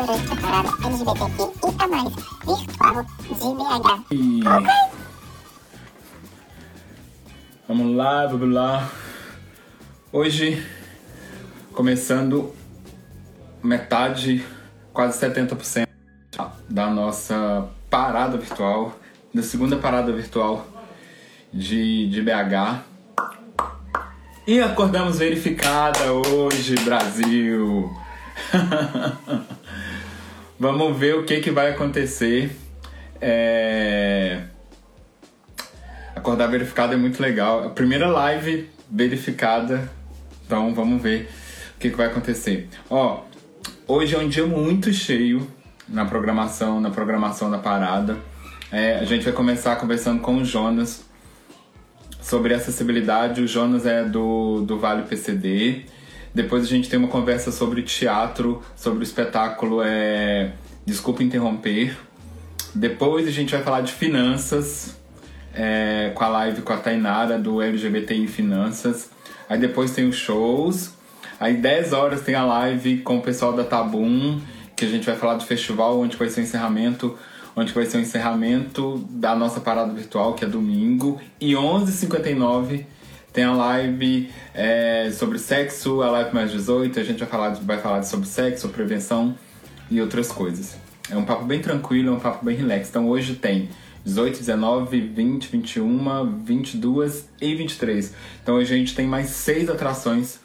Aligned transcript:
durante 0.00 0.32
a 0.32 0.36
parada 0.36 0.68
LGBTQ 0.86 1.42
e 1.62 1.82
a 1.82 1.88
mais 1.88 2.14
virtual 2.46 3.04
de 3.28 3.34
BH. 3.34 4.04
E... 4.10 4.40
Vamos 7.68 7.96
lá, 7.96 8.26
vamos 8.26 8.52
lá. 8.52 8.90
Hoje, 10.12 10.66
começando 11.72 12.54
metade, 13.62 14.44
quase 14.92 15.20
70% 15.20 15.86
da 16.68 16.88
nossa 16.88 17.68
parada 17.90 18.38
virtual, 18.38 18.98
da 19.34 19.42
segunda 19.42 19.76
parada 19.76 20.12
virtual 20.12 20.66
de, 21.52 22.08
de 22.08 22.22
BH. 22.22 22.84
E 24.46 24.60
acordamos 24.60 25.18
verificada 25.18 26.12
hoje, 26.12 26.74
Brasil! 26.76 27.90
Vamos 30.60 30.94
ver 30.94 31.14
o 31.14 31.24
que, 31.24 31.40
que 31.40 31.50
vai 31.50 31.70
acontecer. 31.70 32.54
É... 33.18 34.42
Acordar 36.14 36.48
verificado 36.48 36.92
é 36.92 36.98
muito 36.98 37.18
legal. 37.22 37.64
A 37.64 37.70
primeira 37.70 38.06
live 38.08 38.68
verificada. 38.90 39.90
Então 40.44 40.74
vamos 40.74 41.00
ver 41.00 41.30
o 41.76 41.78
que, 41.78 41.88
que 41.88 41.96
vai 41.96 42.08
acontecer. 42.08 42.68
Ó, 42.90 43.22
hoje 43.88 44.14
é 44.14 44.18
um 44.18 44.28
dia 44.28 44.44
muito 44.44 44.92
cheio 44.92 45.50
na 45.88 46.04
programação, 46.04 46.78
na 46.78 46.90
programação 46.90 47.50
da 47.50 47.56
parada. 47.56 48.18
É, 48.70 48.98
a 48.98 49.04
gente 49.06 49.24
vai 49.24 49.32
começar 49.32 49.76
conversando 49.76 50.20
com 50.20 50.36
o 50.36 50.44
Jonas 50.44 51.06
sobre 52.20 52.52
acessibilidade. 52.52 53.40
O 53.40 53.48
Jonas 53.48 53.86
é 53.86 54.04
do, 54.04 54.60
do 54.60 54.78
Vale 54.78 55.04
PCD. 55.04 55.86
Depois 56.34 56.64
a 56.64 56.66
gente 56.66 56.88
tem 56.88 56.98
uma 56.98 57.08
conversa 57.08 57.50
sobre 57.50 57.82
teatro, 57.82 58.62
sobre 58.76 59.00
o 59.00 59.02
espetáculo 59.02 59.82
é 59.84 60.52
Desculpa 60.86 61.22
Interromper. 61.22 61.96
Depois 62.74 63.26
a 63.26 63.30
gente 63.30 63.52
vai 63.52 63.62
falar 63.62 63.80
de 63.80 63.92
finanças, 63.92 64.96
é, 65.52 66.12
com 66.14 66.22
a 66.22 66.28
live 66.28 66.62
com 66.62 66.72
a 66.72 66.76
Tainara 66.76 67.38
do 67.38 67.60
LGBTI 67.60 68.28
Finanças. 68.28 69.10
Aí 69.48 69.58
depois 69.58 69.90
tem 69.90 70.08
os 70.08 70.16
shows. 70.16 70.94
Aí 71.40 71.56
10 71.56 71.92
horas 71.92 72.20
tem 72.20 72.34
a 72.34 72.44
live 72.44 72.98
com 72.98 73.18
o 73.18 73.22
pessoal 73.22 73.52
da 73.52 73.64
Tabum, 73.64 74.38
que 74.76 74.84
a 74.84 74.88
gente 74.88 75.06
vai 75.06 75.16
falar 75.16 75.34
do 75.34 75.44
festival, 75.44 75.98
onde 75.98 76.16
vai 76.16 76.28
ser 76.28 76.40
o 76.40 76.44
encerramento, 76.44 77.18
onde 77.56 77.72
vai 77.72 77.86
ser 77.86 77.96
o 77.98 78.00
encerramento 78.00 79.04
da 79.10 79.34
nossa 79.34 79.58
parada 79.58 79.92
virtual, 79.92 80.34
que 80.34 80.44
é 80.44 80.48
domingo. 80.48 81.20
E 81.40 81.54
11h59 81.54 82.84
tem 83.32 83.44
a 83.44 83.52
live 83.52 84.30
é, 84.54 85.10
sobre 85.12 85.38
sexo, 85.38 86.02
a 86.02 86.10
live 86.10 86.34
mais 86.34 86.50
18, 86.50 86.98
a 86.98 87.04
gente 87.04 87.18
vai 87.18 87.28
falar, 87.28 87.50
vai 87.50 87.78
falar 87.78 88.02
sobre 88.02 88.26
sexo, 88.26 88.68
prevenção 88.68 89.36
e 89.90 90.00
outras 90.00 90.32
coisas. 90.32 90.76
É 91.10 91.16
um 91.16 91.24
papo 91.24 91.44
bem 91.44 91.60
tranquilo, 91.60 92.10
é 92.10 92.12
um 92.12 92.20
papo 92.20 92.44
bem 92.44 92.56
relax. 92.56 92.88
Então 92.88 93.08
hoje 93.08 93.34
tem 93.34 93.68
18, 94.04 94.38
19, 94.38 95.00
20, 95.00 95.48
21, 95.48 96.42
22 96.44 97.28
e 97.40 97.54
23. 97.54 98.14
Então 98.42 98.56
hoje 98.56 98.74
a 98.74 98.76
gente 98.76 98.94
tem 98.94 99.06
mais 99.06 99.28
seis 99.28 99.68
atrações. 99.68 100.40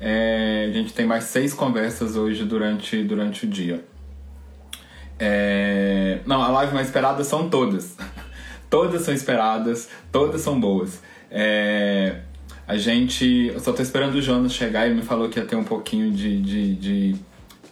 É, 0.00 0.68
a 0.68 0.72
gente 0.72 0.92
tem 0.92 1.06
mais 1.06 1.24
seis 1.24 1.54
conversas 1.54 2.16
hoje 2.16 2.44
durante, 2.44 3.02
durante 3.04 3.46
o 3.46 3.48
dia. 3.48 3.84
É, 5.18 6.20
não, 6.26 6.42
a 6.42 6.48
live 6.48 6.74
mais 6.74 6.88
esperada 6.88 7.22
são 7.24 7.48
todas. 7.48 7.96
todas 8.68 9.02
são 9.02 9.14
esperadas, 9.14 9.88
todas 10.10 10.40
são 10.40 10.58
boas. 10.58 11.00
É, 11.34 12.16
a 12.68 12.76
gente. 12.76 13.50
Eu 13.52 13.58
só 13.58 13.72
tô 13.72 13.82
esperando 13.82 14.14
o 14.14 14.22
Jonas 14.22 14.52
chegar, 14.52 14.86
ele 14.86 14.96
me 14.96 15.02
falou 15.02 15.28
que 15.30 15.38
ia 15.38 15.46
ter 15.46 15.56
um 15.56 15.64
pouquinho 15.64 16.12
de. 16.12 16.40
de, 16.40 16.74
de 16.74 17.16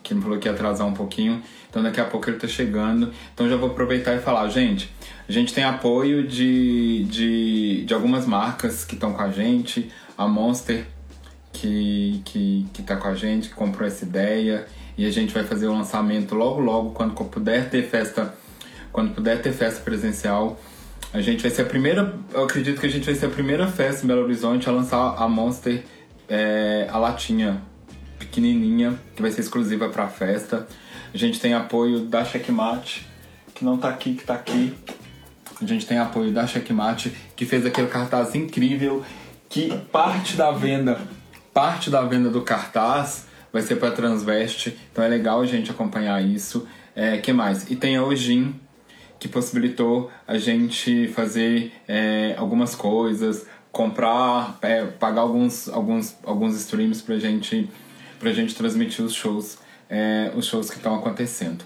que 0.03 0.15
me 0.15 0.23
falou 0.23 0.39
que 0.39 0.49
ia 0.49 0.53
atrasar 0.53 0.87
um 0.87 0.95
pouquinho. 0.95 1.43
Então 1.69 1.83
daqui 1.83 2.01
a 2.01 2.05
pouco 2.05 2.29
ele 2.29 2.39
tá 2.39 2.49
chegando. 2.49 3.12
Então 3.33 3.49
já 3.49 3.57
vou 3.57 3.71
aproveitar 3.71 4.15
e 4.17 4.19
falar, 4.19 4.49
gente, 4.49 4.91
a 5.29 5.33
gente 5.33 5.55
tem 5.55 5.62
apoio 5.62 6.27
de, 6.27 7.05
de, 7.05 7.84
de 7.84 7.95
algumas 7.95 8.27
marcas 8.27 8.84
que 8.84 8.95
estão 8.95 9.12
com 9.12 9.23
a 9.23 9.31
gente. 9.31 9.91
A 10.19 10.27
Monster, 10.27 10.84
que, 11.53 12.21
que, 12.25 12.67
que 12.73 12.83
tá 12.83 12.97
com 12.97 13.09
a 13.09 13.15
gente, 13.15 13.49
que 13.51 13.55
comprou 13.55 13.87
essa 13.87 14.05
ideia. 14.05 14.67
E 14.99 15.07
a 15.07 15.11
gente 15.11 15.33
vai 15.33 15.45
fazer 15.45 15.67
o 15.67 15.73
lançamento 15.73 16.34
logo, 16.34 16.61
logo, 16.61 16.91
quando 16.91 17.15
puder 17.15 17.71
ter 17.71 17.83
festa. 17.89 18.34
Quando 18.91 19.15
puder 19.15 19.41
ter 19.41 19.53
festa 19.53 19.81
presencial. 19.83 20.59
A 21.12 21.21
gente 21.21 21.43
vai 21.43 21.50
ser 21.50 21.62
a 21.62 21.65
primeira. 21.65 22.15
Eu 22.32 22.44
acredito 22.44 22.81
que 22.81 22.87
a 22.87 22.91
gente 22.91 23.04
vai 23.04 23.15
ser 23.15 23.26
a 23.26 23.31
primeira 23.31 23.66
festa 23.66 24.04
em 24.04 24.06
Belo 24.06 24.22
Horizonte 24.22 24.69
a 24.69 24.72
lançar 24.72 25.16
a 25.16 25.28
Monster, 25.28 25.82
é, 26.28 26.87
a 26.88 26.98
latinha 26.98 27.60
pequenininha, 28.16 28.97
que 29.16 29.21
vai 29.21 29.32
ser 29.32 29.41
exclusiva 29.41 29.88
para 29.88 30.04
a 30.04 30.09
festa. 30.09 30.69
A 31.12 31.16
gente 31.16 31.41
tem 31.41 31.53
apoio 31.53 32.00
da 32.00 32.25
Checkmate, 32.25 33.09
que 33.54 33.65
não 33.65 33.76
tá 33.76 33.88
aqui, 33.88 34.15
que 34.15 34.25
tá 34.25 34.34
aqui. 34.34 34.72
A 35.60 35.66
gente 35.66 35.84
tem 35.84 35.98
apoio 35.98 36.31
da 36.31 36.47
Checkmate, 36.47 37.12
que 37.34 37.44
fez 37.44 37.66
aquele 37.66 37.88
cartaz 37.88 38.37
incrível, 38.37 39.04
que 39.48 39.77
parte 39.91 40.37
da 40.37 40.53
venda, 40.53 41.00
parte 41.53 41.91
da 41.91 42.03
venda 42.03 42.31
do 42.31 42.42
cartaz 42.42 43.27
vai 43.53 43.62
ser 43.62 43.77
para 43.77 43.91
Transveste. 43.91 44.78
Então 44.92 45.03
é 45.03 45.09
legal 45.09 45.41
a 45.41 45.47
gente 45.47 45.72
acompanhar 45.72 46.25
isso. 46.25 46.69
É, 46.94 47.19
que 47.19 47.32
mais? 47.32 47.69
E 47.69 47.75
tem 47.75 47.97
a 47.97 48.04
Ojin, 48.04 48.54
que 49.21 49.29
possibilitou 49.29 50.11
a 50.27 50.39
gente 50.39 51.09
fazer 51.09 51.73
é, 51.87 52.35
algumas 52.39 52.75
coisas, 52.75 53.47
comprar, 53.71 54.59
é, 54.63 54.87
pagar 54.87 55.21
alguns, 55.21 55.69
alguns, 55.69 56.17
alguns 56.25 56.57
streams 56.57 57.03
pra 57.03 57.19
gente, 57.19 57.71
pra 58.19 58.33
gente 58.33 58.55
transmitir 58.55 59.05
os 59.05 59.15
shows, 59.15 59.59
é, 59.91 60.33
os 60.35 60.47
shows 60.47 60.71
que 60.71 60.77
estão 60.77 60.95
acontecendo. 60.95 61.65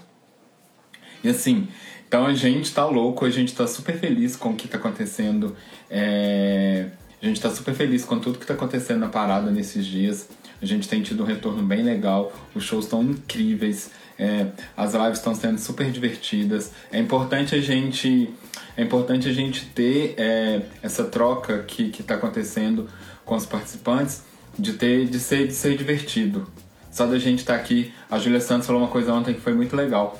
E 1.23 1.29
assim, 1.29 1.69
então 2.07 2.25
a 2.25 2.33
gente 2.33 2.73
tá 2.73 2.85
louco, 2.85 3.25
a 3.25 3.29
gente 3.29 3.55
tá 3.55 3.65
super 3.65 3.97
feliz 3.97 4.35
com 4.35 4.49
o 4.49 4.55
que 4.55 4.67
tá 4.67 4.77
acontecendo. 4.77 5.55
É, 5.89 6.89
a 7.21 7.25
gente 7.25 7.39
tá 7.39 7.49
super 7.49 7.73
feliz 7.73 8.03
com 8.03 8.19
tudo 8.19 8.37
que 8.37 8.45
tá 8.45 8.53
acontecendo 8.53 8.99
na 8.99 9.07
parada 9.07 9.49
nesses 9.49 9.85
dias. 9.85 10.27
A 10.61 10.65
gente 10.65 10.87
tem 10.87 11.01
tido 11.01 11.23
um 11.23 11.25
retorno 11.25 11.63
bem 11.63 11.83
legal, 11.83 12.33
os 12.53 12.63
shows 12.63 12.85
estão 12.85 13.03
incríveis. 13.03 13.91
É, 14.17 14.47
as 14.77 14.93
lives 14.93 15.17
estão 15.17 15.35
sendo 15.35 15.59
super 15.59 15.91
divertidas. 15.91 16.71
É 16.91 16.99
importante 16.99 17.53
a 17.53 17.61
gente, 17.61 18.29
é 18.77 18.83
importante 18.83 19.27
a 19.27 19.33
gente 19.33 19.65
ter 19.67 20.15
é, 20.17 20.61
essa 20.81 21.03
troca 21.03 21.63
que 21.63 21.91
está 21.99 22.15
acontecendo 22.15 22.89
com 23.25 23.35
os 23.35 23.45
participantes 23.45 24.23
de 24.57 24.73
ter, 24.73 25.05
de 25.07 25.19
ser, 25.19 25.47
de 25.47 25.53
ser 25.53 25.77
divertido. 25.77 26.47
Só 26.91 27.05
da 27.05 27.19
gente 27.19 27.39
estar 27.39 27.55
tá 27.55 27.59
aqui, 27.59 27.93
a 28.09 28.17
Julia 28.17 28.39
Santos 28.39 28.67
falou 28.67 28.81
uma 28.81 28.87
coisa 28.89 29.13
ontem 29.13 29.33
que 29.33 29.41
foi 29.41 29.53
muito 29.53 29.75
legal. 29.75 30.17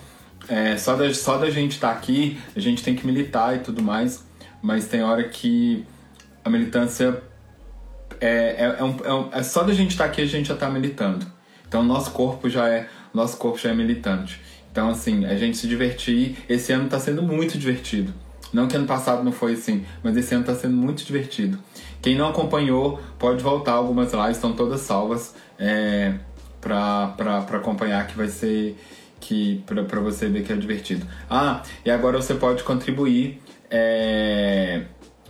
É, 0.48 0.78
só, 0.78 0.96
da, 0.96 1.12
só 1.14 1.38
da 1.38 1.50
gente 1.50 1.72
estar 1.72 1.92
tá 1.92 1.98
aqui, 1.98 2.38
a 2.56 2.60
gente 2.60 2.84
tem 2.84 2.96
que 2.96 3.06
militar 3.08 3.56
e 3.56 3.60
tudo 3.60 3.82
mais, 3.82 4.24
mas 4.62 4.86
tem 4.86 5.02
hora 5.02 5.24
que 5.24 5.86
a 6.44 6.50
militância 6.50 7.24
é, 8.26 8.56
é, 8.58 8.66
é, 8.66 9.08
é, 9.10 9.14
um, 9.14 9.30
é 9.32 9.44
só 9.44 9.64
da 9.64 9.74
gente 9.74 9.92
estar 9.92 10.06
tá 10.06 10.10
aqui 10.10 10.22
a 10.22 10.26
gente 10.26 10.48
já 10.48 10.54
está 10.54 10.70
militando. 10.70 11.26
Então 11.68 11.84
nosso 11.84 12.12
corpo 12.12 12.50
já 12.50 12.70
é 12.70 12.88
nosso 13.14 13.38
corpo 13.38 13.58
já 13.58 13.70
é 13.70 13.74
militante. 13.74 14.40
Então, 14.76 14.90
assim, 14.90 15.24
a 15.24 15.38
gente 15.38 15.56
se 15.56 15.70
divertir. 15.70 16.36
Esse 16.50 16.74
ano 16.74 16.84
está 16.84 17.00
sendo 17.00 17.24
muito 17.24 17.58
divertido. 17.58 18.14
Não 18.52 18.68
que 18.68 18.76
ano 18.76 18.86
passado 18.86 19.24
não 19.24 19.32
foi 19.32 19.54
assim, 19.54 19.86
mas 20.04 20.18
esse 20.18 20.36
ano 20.36 20.42
está 20.42 20.54
sendo 20.54 20.76
muito 20.76 21.02
divertido. 21.06 21.58
Quem 22.02 22.18
não 22.18 22.28
acompanhou, 22.28 23.00
pode 23.18 23.42
voltar. 23.42 23.72
Algumas 23.72 24.12
lives 24.12 24.36
estão 24.36 24.52
todas 24.52 24.82
salvas 24.82 25.34
é, 25.58 26.16
para 26.60 27.46
acompanhar, 27.54 28.06
que 28.06 28.18
vai 28.18 28.28
ser. 28.28 28.78
que 29.22 29.64
para 29.66 30.02
você 30.02 30.28
ver 30.28 30.44
que 30.44 30.52
é 30.52 30.58
divertido. 30.58 31.08
Ah, 31.30 31.64
e 31.86 31.90
agora 31.90 32.22
você 32.22 32.34
pode 32.34 32.62
contribuir. 32.64 33.42
É, 33.72 34.84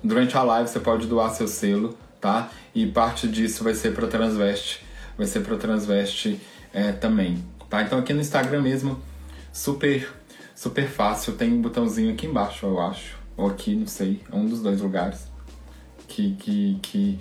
durante 0.03 0.35
a 0.35 0.41
live 0.41 0.67
você 0.67 0.79
pode 0.79 1.05
doar 1.05 1.29
seu 1.29 1.47
selo, 1.47 1.95
tá? 2.25 2.49
E 2.73 2.87
parte 2.87 3.27
disso 3.27 3.63
vai 3.63 3.75
ser 3.75 3.93
para 3.93 4.07
Transveste. 4.07 4.83
Vai 5.15 5.27
ser 5.27 5.41
para 5.41 5.57
Transveste 5.57 6.41
é, 6.73 6.91
também. 6.91 7.37
Tá? 7.69 7.83
Então 7.83 7.99
aqui 7.99 8.13
no 8.13 8.19
Instagram 8.19 8.63
mesmo, 8.63 8.99
super, 9.53 10.11
super 10.55 10.87
fácil. 10.87 11.33
Tem 11.33 11.53
um 11.53 11.61
botãozinho 11.61 12.11
aqui 12.11 12.25
embaixo, 12.25 12.65
eu 12.65 12.79
acho. 12.81 13.15
Ou 13.37 13.47
aqui, 13.47 13.75
não 13.75 13.85
sei. 13.85 14.23
É 14.31 14.35
um 14.35 14.47
dos 14.47 14.59
dois 14.59 14.81
lugares. 14.81 15.27
Que, 16.07 16.33
que, 16.33 16.79
que, 16.81 17.19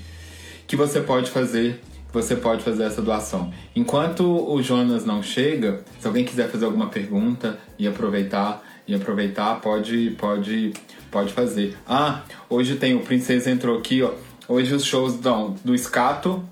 que 0.66 0.74
você 0.74 1.02
pode 1.02 1.30
fazer 1.30 1.82
você 2.10 2.36
pode 2.36 2.62
fazer 2.62 2.84
essa 2.84 3.02
doação. 3.02 3.52
Enquanto 3.74 4.22
o 4.22 4.62
Jonas 4.62 5.04
não 5.04 5.20
chega, 5.20 5.82
se 5.98 6.06
alguém 6.06 6.24
quiser 6.24 6.48
fazer 6.48 6.64
alguma 6.64 6.86
pergunta 6.86 7.58
e 7.76 7.88
aproveitar 7.88 8.62
e 8.86 8.94
aproveitar, 8.94 9.60
pode 9.60 10.10
pode 10.16 10.72
pode 11.10 11.32
fazer. 11.32 11.76
Ah, 11.84 12.22
hoje 12.48 12.76
tem 12.76 12.94
o 12.94 13.00
Princesa 13.00 13.50
entrou 13.50 13.76
aqui, 13.76 14.00
ó. 14.00 14.12
Hoje 14.48 14.74
os 14.74 14.84
shows 14.84 15.14
dão 15.14 15.56
do 15.64 15.74
Escato, 15.74 16.44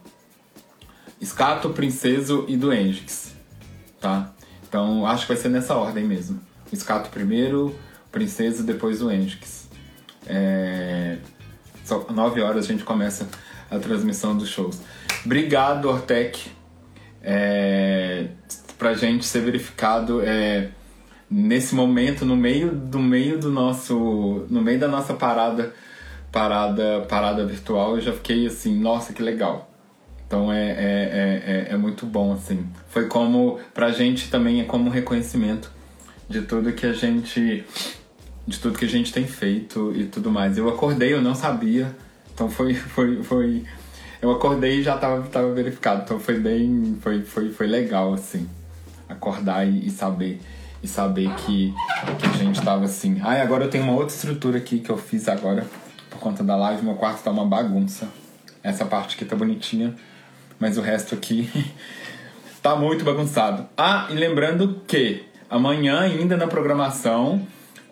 Escato, 1.20 1.70
Princeso 1.70 2.44
e 2.48 2.56
do 2.56 2.72
Engix 2.72 3.32
tá? 4.02 4.32
Então 4.68 5.06
acho 5.06 5.22
que 5.22 5.32
vai 5.32 5.40
ser 5.40 5.48
nessa 5.48 5.76
ordem 5.76 6.04
mesmo. 6.04 6.40
O 6.70 6.74
Escato 6.74 7.08
primeiro, 7.08 7.74
Princesa 8.10 8.62
depois 8.62 9.00
o 9.00 9.10
Engix. 9.10 9.68
É... 10.26 11.18
Só 11.84 12.04
9 12.10 12.42
horas 12.42 12.64
a 12.64 12.68
gente 12.68 12.84
começa 12.84 13.28
a 13.70 13.78
transmissão 13.78 14.36
dos 14.36 14.48
shows. 14.48 14.80
Obrigado, 15.24 15.88
Ortec. 15.88 16.50
É... 17.22 18.26
pra 18.76 18.94
gente 18.94 19.24
ser 19.24 19.40
verificado 19.40 20.20
é, 20.22 20.70
nesse 21.30 21.74
momento, 21.74 22.24
no 22.24 22.36
meio 22.36 22.72
do 22.72 22.98
meio 22.98 23.38
do 23.38 23.50
nosso. 23.50 24.44
no 24.50 24.60
meio 24.60 24.78
da 24.78 24.88
nossa 24.88 25.14
parada, 25.14 25.72
parada, 26.32 27.05
parada 27.08 27.46
virtual, 27.46 27.96
eu 27.96 28.00
já 28.00 28.12
fiquei 28.12 28.46
assim, 28.46 28.81
nossa, 28.81 29.12
que 29.12 29.23
legal. 29.23 29.70
Então 30.26 30.50
é, 30.50 30.70
é, 30.70 30.73
é, 30.73 31.69
é, 31.70 31.75
é 31.75 31.76
muito 31.76 32.06
bom, 32.06 32.32
assim. 32.32 32.67
Foi 32.88 33.06
como, 33.06 33.61
pra 33.75 33.93
gente 33.93 34.31
também 34.31 34.62
é 34.62 34.64
como 34.64 34.87
um 34.87 34.90
reconhecimento 34.90 35.70
de 36.26 36.40
tudo 36.40 36.73
que 36.73 36.87
a 36.87 36.94
gente. 36.94 37.64
de 38.46 38.58
tudo 38.58 38.79
que 38.79 38.87
a 38.87 38.88
gente 38.88 39.12
tem 39.12 39.26
feito 39.26 39.93
e 39.94 40.05
tudo 40.05 40.31
mais. 40.31 40.56
Eu 40.56 40.70
acordei, 40.70 41.12
eu 41.12 41.20
não 41.20 41.34
sabia. 41.34 41.94
Então 42.32 42.49
foi, 42.49 42.73
foi, 42.75 43.23
foi 43.23 43.67
eu 44.23 44.31
acordei 44.31 44.78
e 44.78 44.82
já 44.85 44.96
tava, 44.96 45.20
tava 45.28 45.52
verificado. 45.52 46.02
Então 46.05 46.19
foi 46.20 46.38
bem. 46.38 46.96
Foi, 47.02 47.23
foi, 47.25 47.50
foi 47.50 47.67
legal, 47.67 48.14
assim. 48.14 48.49
Acordar 49.08 49.67
e, 49.67 49.87
e 49.87 49.90
saber. 49.90 50.40
E 50.81 50.88
saber 50.88 51.28
que, 51.35 51.75
que 52.19 52.26
a 52.26 52.38
gente 52.38 52.62
tava 52.62 52.85
assim. 52.85 53.20
Ah, 53.23 53.37
e 53.37 53.40
agora 53.40 53.64
eu 53.64 53.70
tenho 53.70 53.85
uma 53.85 53.93
outra 53.93 54.14
estrutura 54.14 54.58
aqui 54.58 54.78
que 54.78 54.90
eu 54.90 54.96
fiz 54.96 55.28
agora. 55.28 55.67
Conta 56.22 56.44
da 56.44 56.54
live, 56.54 56.84
meu 56.84 56.94
quarto 56.94 57.20
tá 57.24 57.32
uma 57.32 57.44
bagunça. 57.44 58.08
Essa 58.62 58.84
parte 58.84 59.16
aqui 59.16 59.24
tá 59.24 59.34
bonitinha. 59.34 59.92
Mas 60.56 60.78
o 60.78 60.80
resto 60.80 61.16
aqui 61.16 61.50
tá 62.62 62.76
muito 62.76 63.04
bagunçado. 63.04 63.66
Ah, 63.76 64.06
e 64.08 64.14
lembrando 64.14 64.82
que 64.86 65.24
amanhã, 65.50 66.02
ainda 66.02 66.36
na 66.36 66.46
programação, 66.46 67.44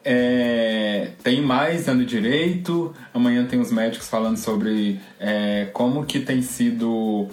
é, 0.05 1.11
tem 1.25 1.43
mais 1.43 1.89
ano 1.89 2.05
direito. 2.05 2.95
Amanhã 3.13 3.45
tem 3.47 3.59
os 3.59 3.73
médicos 3.73 4.09
falando 4.09 4.37
sobre 4.37 5.01
é, 5.19 5.69
como 5.73 6.07
que 6.07 6.21
tem 6.21 6.41
sido 6.41 7.27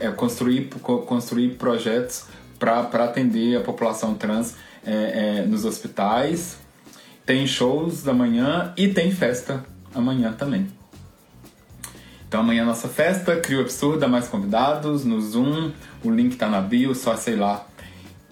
é, 0.00 0.10
construir, 0.10 0.70
construir 1.06 1.50
projetos 1.56 2.24
para 2.58 3.04
atender 3.04 3.58
a 3.58 3.60
população 3.60 4.14
trans 4.14 4.56
é, 4.86 5.42
é, 5.42 5.46
nos 5.46 5.66
hospitais. 5.66 6.56
Tem 7.26 7.46
shows 7.46 8.02
da 8.02 8.14
manhã 8.14 8.72
e 8.74 8.88
tem 8.88 9.10
festa 9.10 9.73
amanhã 9.94 10.32
também. 10.32 10.66
Então 12.28 12.40
amanhã 12.40 12.62
é 12.62 12.64
nossa 12.64 12.88
festa, 12.88 13.36
Crio 13.36 13.60
Absurda, 13.60 14.08
mais 14.08 14.26
convidados 14.26 15.04
no 15.04 15.20
Zoom. 15.20 15.70
O 16.02 16.10
link 16.10 16.36
tá 16.36 16.48
na 16.48 16.60
bio, 16.60 16.94
só 16.94 17.16
sei 17.16 17.36
lá 17.36 17.64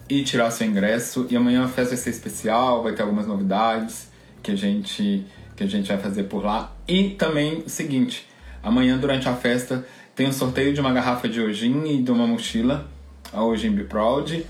e 0.09 0.23
tirar 0.23 0.51
seu 0.51 0.67
ingresso. 0.67 1.25
E 1.29 1.35
amanhã 1.35 1.63
a 1.63 1.67
festa 1.67 1.95
vai 1.95 2.03
ser 2.03 2.09
especial, 2.09 2.83
vai 2.83 2.93
ter 2.93 3.01
algumas 3.01 3.25
novidades 3.25 4.09
que 4.41 4.51
a 4.51 4.55
gente 4.55 5.25
que 5.55 5.63
a 5.63 5.67
gente 5.67 5.87
vai 5.87 5.97
fazer 5.97 6.23
por 6.23 6.43
lá. 6.43 6.71
E 6.87 7.11
também 7.11 7.63
o 7.65 7.69
seguinte, 7.69 8.27
amanhã 8.61 8.97
durante 8.97 9.29
a 9.29 9.35
festa 9.35 9.85
tem 10.15 10.27
um 10.27 10.33
sorteio 10.33 10.73
de 10.73 10.81
uma 10.81 10.91
garrafa 10.91 11.29
de 11.29 11.39
Ojin 11.39 11.85
e 11.85 12.01
de 12.01 12.11
uma 12.11 12.27
mochila, 12.27 12.87
a 13.31 13.43
Ojin 13.43 13.71
Be 13.71 13.83
Proud. 13.83 14.45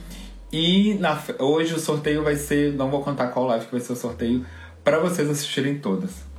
E 0.52 0.94
na, 0.96 1.22
hoje 1.40 1.74
o 1.74 1.80
sorteio 1.80 2.24
vai 2.24 2.36
ser, 2.36 2.74
não 2.74 2.90
vou 2.90 3.04
contar 3.04 3.28
qual 3.28 3.46
live 3.48 3.66
que 3.66 3.72
vai 3.72 3.82
ser 3.82 3.94
o 3.94 3.96
sorteio, 3.96 4.46
para 4.84 5.00
vocês 5.00 5.30
assistirem 5.30 5.78
todas. 5.78 6.33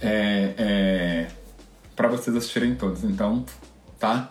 É, 0.00 0.54
é, 0.56 1.26
para 1.96 2.08
vocês 2.08 2.34
assistirem 2.36 2.74
todas, 2.74 3.04
então, 3.04 3.44
tá? 3.98 4.30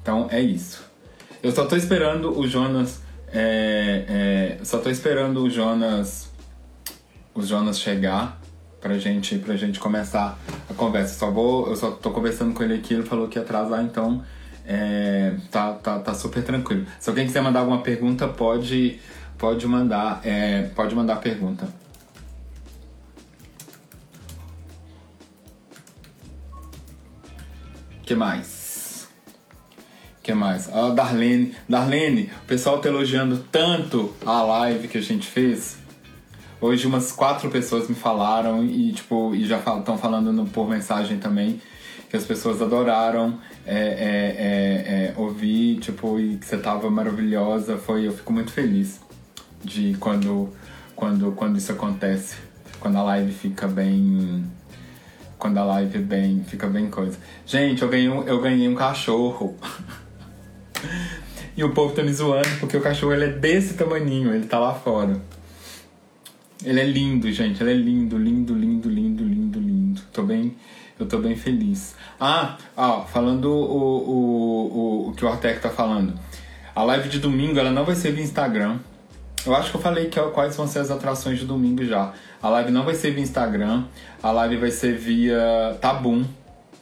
Então 0.00 0.28
é 0.30 0.40
isso. 0.40 0.84
Eu 1.42 1.52
só 1.52 1.66
tô 1.66 1.76
esperando 1.76 2.38
o 2.38 2.46
Jonas. 2.46 3.00
É, 3.32 4.58
é, 4.60 4.64
só 4.64 4.78
tô 4.78 4.90
esperando 4.90 5.42
o 5.42 5.50
Jonas. 5.50 6.30
O 7.34 7.42
Jonas 7.42 7.78
chegar 7.78 8.40
pra 8.80 8.98
gente, 8.98 9.38
pra 9.38 9.56
gente 9.56 9.78
começar 9.78 10.38
a 10.68 10.74
conversa. 10.74 11.18
Só 11.18 11.30
vou, 11.30 11.68
eu 11.68 11.76
só 11.76 11.90
tô 11.90 12.10
conversando 12.10 12.54
com 12.54 12.62
ele 12.62 12.74
aqui, 12.74 12.94
ele 12.94 13.04
falou 13.04 13.28
que 13.28 13.38
ia 13.38 13.42
atrasar, 13.42 13.82
então 13.82 14.22
é, 14.66 15.34
tá, 15.50 15.72
tá, 15.74 15.98
tá 15.98 16.14
super 16.14 16.42
tranquilo. 16.42 16.86
Se 16.98 17.10
alguém 17.10 17.26
quiser 17.26 17.42
mandar 17.42 17.60
alguma 17.60 17.82
pergunta, 17.82 18.28
pode, 18.28 19.00
pode 19.38 19.66
mandar. 19.66 20.20
É, 20.24 20.62
pode 20.74 20.94
mandar 20.94 21.16
pergunta. 21.16 21.81
Que 28.02 28.14
mais? 28.14 28.62
que 30.22 30.32
mais? 30.32 30.72
A 30.72 30.90
Darlene. 30.90 31.54
Darlene, 31.68 32.30
o 32.44 32.46
pessoal 32.46 32.78
tá 32.78 32.88
elogiando 32.88 33.44
tanto 33.50 34.14
a 34.24 34.42
live 34.42 34.88
que 34.88 34.98
a 34.98 35.02
gente 35.02 35.26
fez. 35.26 35.76
Hoje 36.60 36.86
umas 36.86 37.10
quatro 37.10 37.50
pessoas 37.50 37.88
me 37.88 37.94
falaram 37.94 38.64
e 38.64 38.92
tipo 38.92 39.34
e 39.34 39.44
já 39.44 39.58
estão 39.58 39.98
falando 39.98 40.32
no, 40.32 40.46
por 40.46 40.68
mensagem 40.68 41.18
também 41.18 41.60
que 42.08 42.16
as 42.16 42.24
pessoas 42.24 42.62
adoraram 42.62 43.38
é, 43.66 43.74
é, 43.74 43.80
é, 43.80 45.06
é, 45.06 45.14
ouvir 45.16 45.78
tipo 45.80 46.20
e 46.20 46.36
que 46.36 46.46
você 46.46 46.56
tava 46.56 46.88
maravilhosa. 46.88 47.76
Foi 47.76 48.06
eu 48.06 48.12
fico 48.12 48.32
muito 48.32 48.52
feliz 48.52 49.00
de 49.64 49.96
quando 49.98 50.50
quando 50.94 51.32
quando 51.32 51.58
isso 51.58 51.72
acontece, 51.72 52.36
quando 52.78 52.96
a 52.96 53.02
live 53.02 53.32
fica 53.32 53.66
bem 53.66 54.44
quando 55.42 55.58
a 55.58 55.64
live 55.64 55.98
bem 55.98 56.44
fica 56.44 56.68
bem 56.68 56.88
coisa. 56.88 57.18
Gente, 57.44 57.82
eu 57.82 57.88
ganhei 57.88 58.08
um, 58.08 58.22
eu 58.22 58.40
ganhei 58.40 58.68
um 58.68 58.76
cachorro. 58.76 59.56
E 61.54 61.62
o 61.62 61.74
povo 61.74 61.94
tá 61.94 62.02
me 62.02 62.10
zoando 62.10 62.48
porque 62.58 62.74
o 62.78 62.80
cachorro 62.80 63.12
ele 63.12 63.26
é 63.26 63.28
desse 63.28 63.74
tamaninho, 63.74 64.34
ele 64.34 64.46
tá 64.46 64.58
lá 64.58 64.72
fora. 64.72 65.20
Ele 66.64 66.80
é 66.80 66.84
lindo, 66.84 67.30
gente. 67.30 67.62
Ele 67.62 67.72
é 67.72 67.74
lindo, 67.74 68.16
lindo, 68.16 68.54
lindo, 68.54 68.88
lindo, 68.88 69.22
lindo, 69.22 69.60
lindo. 69.60 70.00
Tô 70.14 70.22
bem, 70.22 70.56
eu 70.98 71.04
tô 71.06 71.18
bem 71.18 71.36
feliz. 71.36 71.94
Ah, 72.18 72.56
ó, 72.74 73.02
falando 73.02 73.52
o, 73.52 74.10
o, 74.10 75.06
o, 75.06 75.08
o 75.10 75.12
que 75.12 75.26
o 75.26 75.28
Artec 75.28 75.60
tá 75.60 75.68
falando. 75.68 76.18
A 76.74 76.82
live 76.84 77.10
de 77.10 77.18
domingo 77.18 77.58
ela 77.58 77.70
não 77.70 77.84
vai 77.84 77.96
ser 77.96 78.12
via 78.12 78.24
Instagram. 78.24 78.78
Eu 79.44 79.56
acho 79.56 79.70
que 79.70 79.76
eu 79.76 79.80
falei 79.80 80.06
que, 80.06 80.20
quais 80.30 80.56
vão 80.56 80.68
ser 80.68 80.78
as 80.78 80.90
atrações 80.90 81.38
de 81.38 81.44
domingo 81.44 81.84
já. 81.84 82.12
A 82.40 82.48
live 82.48 82.70
não 82.70 82.84
vai 82.84 82.94
ser 82.94 83.10
via 83.10 83.22
Instagram. 83.22 83.84
A 84.22 84.30
live 84.30 84.56
vai 84.56 84.70
ser 84.70 84.96
via 84.96 85.76
Tabum, 85.80 86.24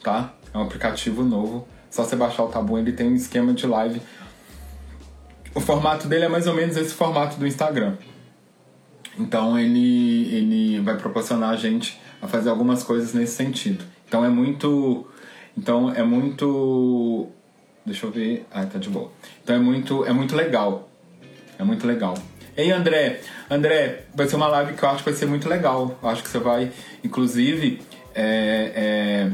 tá? 0.03 0.33
É 0.53 0.57
um 0.57 0.61
aplicativo 0.61 1.23
novo. 1.23 1.67
Só 1.89 2.03
você 2.03 2.15
baixar 2.15 2.43
o 2.43 2.47
Tabum, 2.47 2.77
ele 2.77 2.91
tem 2.91 3.07
um 3.07 3.15
esquema 3.15 3.53
de 3.53 3.65
live. 3.65 4.01
O 5.55 5.59
formato 5.59 6.07
dele 6.07 6.25
é 6.25 6.29
mais 6.29 6.45
ou 6.47 6.53
menos 6.53 6.77
esse 6.77 6.93
formato 6.93 7.37
do 7.37 7.47
Instagram. 7.47 7.95
Então 9.17 9.59
ele, 9.59 10.33
ele 10.33 10.79
vai 10.79 10.97
proporcionar 10.97 11.49
a 11.49 11.55
gente 11.55 11.99
a 12.21 12.27
fazer 12.27 12.49
algumas 12.49 12.83
coisas 12.83 13.13
nesse 13.13 13.33
sentido. 13.35 13.83
Então 14.07 14.23
é 14.23 14.29
muito. 14.29 15.07
Então 15.57 15.91
é 15.91 16.03
muito. 16.03 17.27
Deixa 17.85 18.05
eu 18.05 18.11
ver. 18.11 18.45
Ah, 18.51 18.65
tá 18.65 18.77
de 18.77 18.89
boa. 18.89 19.11
Então 19.43 19.55
é 19.55 19.59
muito, 19.59 20.05
é 20.05 20.13
muito 20.13 20.35
legal. 20.35 20.87
É 21.57 21.63
muito 21.63 21.85
legal. 21.85 22.15
Ei, 22.55 22.69
André. 22.69 23.21
André, 23.49 24.03
vai 24.13 24.27
ser 24.27 24.35
uma 24.35 24.47
live 24.47 24.73
que 24.73 24.83
eu 24.83 24.89
acho 24.89 25.03
que 25.03 25.09
vai 25.09 25.17
ser 25.17 25.25
muito 25.25 25.47
legal. 25.47 25.97
Eu 26.03 26.09
acho 26.09 26.21
que 26.21 26.29
você 26.29 26.37
vai, 26.37 26.71
inclusive, 27.01 27.81
é, 28.13 28.71
é 28.75 29.31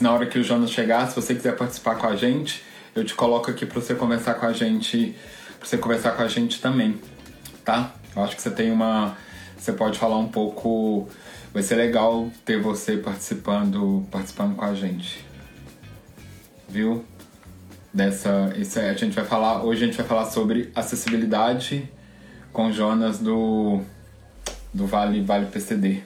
na 0.00 0.12
hora 0.12 0.26
que 0.26 0.38
o 0.38 0.42
Jonas 0.42 0.70
chegar, 0.70 1.06
se 1.08 1.14
você 1.14 1.34
quiser 1.34 1.54
participar 1.54 1.96
com 1.96 2.06
a 2.06 2.16
gente, 2.16 2.62
eu 2.94 3.04
te 3.04 3.14
coloco 3.14 3.50
aqui 3.50 3.66
para 3.66 3.80
você 3.80 3.94
conversar 3.94 4.34
com 4.34 4.46
a 4.46 4.52
gente, 4.52 5.14
para 5.58 5.68
você 5.68 5.76
conversar 5.76 6.12
com 6.12 6.22
a 6.22 6.28
gente 6.28 6.60
também, 6.60 6.98
tá? 7.64 7.92
Eu 8.16 8.24
acho 8.24 8.36
que 8.36 8.42
você 8.42 8.50
tem 8.50 8.70
uma, 8.70 9.16
você 9.56 9.72
pode 9.72 9.98
falar 9.98 10.16
um 10.16 10.28
pouco, 10.28 11.08
vai 11.52 11.62
ser 11.62 11.74
legal 11.74 12.30
ter 12.44 12.60
você 12.60 12.96
participando, 12.96 14.06
participando 14.10 14.56
com 14.56 14.64
a 14.64 14.74
gente, 14.74 15.24
viu? 16.68 17.04
Dessa, 17.92 18.52
isso 18.56 18.78
é, 18.78 18.90
a 18.90 18.94
gente 18.94 19.14
vai 19.14 19.24
falar, 19.24 19.62
hoje 19.62 19.82
a 19.82 19.86
gente 19.86 19.96
vai 19.96 20.06
falar 20.06 20.26
sobre 20.26 20.70
acessibilidade 20.74 21.90
com 22.58 22.72
Jonas 22.72 23.20
do 23.20 23.80
do 24.74 24.84
Vale 24.84 25.20
Vale 25.20 25.46
PCD 25.46 26.02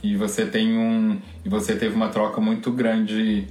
e 0.00 0.16
você 0.16 0.46
tem 0.46 0.78
um 0.78 1.20
e 1.44 1.48
você 1.48 1.74
teve 1.74 1.96
uma 1.96 2.10
troca 2.10 2.40
muito 2.40 2.70
grande 2.70 3.48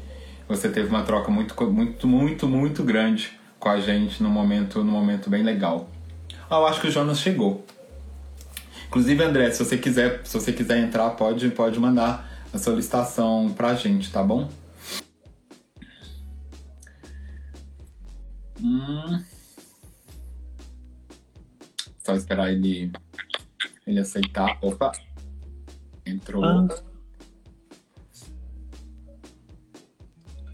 você 0.47 0.69
teve 0.69 0.87
uma 0.87 1.03
troca 1.03 1.29
muito 1.29 1.53
muito 1.69 2.07
muito 2.07 2.47
muito 2.47 2.81
grande 2.81 3.37
com 3.59 3.67
a 3.67 3.77
gente 3.81 4.23
no 4.23 4.29
momento 4.29 4.81
no 4.85 4.89
momento 4.89 5.29
bem 5.29 5.43
legal. 5.43 5.89
Ah, 6.49 6.59
eu 6.59 6.67
acho 6.67 6.79
que 6.79 6.87
o 6.87 6.91
Jonas 6.91 7.19
chegou. 7.19 7.65
Inclusive 8.87 9.21
André 9.21 9.51
se 9.51 9.65
você 9.65 9.77
quiser 9.77 10.21
se 10.23 10.33
você 10.33 10.53
quiser 10.53 10.77
entrar 10.77 11.09
pode 11.09 11.49
pode 11.49 11.77
mandar 11.77 12.25
a 12.53 12.57
solicitação 12.57 13.53
pra 13.53 13.75
gente 13.75 14.09
tá 14.09 14.23
bom? 14.23 14.49
Hum. 18.63 19.40
Só 22.11 22.15
esperar 22.15 22.51
ele 22.51 22.91
ele 23.87 23.99
aceitar 23.99 24.57
opa 24.61 24.91
Entrou. 26.05 26.43
Ah. 26.43 26.67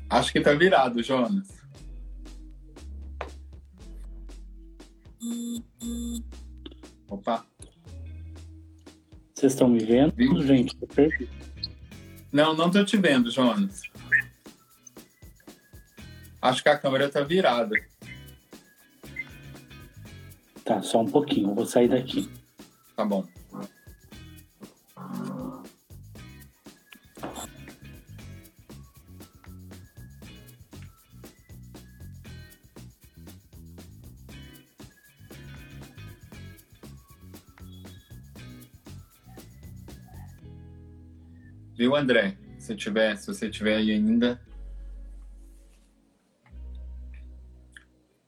Acho 0.09 0.31
que 0.31 0.41
tá 0.41 0.53
virado, 0.53 1.01
Jonas. 1.01 1.47
Opa. 7.09 7.45
Vocês 9.33 9.53
estão 9.53 9.69
me 9.69 9.79
vendo, 9.79 10.13
Viu? 10.15 10.41
gente? 10.43 10.77
Não, 12.31 12.53
não 12.53 12.69
tô 12.69 12.83
te 12.83 12.97
vendo, 12.97 13.31
Jonas. 13.31 13.81
Acho 16.41 16.61
que 16.61 16.69
a 16.69 16.77
câmera 16.77 17.09
tá 17.09 17.21
virada. 17.21 17.73
Tá, 20.77 20.83
só 20.83 21.01
um 21.01 21.07
pouquinho, 21.07 21.49
eu 21.49 21.55
vou 21.55 21.65
sair 21.65 21.87
daqui. 21.87 22.29
Tá 22.95 23.03
bom. 23.03 23.25
Viu, 41.75 41.95
André? 41.95 42.37
Se, 42.59 42.75
tiver, 42.75 43.15
se 43.17 43.27
você 43.27 43.49
tiver 43.49 43.77
aí 43.77 43.91
ainda. 43.91 44.39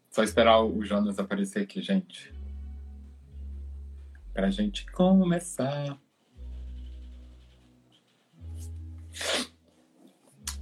Só 0.10 0.24
esperar 0.24 0.63
o 0.63 0.84
Jonas 0.84 1.20
aparecer 1.20 1.62
aqui, 1.62 1.82
gente. 1.82 2.38
Pra 4.34 4.50
gente 4.50 4.86
começar. 4.92 5.98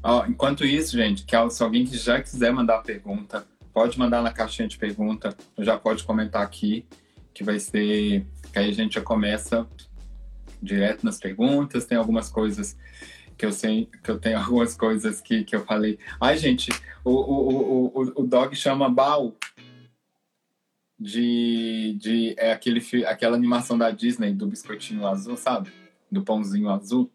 Ó, 0.04 0.26
enquanto 0.26 0.66
isso, 0.66 0.98
gente, 0.98 1.26
que 1.26 1.50
se 1.50 1.64
alguém 1.64 1.86
que 1.86 1.98
já 1.98 2.22
quiser 2.22 2.52
mandar 2.52 2.82
pergunta, 2.82 3.46
pode 3.74 4.00
mandar 4.00 4.22
na 4.22 4.32
caixinha 4.32 4.68
de 4.68 4.78
pergunta, 4.78 5.36
já 5.60 5.78
pode 5.78 6.04
comentar 6.04 6.42
aqui, 6.42 6.86
que 7.34 7.44
vai 7.44 7.60
ser. 7.60 8.26
Que 8.52 8.60
aí 8.60 8.70
a 8.70 8.74
gente 8.74 8.96
já 8.96 9.02
começa 9.02 9.68
direto 10.62 11.06
nas 11.06 11.20
perguntas, 11.20 11.86
tem 11.86 11.98
algumas 11.98 12.30
coisas 12.30 12.78
que 13.38 13.46
eu 13.46 13.52
sei, 13.52 13.88
que 14.04 14.10
eu 14.10 14.18
tenho 14.18 14.40
algumas 14.40 14.76
coisas 14.76 15.22
que, 15.22 15.44
que 15.44 15.56
eu 15.56 15.64
falei. 15.64 16.00
Ai, 16.20 16.38
gente, 16.38 16.72
o, 17.04 17.12
o, 17.12 17.86
o, 17.88 18.22
o, 18.22 18.28
dog 18.28 18.56
chama 18.56 18.90
Bao 18.90 19.36
de, 21.00 21.96
de 22.00 22.36
é 22.38 22.52
aquele, 22.52 22.82
aquela 23.06 23.36
animação 23.36 23.78
da 23.78 23.92
Disney 23.92 24.34
do 24.34 24.48
biscoitinho 24.48 25.06
azul, 25.06 25.38
sabe? 25.38 25.72
Do 26.12 26.24
pãozinho 26.24 26.70
azul. 26.70 27.12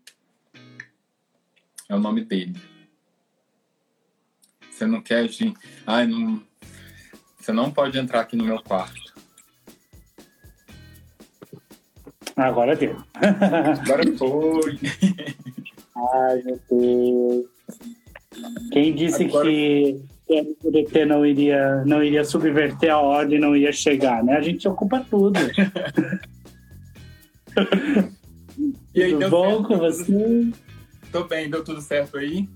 É 1.89 1.95
o 1.95 2.01
nome 2.01 2.25
dele. 2.25 2.57
Você 4.71 4.87
não 4.87 5.03
quer 5.03 5.27
de. 5.29 5.53
Ai, 5.87 6.07
não. 6.07 6.43
Você 7.39 7.53
não 7.53 7.71
pode 7.71 7.99
entrar 7.99 8.21
aqui 8.21 8.37
no 8.37 8.45
meu 8.45 8.63
quarto. 8.63 9.13
Agora 12.37 12.77
deu. 12.77 12.97
Agora 13.15 14.03
foi. 14.17 14.79
Ai, 15.95 16.43
meu 16.43 16.61
Deus. 16.71 17.53
Quem 18.73 18.95
disse 18.95 19.25
Agora... 19.25 19.45
que 19.49 20.03
o 20.29 20.71
DT 20.71 21.05
não 21.05 21.27
iria, 21.27 21.85
não 21.85 22.03
iria 22.03 22.25
subverter 22.25 22.91
a 22.91 22.99
ordem, 22.99 23.39
não 23.39 23.55
ia 23.57 23.73
chegar, 23.73 24.25
né? 24.25 24.37
A 24.37 24.41
gente 24.41 24.67
ocupa 24.67 25.05
tudo. 25.11 25.39
e 28.95 29.03
aí, 29.03 29.13
tudo 29.13 29.29
bom 29.31 29.51
certo, 29.51 29.69
com 29.69 29.79
você? 29.79 30.53
Tô 31.11 31.25
bem, 31.25 31.51
deu 31.51 31.63
tudo 31.63 31.81
certo 31.81 32.17
aí? 32.19 32.49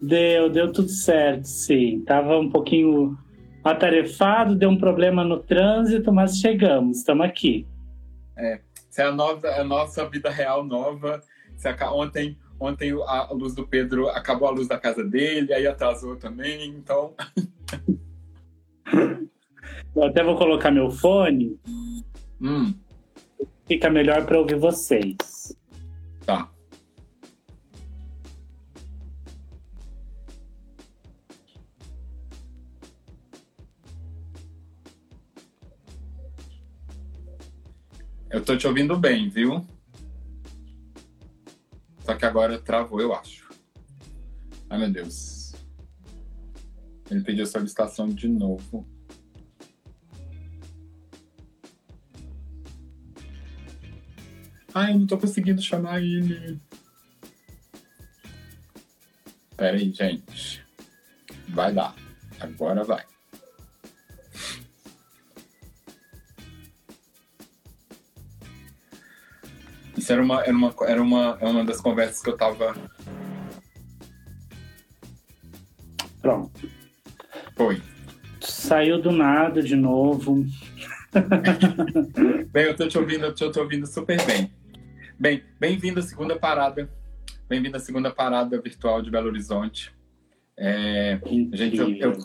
Deu, 0.00 0.50
deu 0.50 0.72
tudo 0.72 0.88
certo, 0.88 1.44
sim. 1.44 2.02
Tava 2.04 2.38
um 2.38 2.50
pouquinho 2.50 3.16
atarefado, 3.64 4.56
deu 4.56 4.68
um 4.68 4.78
problema 4.78 5.24
no 5.24 5.38
trânsito, 5.38 6.12
mas 6.12 6.38
chegamos, 6.38 6.98
estamos 6.98 7.24
aqui. 7.24 7.66
É, 8.36 8.60
é 8.98 9.02
a, 9.02 9.12
nova, 9.12 9.48
a 9.48 9.64
nossa 9.64 10.08
vida 10.08 10.28
real 10.28 10.64
nova. 10.64 11.22
Ontem, 11.92 12.36
ontem 12.62 12.92
a 12.92 13.32
luz 13.32 13.54
do 13.54 13.66
Pedro 13.66 14.08
acabou 14.08 14.46
a 14.46 14.52
luz 14.52 14.68
da 14.68 14.78
casa 14.78 15.02
dele, 15.02 15.52
aí 15.52 15.66
atrasou 15.66 16.16
também, 16.16 16.68
então. 16.68 17.14
Eu 19.94 20.04
até 20.04 20.22
vou 20.22 20.36
colocar 20.38 20.70
meu 20.70 20.90
fone. 20.90 21.58
Hum. 22.40 22.72
Fica 23.66 23.90
melhor 23.90 24.24
para 24.24 24.38
ouvir 24.38 24.56
vocês. 24.56 25.56
Tá. 26.24 26.48
Eu 38.30 38.42
tô 38.42 38.56
te 38.56 38.66
ouvindo 38.66 38.96
bem, 38.96 39.28
viu? 39.28 39.62
Só 42.04 42.14
que 42.14 42.24
agora 42.24 42.58
travou, 42.58 43.00
eu 43.00 43.14
acho. 43.14 43.48
Ai, 44.68 44.78
meu 44.78 44.90
Deus. 44.90 45.52
Ele 47.10 47.22
pediu 47.22 47.46
solicitação 47.46 48.08
de 48.08 48.26
novo. 48.26 48.86
Ai, 54.74 54.94
não 54.94 55.06
tô 55.06 55.18
conseguindo 55.18 55.60
chamar 55.60 56.02
ele. 56.02 56.58
Pera 59.56 59.76
aí, 59.76 59.92
gente. 59.92 60.64
Vai 61.50 61.72
dar. 61.72 61.94
Agora 62.40 62.82
vai. 62.82 63.11
Isso 70.02 70.12
era 70.12 70.20
uma, 70.20 70.42
era 70.42 70.52
uma, 70.52 70.74
era 70.80 71.00
uma, 71.00 71.38
era 71.40 71.48
uma 71.48 71.64
das 71.64 71.80
conversas 71.80 72.20
que 72.20 72.28
eu 72.28 72.36
tava. 72.36 72.74
Pronto. 76.20 76.68
Foi. 77.56 77.80
Saiu 78.40 79.00
do 79.00 79.12
nada 79.12 79.62
de 79.62 79.76
novo. 79.76 80.44
bem, 82.50 82.64
eu 82.64 82.74
tô 82.74 82.88
te 82.88 82.98
ouvindo, 82.98 83.26
eu 83.26 83.32
tô 83.32 83.48
te 83.52 83.60
ouvindo 83.60 83.86
super 83.86 84.20
bem. 84.26 84.52
Bem, 85.16 85.44
bem-vindo 85.60 86.00
à 86.00 86.02
segunda 86.02 86.34
parada. 86.36 86.90
Bem-vindo 87.48 87.76
à 87.76 87.80
segunda 87.80 88.10
parada 88.10 88.60
virtual 88.60 89.02
de 89.02 89.08
Belo 89.08 89.28
Horizonte. 89.28 89.94
É, 90.56 91.20
gente, 91.52 91.76
eu, 91.76 91.92
eu, 91.92 92.18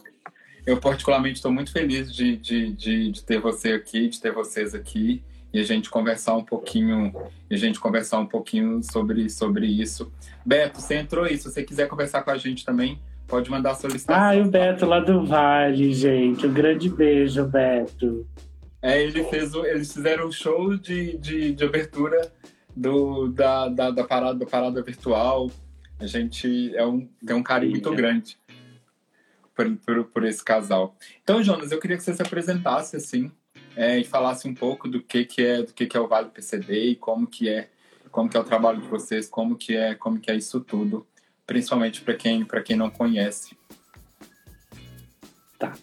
eu 0.66 0.78
particularmente 0.82 1.36
estou 1.36 1.52
muito 1.52 1.72
feliz 1.72 2.12
de, 2.12 2.38
de, 2.38 2.74
de, 2.74 3.12
de 3.12 3.24
ter 3.24 3.40
você 3.40 3.74
aqui, 3.74 4.10
de 4.10 4.20
ter 4.20 4.32
vocês 4.32 4.74
aqui 4.74 5.24
e 5.54 5.60
a 5.60 5.64
gente 5.64 5.90
conversar 5.90 6.36
um 6.36 6.44
pouquinho, 6.44 7.14
e 7.50 7.56
a 7.56 7.58
gente 7.58 7.80
conversar 7.80 8.20
um 8.20 8.26
pouquinho 8.26 8.82
sobre, 8.84 9.30
sobre 9.30 9.66
isso. 9.68 10.12
Beto, 10.46 10.82
você 10.82 10.96
entrou 10.96 11.26
aí, 11.26 11.38
se 11.38 11.50
você 11.50 11.64
quiser 11.64 11.88
conversar 11.88 12.22
com 12.24 12.32
a 12.32 12.38
gente 12.38 12.66
também, 12.66 13.00
pode 13.28 13.50
mandar 13.50 13.72
a 13.72 13.76
solicitação. 13.76 14.42
Ah, 14.42 14.46
o 14.46 14.50
Beto 14.50 14.86
lá 14.86 15.00
do 15.00 15.26
Vale, 15.26 15.94
gente. 15.94 16.46
Um 16.46 16.54
grande 16.54 16.90
beijo, 16.90 17.46
Beto. 17.46 18.28
É, 18.82 19.02
ele 19.04 19.24
fez 19.26 19.54
o, 19.56 19.66
eles 19.66 19.92
fizeram 19.92 20.28
um 20.28 20.32
show 20.32 20.78
de, 20.78 21.18
de, 21.18 21.52
de 21.52 21.64
abertura 21.64 22.32
do, 22.76 23.28
da, 23.28 23.68
da, 23.68 23.92
da, 23.92 24.04
parada, 24.04 24.38
da 24.38 24.46
parada 24.46 24.82
virtual. 24.82 25.50
A 26.00 26.06
gente 26.06 26.76
é 26.76 26.86
um, 26.86 27.08
tem 27.26 27.36
um 27.36 27.44
carinho 27.44 27.72
muito 27.72 27.92
grande 27.94 28.38
por, 29.56 29.76
por, 29.78 30.04
por 30.06 30.24
esse 30.24 30.44
casal. 30.44 30.96
Então, 31.24 31.42
Jonas, 31.44 31.72
eu 31.72 31.80
queria 31.80 31.98
que 31.98 32.04
você 32.04 32.14
se 32.14 32.22
apresentasse 32.22 32.96
assim, 32.96 33.32
é, 33.78 34.00
e 34.00 34.04
falasse 34.04 34.48
um 34.48 34.56
pouco 34.56 34.90
do 34.90 35.00
que, 35.02 35.24
que 35.24 35.46
é 35.46 35.62
do 35.62 35.72
que, 35.72 35.86
que 35.86 35.96
é 35.96 36.00
o 36.00 36.08
Vale 36.08 36.30
PCD 36.30 36.90
e 36.90 36.96
como 36.96 37.28
que 37.28 37.48
é 37.48 37.70
como 38.12 38.28
que 38.28 38.36
é 38.36 38.40
o 38.40 38.44
trabalho 38.44 38.82
de 38.82 38.88
vocês, 38.88 39.30
como 39.30 39.56
que 39.56 39.76
é 39.76 39.94
como 39.94 40.20
que 40.20 40.32
é 40.32 40.36
isso 40.36 40.60
tudo, 40.60 41.06
principalmente 41.46 42.02
para 42.02 42.16
quem 42.16 42.44
para 42.44 42.64
quem 42.64 42.76
não 42.76 42.90
conhece. 42.90 43.56
Tá. 45.60 45.74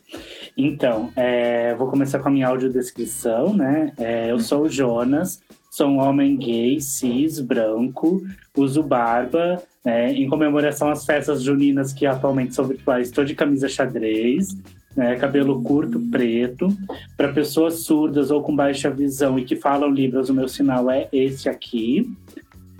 Então, 0.56 1.12
é, 1.16 1.74
vou 1.74 1.88
começar 1.88 2.18
com 2.18 2.28
a 2.28 2.30
minha 2.30 2.48
audiodescrição, 2.48 3.54
né? 3.54 3.92
É, 3.96 4.30
eu 4.30 4.38
sou 4.38 4.62
o 4.62 4.68
Jonas, 4.68 5.42
sou 5.70 5.88
um 5.88 5.98
homem 5.98 6.36
gay, 6.36 6.80
cis, 6.80 7.40
branco, 7.40 8.24
uso 8.56 8.82
barba, 8.82 9.62
né? 9.84 10.12
em 10.12 10.28
comemoração 10.28 10.90
às 10.90 11.04
festas 11.04 11.42
juninas 11.42 11.92
que 11.92 12.06
atualmente 12.06 12.54
são 12.54 12.64
virtuais, 12.64 13.08
estou 13.08 13.24
de 13.24 13.34
camisa 13.34 13.68
xadrez, 13.68 14.56
né, 14.96 15.16
cabelo 15.16 15.62
curto, 15.62 16.00
preto. 16.10 16.68
Para 17.16 17.32
pessoas 17.32 17.80
surdas 17.80 18.30
ou 18.30 18.42
com 18.42 18.54
baixa 18.54 18.90
visão 18.90 19.38
e 19.38 19.44
que 19.44 19.56
falam 19.56 19.90
Libras, 19.90 20.28
o 20.28 20.34
meu 20.34 20.48
sinal 20.48 20.90
é 20.90 21.08
esse 21.12 21.48
aqui. 21.48 22.10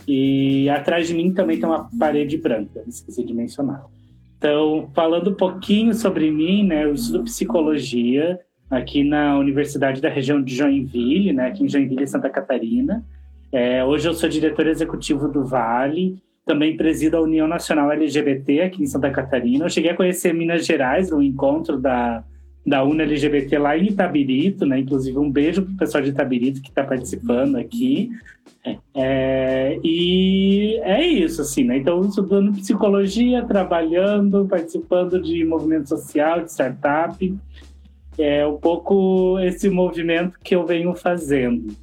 E 0.07 0.69
atrás 0.69 1.09
de 1.09 1.15
mim 1.15 1.33
também 1.33 1.59
tem 1.59 1.69
uma 1.69 1.89
parede 1.99 2.37
branca, 2.37 2.83
esqueci 2.87 3.25
de 3.25 3.33
mencionar. 3.33 3.87
Então, 4.37 4.91
falando 4.95 5.31
um 5.31 5.35
pouquinho 5.35 5.95
sobre 5.95 6.31
mim, 6.31 6.67
né, 6.67 6.85
eu 6.85 6.93
estudo 6.93 7.25
psicologia 7.25 8.39
aqui 8.71 9.03
na 9.03 9.39
Universidade 9.39 10.01
da 10.01 10.09
região 10.09 10.43
de 10.43 10.55
Joinville, 10.55 11.33
né, 11.33 11.47
aqui 11.47 11.65
em 11.65 11.69
Joinville, 11.69 12.07
Santa 12.07 12.29
Catarina. 12.29 13.03
É, 13.51 13.83
hoje 13.85 14.07
eu 14.07 14.13
sou 14.13 14.29
diretor 14.29 14.67
executivo 14.67 15.29
do 15.29 15.45
Vale 15.45 16.23
também 16.45 16.77
presido 16.77 17.17
a 17.17 17.23
União 17.23 17.49
Nacional 17.49 17.91
LGBT 17.93 18.63
aqui 18.63 18.83
em 18.83 18.87
Santa 18.87 19.11
Catarina. 19.11 19.65
Eu 19.65 19.71
cheguei 19.71 19.91
a 19.91 19.97
conhecer 19.97 20.33
Minas 20.35 20.67
Gerais, 20.67 21.11
no 21.11 21.23
encontro 21.23 21.79
da, 21.79 22.23
da 22.67 22.85
UNA 22.85 23.05
LGBT 23.05 23.59
lá 23.59 23.77
em 23.77 23.87
Itabirito, 23.87 24.67
né? 24.67 24.79
Inclusive, 24.79 25.19
um 25.19 25.31
beijo 25.31 25.63
para 25.63 25.73
o 25.73 25.77
pessoal 25.77 26.05
de 26.05 26.11
Itabirito 26.11 26.61
que 26.61 26.69
está 26.69 26.85
participando 26.85 27.57
aqui. 27.57 28.11
É, 28.95 29.79
e 29.83 30.79
é 30.83 31.07
isso, 31.07 31.43
assim, 31.43 31.65
né? 31.65 31.79
Então, 31.79 32.01
estudando 32.03 32.53
psicologia, 32.53 33.45
trabalhando, 33.45 34.47
participando 34.47 35.21
de 35.21 35.45
movimento 35.45 35.89
social, 35.89 36.43
de 36.43 36.51
startup. 36.51 37.37
é 38.19 38.47
um 38.47 38.57
pouco 38.57 39.39
esse 39.41 39.69
movimento 39.71 40.39
que 40.43 40.55
eu 40.55 40.67
venho 40.67 40.95
fazendo. 40.95 41.75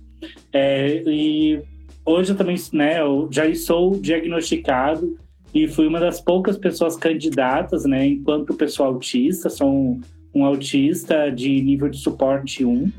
É, 0.53 1.01
e 1.05 1.61
hoje 2.05 2.31
eu 2.31 2.35
também, 2.35 2.55
né, 2.73 3.01
eu 3.01 3.27
já 3.31 3.53
sou 3.55 3.99
diagnosticado 3.99 5.17
e 5.53 5.67
fui 5.67 5.87
uma 5.87 5.99
das 5.99 6.21
poucas 6.21 6.57
pessoas 6.57 6.95
candidatas, 6.95 7.85
né, 7.85 8.05
enquanto 8.05 8.53
pessoa 8.53 8.89
autista, 8.89 9.49
sou 9.49 9.69
um, 9.69 10.01
um 10.33 10.45
autista 10.45 11.29
de 11.29 11.61
nível 11.61 11.89
de 11.89 11.97
suporte 11.97 12.63
1. 12.63 12.91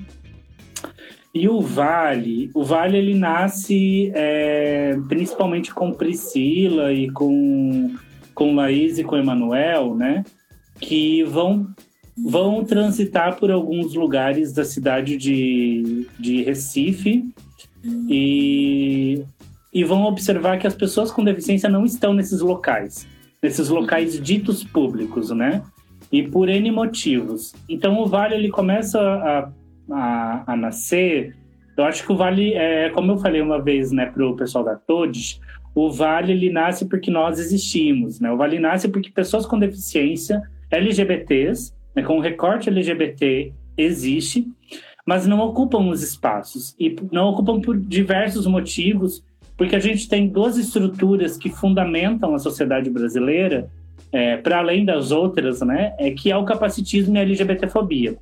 E 1.34 1.48
o 1.48 1.60
Vale, 1.60 2.50
o 2.54 2.62
Vale 2.62 2.98
ele 2.98 3.14
nasce 3.14 4.12
é, 4.14 4.98
principalmente 5.08 5.72
com 5.72 5.92
Priscila 5.92 6.92
e 6.92 7.10
com, 7.10 7.94
com 8.34 8.54
Laís 8.54 8.98
e 8.98 9.04
com 9.04 9.16
Emanuel, 9.16 9.94
né? 9.94 10.24
Que 10.78 11.22
vão, 11.22 11.68
vão 12.22 12.62
transitar 12.64 13.36
por 13.36 13.50
alguns 13.50 13.94
lugares 13.94 14.52
da 14.52 14.62
cidade 14.62 15.16
de, 15.16 16.06
de 16.20 16.42
Recife 16.42 17.32
e, 18.08 19.24
e 19.72 19.84
vão 19.84 20.04
observar 20.04 20.58
que 20.58 20.66
as 20.66 20.74
pessoas 20.74 21.10
com 21.10 21.24
deficiência 21.24 21.68
não 21.68 21.84
estão 21.84 22.12
nesses 22.12 22.40
locais, 22.40 23.06
nesses 23.42 23.68
locais 23.68 24.20
ditos 24.20 24.62
públicos, 24.62 25.30
né? 25.30 25.62
E 26.10 26.22
por 26.22 26.48
N 26.48 26.70
motivos. 26.70 27.54
Então 27.68 27.98
o 28.00 28.06
Vale 28.06 28.34
ele 28.34 28.50
começa 28.50 29.00
a 29.00 29.50
a, 29.90 30.52
a 30.52 30.56
nascer, 30.56 31.34
eu 31.76 31.84
acho 31.84 32.04
que 32.04 32.12
o 32.12 32.16
Vale, 32.16 32.54
é, 32.54 32.90
como 32.90 33.12
eu 33.12 33.18
falei 33.18 33.40
uma 33.40 33.60
vez 33.60 33.92
né, 33.92 34.06
para 34.06 34.26
o 34.26 34.36
pessoal 34.36 34.64
da 34.64 34.76
Todes, 34.76 35.40
o 35.74 35.90
Vale 35.90 36.32
ele 36.32 36.50
nasce 36.50 36.86
porque 36.86 37.10
nós 37.10 37.38
existimos. 37.38 38.20
Né? 38.20 38.30
O 38.30 38.36
Vale 38.36 38.58
nasce 38.58 38.88
porque 38.88 39.10
pessoas 39.10 39.46
com 39.46 39.58
deficiência, 39.58 40.42
LGBTs, 40.70 41.72
né, 41.94 42.02
com 42.02 42.18
recorte 42.20 42.68
LGBT, 42.68 43.52
existe, 43.76 44.46
mas 45.06 45.26
não 45.26 45.40
ocupam 45.40 45.88
os 45.88 46.02
espaços. 46.02 46.74
E 46.78 46.96
não 47.10 47.28
ocupam 47.28 47.60
por 47.60 47.76
diversos 47.78 48.46
motivos, 48.46 49.22
porque 49.56 49.76
a 49.76 49.80
gente 49.80 50.08
tem 50.08 50.28
duas 50.28 50.56
estruturas 50.56 51.36
que 51.36 51.50
fundamentam 51.50 52.34
a 52.34 52.38
sociedade 52.38 52.88
brasileira, 52.90 53.68
é, 54.10 54.36
para 54.36 54.58
além 54.58 54.84
das 54.84 55.10
outras, 55.10 55.60
né, 55.62 55.94
é 55.98 56.10
que 56.10 56.30
é 56.30 56.36
o 56.36 56.44
capacitismo 56.44 57.16
e 57.16 57.18
a 57.18 57.22
LGBTfobia. 57.22 58.16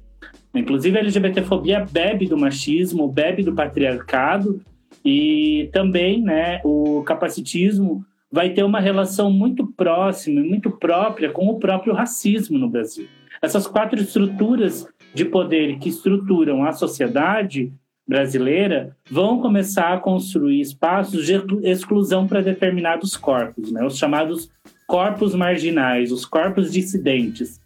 Inclusive, 0.55 0.99
a 0.99 1.01
LGBTfobia 1.01 1.87
bebe 1.91 2.27
do 2.27 2.37
machismo, 2.37 3.09
bebe 3.09 3.43
do 3.43 3.55
patriarcado 3.55 4.61
e 5.05 5.69
também 5.73 6.21
né, 6.21 6.61
o 6.65 7.03
capacitismo 7.03 8.05
vai 8.31 8.51
ter 8.51 8.63
uma 8.63 8.81
relação 8.81 9.31
muito 9.31 9.67
próxima 9.67 10.41
e 10.41 10.49
muito 10.49 10.71
própria 10.71 11.31
com 11.31 11.49
o 11.49 11.59
próprio 11.59 11.95
racismo 11.95 12.59
no 12.59 12.69
Brasil. 12.69 13.07
Essas 13.43 13.67
quatro 13.67 13.99
estruturas 14.01 14.87
de 15.15 15.25
poder 15.25 15.79
que 15.79 15.89
estruturam 15.89 16.65
a 16.65 16.73
sociedade 16.73 17.73
brasileira 18.07 18.97
vão 19.09 19.41
começar 19.41 19.93
a 19.93 19.99
construir 19.99 20.61
espaços 20.61 21.27
de 21.27 21.35
exclusão 21.63 22.27
para 22.27 22.41
determinados 22.41 23.17
corpos, 23.17 23.71
né? 23.71 23.85
os 23.85 23.97
chamados 23.97 24.51
corpos 24.87 25.35
marginais, 25.35 26.11
os 26.11 26.25
corpos 26.25 26.73
dissidentes. 26.73 27.61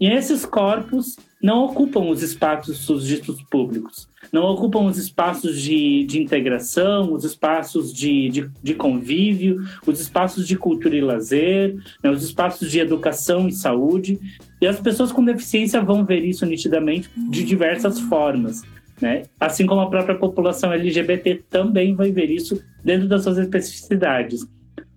E 0.00 0.08
esses 0.08 0.44
corpos 0.44 1.16
não 1.40 1.66
ocupam 1.66 2.08
os 2.10 2.22
espaços 2.22 3.06
ditos 3.06 3.40
públicos, 3.42 4.08
não 4.32 4.44
ocupam 4.44 4.86
os 4.86 4.98
espaços 4.98 5.60
de, 5.60 6.04
de 6.04 6.20
integração, 6.20 7.12
os 7.12 7.22
espaços 7.22 7.92
de, 7.92 8.28
de, 8.28 8.50
de, 8.62 8.74
convívio, 8.74 9.62
os 9.86 10.00
espaços 10.00 10.48
de 10.48 10.56
cultura 10.56 10.96
e 10.96 11.00
lazer, 11.00 11.76
né, 12.02 12.10
os 12.10 12.24
espaços 12.24 12.70
de 12.70 12.80
educação 12.80 13.46
e 13.46 13.52
saúde. 13.52 14.18
E 14.64 14.66
as 14.66 14.80
pessoas 14.80 15.12
com 15.12 15.22
deficiência 15.22 15.82
vão 15.82 16.06
ver 16.06 16.24
isso 16.24 16.46
nitidamente 16.46 17.10
de 17.14 17.44
diversas 17.44 18.00
formas. 18.00 18.62
Né? 18.98 19.24
Assim 19.38 19.66
como 19.66 19.82
a 19.82 19.90
própria 19.90 20.14
população 20.14 20.72
LGBT 20.72 21.42
também 21.50 21.94
vai 21.94 22.10
ver 22.10 22.30
isso 22.30 22.64
dentro 22.82 23.06
das 23.06 23.24
suas 23.24 23.36
especificidades. 23.36 24.48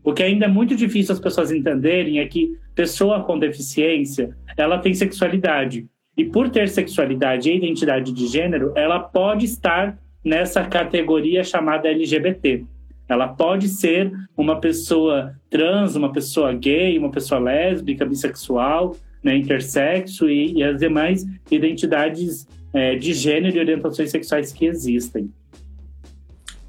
O 0.02 0.14
que 0.14 0.24
ainda 0.24 0.46
é 0.46 0.48
muito 0.48 0.74
difícil 0.74 1.14
as 1.14 1.20
pessoas 1.20 1.52
entenderem 1.52 2.20
é 2.20 2.26
que 2.26 2.58
pessoa 2.74 3.26
com 3.26 3.38
deficiência, 3.38 4.30
ela 4.56 4.78
tem 4.78 4.94
sexualidade. 4.94 5.86
E 6.16 6.24
por 6.24 6.48
ter 6.50 6.70
sexualidade 6.70 7.52
e 7.52 7.58
identidade 7.58 8.14
de 8.14 8.26
gênero, 8.26 8.72
ela 8.74 9.00
pode 9.00 9.44
estar 9.44 10.00
nessa 10.24 10.64
categoria 10.64 11.44
chamada 11.44 11.90
LGBT. 11.90 12.64
Ela 13.10 13.28
pode 13.28 13.68
ser 13.68 14.14
uma 14.38 14.62
pessoa 14.62 15.36
trans, 15.50 15.98
uma 15.98 16.14
pessoa 16.14 16.54
gay, 16.54 16.98
uma 16.98 17.12
pessoa 17.12 17.42
lésbica, 17.42 18.06
bissexual, 18.06 18.96
né, 19.24 19.36
intersexo 19.36 20.30
e, 20.30 20.54
e 20.54 20.64
as 20.64 20.80
demais 20.80 21.26
identidades 21.50 22.48
é, 22.74 22.96
de 22.96 23.14
gênero 23.14 23.58
e 23.58 23.60
orientações 23.60 24.12
sexuais 24.12 24.52
que 24.52 24.66
existem. 24.66 25.32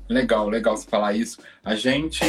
Legal, 0.09 0.49
legal 0.49 0.77
você 0.77 0.89
falar 0.89 1.15
isso. 1.15 1.39
A 1.63 1.75
gente, 1.75 2.21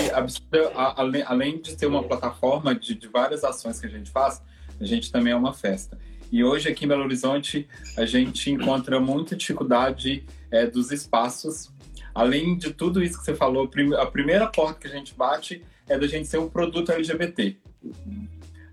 além 1.25 1.61
de 1.61 1.77
ter 1.77 1.85
uma 1.85 2.03
plataforma 2.03 2.75
de, 2.75 2.93
de 2.93 3.07
várias 3.07 3.43
ações 3.43 3.79
que 3.79 3.87
a 3.87 3.89
gente 3.89 4.11
faz, 4.11 4.41
a 4.79 4.85
gente 4.85 5.11
também 5.11 5.31
é 5.31 5.35
uma 5.35 5.53
festa. 5.53 5.97
E 6.31 6.43
hoje 6.43 6.69
aqui 6.69 6.85
em 6.85 6.87
Belo 6.87 7.03
Horizonte 7.03 7.67
a 7.97 8.05
gente 8.05 8.51
encontra 8.51 8.99
muita 8.99 9.35
dificuldade 9.35 10.25
é, 10.51 10.67
dos 10.67 10.91
espaços. 10.91 11.71
Além 12.13 12.57
de 12.57 12.73
tudo 12.73 13.01
isso 13.01 13.17
que 13.17 13.25
você 13.25 13.33
falou, 13.33 13.69
a 13.97 14.05
primeira 14.05 14.47
porta 14.47 14.79
que 14.79 14.87
a 14.87 14.91
gente 14.91 15.13
bate 15.15 15.63
é 15.87 15.97
da 15.97 16.05
gente 16.05 16.27
ser 16.27 16.37
um 16.37 16.49
produto 16.49 16.91
LGBT. 16.91 17.57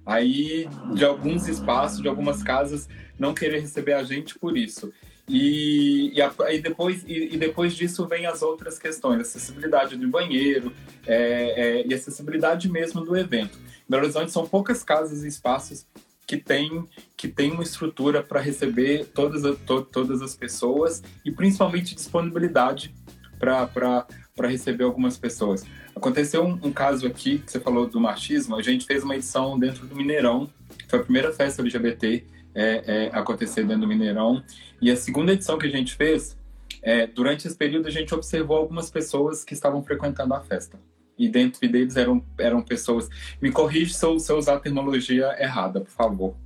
Aí, 0.07 0.69
de 0.95 1.05
alguns 1.05 1.49
espaços, 1.49 2.01
de 2.01 2.09
algumas 2.09 2.43
casas, 2.43 2.89
não 3.19 3.35
querer 3.35 3.59
receber 3.59 3.95
a 3.95 4.05
gente 4.05 4.39
por 4.39 4.57
isso. 4.57 4.93
E, 5.29 6.13
e, 6.15 6.23
a, 6.23 6.33
e 6.53 6.61
depois, 6.61 7.03
e, 7.05 7.35
e, 7.35 7.37
depois 7.37 7.75
disso 7.75 8.07
vem 8.07 8.27
as 8.27 8.43
outras 8.43 8.79
questões, 8.79 9.21
acessibilidade 9.21 9.97
do 9.97 10.09
banheiro 10.09 10.73
é, 11.05 11.81
é, 11.81 11.87
e 11.87 11.93
acessibilidade 11.93 12.71
mesmo 12.71 13.05
do 13.05 13.17
evento. 13.17 13.59
Em 13.59 13.91
Belo 13.91 14.05
Horizonte 14.05 14.31
são 14.31 14.47
poucas 14.47 14.85
casas 14.85 15.25
e 15.25 15.29
espaços 15.29 15.85
que 16.25 16.37
tem, 16.37 16.85
que 17.17 17.27
tem 17.27 17.51
uma 17.51 17.65
estrutura 17.65 18.23
para 18.23 18.41
receber 18.41 19.07
todas, 19.07 19.43
to, 19.67 19.83
todas 19.83 20.23
as 20.23 20.37
pessoas 20.37 21.03
e 21.25 21.33
principalmente 21.33 21.95
disponibilidade 21.95 22.95
para 23.39 24.07
receber 24.49 24.85
algumas 24.85 25.19
pessoas. 25.19 25.65
Aconteceu 25.97 26.45
um, 26.45 26.59
um, 26.63 26.71
caso 26.71 27.07
aqui, 27.07 27.39
que 27.39 27.51
você 27.51 27.59
falou 27.59 27.87
do 27.87 27.99
machismo, 27.99 28.55
a 28.55 28.61
gente 28.61 28.85
fez 28.85 29.03
uma 29.03 29.17
edição 29.17 29.59
dentro 29.59 29.87
do 29.87 29.97
Mineirão, 29.97 30.47
foi 30.89 30.99
a 30.99 31.03
primeira 31.03 31.33
festa 31.33 31.63
LGBT 31.63 32.23
é, 32.55 32.83
é, 32.87 33.11
acontecer 33.19 33.65
dentro 33.65 33.81
do 33.81 33.89
Mineirão. 33.89 34.43
E 34.79 34.91
a 34.91 34.97
segunda 34.97 35.33
edição 35.33 35.57
que 35.57 35.67
a 35.67 35.71
gente 35.71 35.95
fez, 35.95 36.37
é, 36.83 37.07
durante 37.07 37.47
esse 37.47 37.57
período 37.57 37.89
a 37.89 37.91
gente 37.91 38.15
observou 38.15 38.59
algumas 38.59 38.91
pessoas 38.91 39.43
que 39.43 39.55
estavam 39.55 39.83
frequentando 39.83 40.35
a 40.35 40.41
festa. 40.43 40.79
E 41.19 41.31
dentro 41.31 41.67
deles 41.67 41.97
eram, 41.97 42.23
eram 42.39 42.61
pessoas. 42.61 43.09
Me 43.41 43.51
corrija 43.51 43.95
se 43.95 44.05
eu, 44.05 44.19
se 44.19 44.31
eu 44.31 44.37
usar 44.37 44.57
a 44.57 44.61
terminologia 44.61 45.35
errada, 45.43 45.81
por 45.81 45.91
favor. 45.91 46.37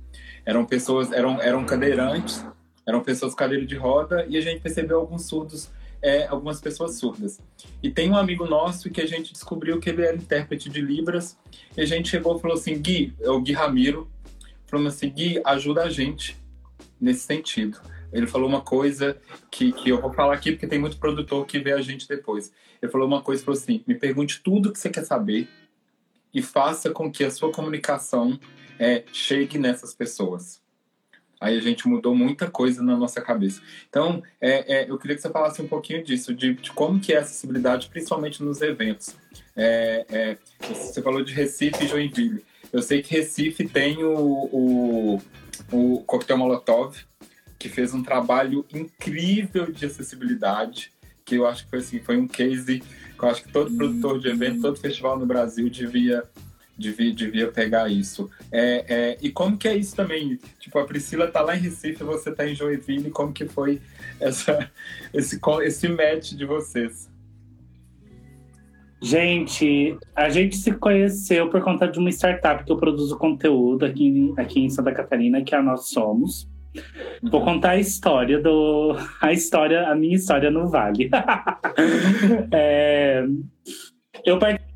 Eram 0.45 0.65
pessoas, 0.65 1.11
eram, 1.11 1.41
eram 1.41 1.65
cadeirantes, 1.65 2.45
eram 2.87 3.01
pessoas 3.01 3.35
cadeira 3.35 3.65
de 3.65 3.75
roda, 3.75 4.25
e 4.29 4.37
a 4.37 4.41
gente 4.41 4.61
percebeu 4.61 5.01
alguns 5.01 5.25
surdos 5.25 5.69
é, 6.01 6.27
algumas 6.27 6.59
pessoas 6.59 6.95
surdas. 6.95 7.39
E 7.81 7.89
tem 7.89 8.09
um 8.09 8.17
amigo 8.17 8.45
nosso 8.45 8.89
que 8.89 9.01
a 9.01 9.05
gente 9.05 9.33
descobriu 9.33 9.79
que 9.79 9.89
ele 9.89 10.01
era 10.01 10.15
intérprete 10.15 10.69
de 10.69 10.81
Libras, 10.81 11.37
e 11.77 11.81
a 11.81 11.85
gente 11.85 12.09
chegou 12.09 12.37
e 12.37 12.41
falou 12.41 12.57
assim: 12.57 12.79
Gui, 12.79 13.13
é 13.19 13.29
o 13.29 13.41
Gui 13.41 13.53
Ramiro, 13.53 14.09
falando 14.65 14.87
assim, 14.87 15.09
Gui, 15.09 15.41
ajuda 15.45 15.83
a 15.83 15.89
gente 15.89 16.37
nesse 16.99 17.21
sentido. 17.21 17.79
Ele 18.11 18.27
falou 18.27 18.47
uma 18.47 18.61
coisa 18.61 19.17
que, 19.49 19.71
que 19.71 19.89
eu 19.89 20.01
vou 20.01 20.11
falar 20.11 20.33
aqui 20.33 20.51
porque 20.51 20.67
tem 20.67 20.79
muito 20.79 20.97
produtor 20.97 21.45
que 21.45 21.59
vê 21.59 21.71
a 21.71 21.81
gente 21.81 22.07
depois. 22.07 22.51
Ele 22.81 22.91
falou 22.91 23.07
uma 23.07 23.21
coisa, 23.21 23.43
falou 23.43 23.57
assim, 23.57 23.83
me 23.87 23.95
pergunte 23.95 24.41
tudo 24.43 24.71
que 24.71 24.79
você 24.79 24.89
quer 24.89 25.05
saber 25.05 25.47
e 26.33 26.41
faça 26.41 26.89
com 26.91 27.11
que 27.11 27.23
a 27.23 27.31
sua 27.31 27.51
comunicação 27.51 28.37
é, 28.77 29.03
chegue 29.11 29.57
nessas 29.57 29.93
pessoas. 29.93 30.60
Aí 31.41 31.57
a 31.57 31.61
gente 31.61 31.87
mudou 31.87 32.15
muita 32.15 32.47
coisa 32.47 32.83
na 32.83 32.95
nossa 32.95 33.19
cabeça. 33.19 33.63
Então, 33.89 34.21
é, 34.39 34.83
é, 34.83 34.91
eu 34.91 34.95
queria 34.99 35.15
que 35.15 35.23
você 35.23 35.29
falasse 35.31 35.59
um 35.59 35.67
pouquinho 35.67 36.03
disso, 36.03 36.35
de, 36.35 36.53
de 36.53 36.71
como 36.71 36.99
que 36.99 37.13
é 37.13 37.17
a 37.17 37.21
acessibilidade, 37.21 37.89
principalmente 37.89 38.43
nos 38.43 38.61
eventos. 38.61 39.15
É, 39.55 40.05
é 40.07 40.37
você 40.59 41.01
falou 41.01 41.23
de 41.23 41.33
Recife 41.33 41.83
e 41.83 41.87
Joinville. 41.87 42.45
Eu 42.71 42.83
sei 42.83 43.01
que 43.01 43.15
Recife 43.15 43.67
tem 43.67 44.03
o, 44.03 44.13
o, 44.13 45.21
o 45.71 46.03
Coquetel 46.03 46.37
Molotov, 46.37 46.95
que 47.57 47.67
fez 47.67 47.91
um 47.91 48.03
trabalho 48.03 48.63
incrível 48.71 49.71
de 49.71 49.87
acessibilidade, 49.87 50.91
que 51.25 51.35
eu 51.35 51.47
acho 51.47 51.63
que 51.63 51.71
foi 51.71 51.79
assim, 51.79 51.99
foi 51.99 52.17
um 52.17 52.27
case 52.27 52.81
que 53.17 53.25
eu 53.25 53.29
acho 53.29 53.43
que 53.43 53.51
todo 53.51 53.75
produtor 53.75 54.19
de 54.19 54.27
evento, 54.27 54.61
todo 54.61 54.79
festival 54.79 55.17
no 55.17 55.25
Brasil 55.25 55.67
devia 55.69 56.23
devia, 56.77 57.13
devia 57.13 57.51
pegar 57.51 57.89
isso. 57.89 58.29
É, 58.51 58.85
é, 58.87 59.17
e 59.21 59.29
como 59.29 59.57
que 59.57 59.67
é 59.67 59.75
isso 59.75 59.95
também? 59.95 60.39
Tipo, 60.59 60.79
a 60.79 60.85
Priscila 60.85 61.27
tá 61.27 61.41
lá 61.41 61.55
em 61.55 61.59
Recife, 61.59 62.03
você 62.03 62.31
tá 62.31 62.47
em 62.47 62.55
Joinville, 62.55 63.11
como 63.11 63.33
que 63.33 63.45
foi 63.45 63.81
essa, 64.19 64.69
esse, 65.13 65.39
esse 65.63 65.87
match 65.87 66.33
de 66.33 66.45
vocês? 66.45 67.09
Gente, 69.03 69.97
a 70.15 70.29
gente 70.29 70.55
se 70.57 70.71
conheceu 70.73 71.49
por 71.49 71.63
conta 71.63 71.87
de 71.87 71.97
uma 71.97 72.11
startup 72.11 72.63
que 72.63 72.71
eu 72.71 72.77
produzo 72.77 73.17
conteúdo 73.17 73.83
aqui, 73.83 74.31
aqui 74.37 74.59
em 74.59 74.69
Santa 74.69 74.91
Catarina, 74.91 75.43
que 75.43 75.55
é 75.55 75.57
a 75.57 75.63
Nós 75.63 75.89
Somos. 75.89 76.47
Vou 77.23 77.43
contar 77.43 77.71
a 77.71 77.79
história 77.79 78.39
do. 78.39 78.95
A 79.19 79.33
história, 79.33 79.87
a 79.89 79.95
minha 79.95 80.15
história 80.15 80.51
no 80.51 80.69
Vale. 80.69 81.09
é, 82.53 83.25
eu 84.23 84.37
participei 84.37 84.70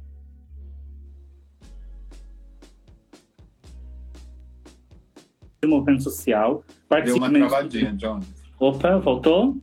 movimento 5.67 6.03
social. 6.03 6.63
Deu 7.03 7.17
uma 7.17 7.31
travadinha, 7.31 7.93
John. 7.93 8.19
Opa, 8.59 8.97
voltou? 8.97 9.57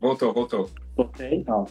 Voltou, 0.00 0.32
voltou. 0.32 0.70
Voltei? 0.96 1.44
Ó. 1.48 1.66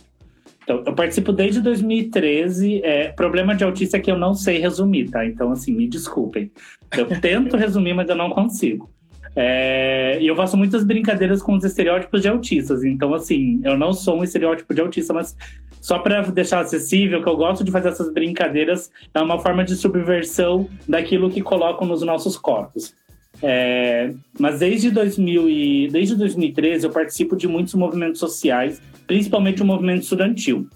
Então, 0.63 0.83
eu 0.85 0.93
participo 0.93 1.31
desde 1.33 1.61
2013. 1.61 2.81
É, 2.83 3.09
problema 3.09 3.55
de 3.55 3.63
autista 3.63 3.97
é 3.97 3.99
que 3.99 4.11
eu 4.11 4.17
não 4.17 4.33
sei 4.33 4.59
resumir, 4.59 5.09
tá? 5.09 5.25
Então, 5.25 5.51
assim, 5.51 5.73
me 5.73 5.87
desculpem. 5.87 6.51
Eu 6.95 7.07
tento 7.19 7.55
resumir, 7.57 7.93
mas 7.93 8.09
eu 8.09 8.15
não 8.15 8.29
consigo. 8.29 8.89
É, 9.35 10.17
e 10.19 10.27
eu 10.27 10.35
faço 10.35 10.57
muitas 10.57 10.83
brincadeiras 10.83 11.41
com 11.41 11.55
os 11.55 11.63
estereótipos 11.63 12.21
de 12.21 12.27
autistas. 12.27 12.83
Então, 12.83 13.13
assim, 13.13 13.61
eu 13.63 13.77
não 13.77 13.93
sou 13.93 14.19
um 14.19 14.23
estereótipo 14.23 14.73
de 14.73 14.81
autista, 14.81 15.13
mas 15.13 15.35
só 15.79 15.99
para 15.99 16.21
deixar 16.21 16.59
acessível, 16.59 17.23
que 17.23 17.29
eu 17.29 17.35
gosto 17.35 17.63
de 17.63 17.71
fazer 17.71 17.89
essas 17.89 18.13
brincadeiras, 18.13 18.91
é 19.13 19.19
uma 19.19 19.39
forma 19.39 19.63
de 19.63 19.75
subversão 19.75 20.69
daquilo 20.87 21.29
que 21.31 21.41
colocam 21.41 21.87
nos 21.87 22.01
nossos 22.01 22.37
corpos. 22.37 22.93
É, 23.41 24.13
mas 24.39 24.59
desde, 24.59 24.91
2000 24.91 25.49
e, 25.49 25.87
desde 25.87 26.15
2013 26.15 26.85
eu 26.85 26.91
participo 26.91 27.35
de 27.35 27.47
muitos 27.47 27.73
movimentos 27.73 28.19
sociais, 28.19 28.79
principalmente 29.07 29.63
o 29.63 29.65
movimento 29.65 30.03
estudantil. 30.03 30.67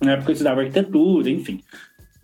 Na 0.00 0.12
época 0.12 0.30
eu 0.30 0.34
estudava 0.34 0.60
arquitetura, 0.60 1.30
enfim. 1.30 1.60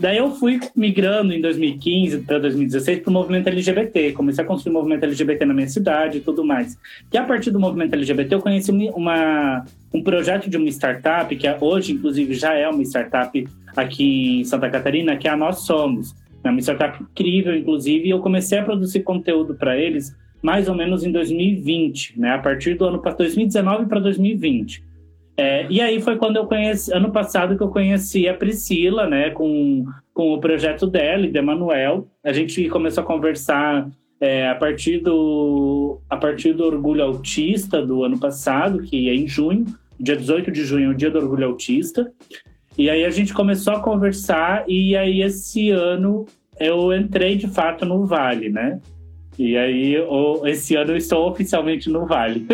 Daí 0.00 0.16
eu 0.16 0.30
fui 0.30 0.58
migrando 0.74 1.30
em 1.30 1.42
2015 1.42 2.20
para 2.20 2.38
2016 2.38 3.00
para 3.00 3.10
o 3.10 3.12
movimento 3.12 3.48
LGBT. 3.48 4.12
Comecei 4.12 4.42
a 4.42 4.46
construir 4.46 4.70
o 4.70 4.78
movimento 4.78 5.04
LGBT 5.04 5.44
na 5.44 5.52
minha 5.52 5.68
cidade 5.68 6.16
e 6.16 6.20
tudo 6.22 6.42
mais. 6.42 6.78
E 7.12 7.18
a 7.18 7.22
partir 7.22 7.50
do 7.50 7.60
movimento 7.60 7.92
LGBT 7.92 8.34
eu 8.34 8.40
conheci 8.40 8.70
uma, 8.70 9.62
um 9.92 10.02
projeto 10.02 10.48
de 10.48 10.56
uma 10.56 10.70
startup, 10.70 11.36
que 11.36 11.46
é, 11.46 11.54
hoje, 11.60 11.92
inclusive, 11.92 12.32
já 12.32 12.54
é 12.54 12.66
uma 12.66 12.82
startup 12.82 13.46
aqui 13.76 14.40
em 14.40 14.44
Santa 14.44 14.70
Catarina, 14.70 15.18
que 15.18 15.28
é 15.28 15.32
a 15.32 15.36
Nós 15.36 15.66
Somos. 15.66 16.14
É 16.42 16.48
uma 16.48 16.60
startup 16.60 17.02
incrível, 17.02 17.54
inclusive, 17.54 18.06
e 18.06 18.10
eu 18.10 18.20
comecei 18.20 18.58
a 18.58 18.64
produzir 18.64 19.00
conteúdo 19.00 19.54
para 19.54 19.76
eles 19.76 20.16
mais 20.40 20.66
ou 20.66 20.74
menos 20.74 21.04
em 21.04 21.12
2020, 21.12 22.18
né? 22.18 22.30
A 22.30 22.38
partir 22.38 22.72
do 22.72 22.86
ano 22.86 23.02
2019 23.02 23.84
para 23.84 24.00
2020. 24.00 24.82
É, 25.40 25.66
e 25.70 25.80
aí 25.80 26.02
foi 26.02 26.16
quando 26.16 26.36
eu 26.36 26.44
conheci, 26.44 26.92
ano 26.92 27.10
passado 27.10 27.56
que 27.56 27.62
eu 27.62 27.70
conheci 27.70 28.28
a 28.28 28.34
Priscila, 28.34 29.08
né, 29.08 29.30
com, 29.30 29.86
com 30.12 30.34
o 30.34 30.38
projeto 30.38 30.86
dela 30.86 31.24
e 31.24 31.32
do 31.32 31.38
Emanuel. 31.38 32.06
A 32.22 32.30
gente 32.30 32.68
começou 32.68 33.02
a 33.02 33.06
conversar 33.06 33.88
é, 34.20 34.50
a, 34.50 34.54
partir 34.54 34.98
do, 34.98 35.98
a 36.10 36.16
partir 36.18 36.52
do 36.52 36.66
Orgulho 36.66 37.02
Autista 37.02 37.80
do 37.80 38.04
ano 38.04 38.20
passado, 38.20 38.82
que 38.82 39.08
é 39.08 39.14
em 39.14 39.26
junho, 39.26 39.64
dia 39.98 40.14
18 40.14 40.52
de 40.52 40.62
junho, 40.62 40.90
é 40.90 40.92
o 40.92 40.94
dia 40.94 41.10
do 41.10 41.18
Orgulho 41.18 41.46
Autista. 41.46 42.12
E 42.76 42.90
aí 42.90 43.02
a 43.02 43.10
gente 43.10 43.32
começou 43.32 43.72
a 43.72 43.80
conversar 43.80 44.66
e 44.68 44.94
aí 44.94 45.22
esse 45.22 45.70
ano 45.70 46.26
eu 46.60 46.92
entrei 46.94 47.36
de 47.36 47.48
fato 47.48 47.86
no 47.86 48.04
Vale, 48.04 48.50
né? 48.50 48.78
E 49.40 49.56
aí, 49.56 49.94
esse 50.44 50.76
ano 50.76 50.90
eu 50.90 50.98
estou 50.98 51.30
oficialmente 51.30 51.88
no 51.88 52.04
Vale. 52.04 52.46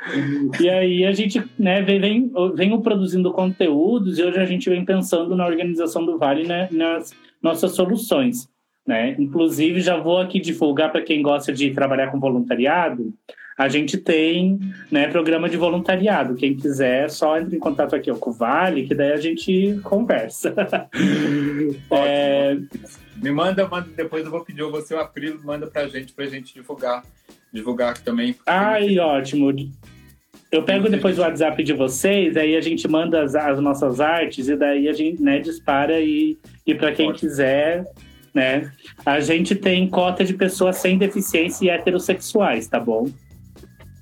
e 0.60 0.68
aí 0.68 1.06
a 1.06 1.12
gente 1.12 1.42
né, 1.58 1.80
vem, 1.80 2.30
vem, 2.54 2.80
produzindo 2.82 3.32
conteúdos 3.32 4.18
e 4.18 4.22
hoje 4.22 4.38
a 4.38 4.44
gente 4.44 4.68
vem 4.68 4.84
pensando 4.84 5.34
na 5.34 5.46
organização 5.46 6.04
do 6.04 6.18
Vale 6.18 6.46
né, 6.46 6.68
nas 6.70 7.14
nossas 7.42 7.72
soluções. 7.72 8.46
Né? 8.86 9.16
Inclusive, 9.18 9.80
já 9.80 9.96
vou 9.96 10.18
aqui 10.18 10.38
divulgar 10.38 10.92
para 10.92 11.00
quem 11.00 11.22
gosta 11.22 11.50
de 11.50 11.70
trabalhar 11.70 12.10
com 12.10 12.20
voluntariado. 12.20 13.14
A 13.56 13.66
gente 13.66 13.96
tem 13.96 14.60
né, 14.92 15.08
programa 15.08 15.48
de 15.48 15.56
voluntariado. 15.56 16.34
Quem 16.34 16.54
quiser, 16.54 17.08
só 17.08 17.38
entre 17.38 17.56
em 17.56 17.60
contato 17.60 17.96
aqui 17.96 18.12
com 18.12 18.28
o 18.28 18.34
Vale, 18.34 18.86
que 18.86 18.94
daí 18.94 19.12
a 19.12 19.16
gente 19.16 19.80
conversa. 19.82 20.54
é... 21.90 22.58
Me 23.16 23.30
manda, 23.30 23.66
manda, 23.68 23.88
depois 23.96 24.24
eu 24.24 24.30
vou 24.30 24.44
pedir 24.44 24.62
você 24.64 24.94
o 24.94 25.00
Aprilo, 25.00 25.40
manda 25.44 25.66
pra 25.66 25.86
gente, 25.88 26.12
pra 26.12 26.26
gente 26.26 26.54
divulgar. 26.54 27.02
Divulgar 27.52 27.90
aqui 27.90 28.02
também. 28.02 28.34
Ai, 28.46 28.98
ótimo. 28.98 29.54
Eu 30.50 30.62
pego 30.62 30.88
depois 30.88 31.18
o 31.18 31.22
WhatsApp 31.22 31.62
de 31.62 31.72
vocês, 31.72 32.36
aí 32.36 32.56
a 32.56 32.60
gente 32.60 32.86
manda 32.86 33.22
as, 33.22 33.34
as 33.34 33.60
nossas 33.60 34.00
artes 34.00 34.48
e 34.48 34.56
daí 34.56 34.88
a 34.88 34.92
gente 34.92 35.22
né, 35.22 35.38
dispara 35.38 36.00
e, 36.00 36.38
e 36.66 36.74
para 36.74 36.92
quem 36.92 37.08
ótimo. 37.08 37.18
quiser, 37.18 37.84
né? 38.32 38.72
A 39.04 39.20
gente 39.20 39.54
tem 39.54 39.88
cota 39.88 40.24
de 40.24 40.34
pessoas 40.34 40.76
sem 40.76 40.98
deficiência 40.98 41.64
e 41.64 41.70
heterossexuais, 41.70 42.68
tá 42.68 42.78
bom? 42.78 43.08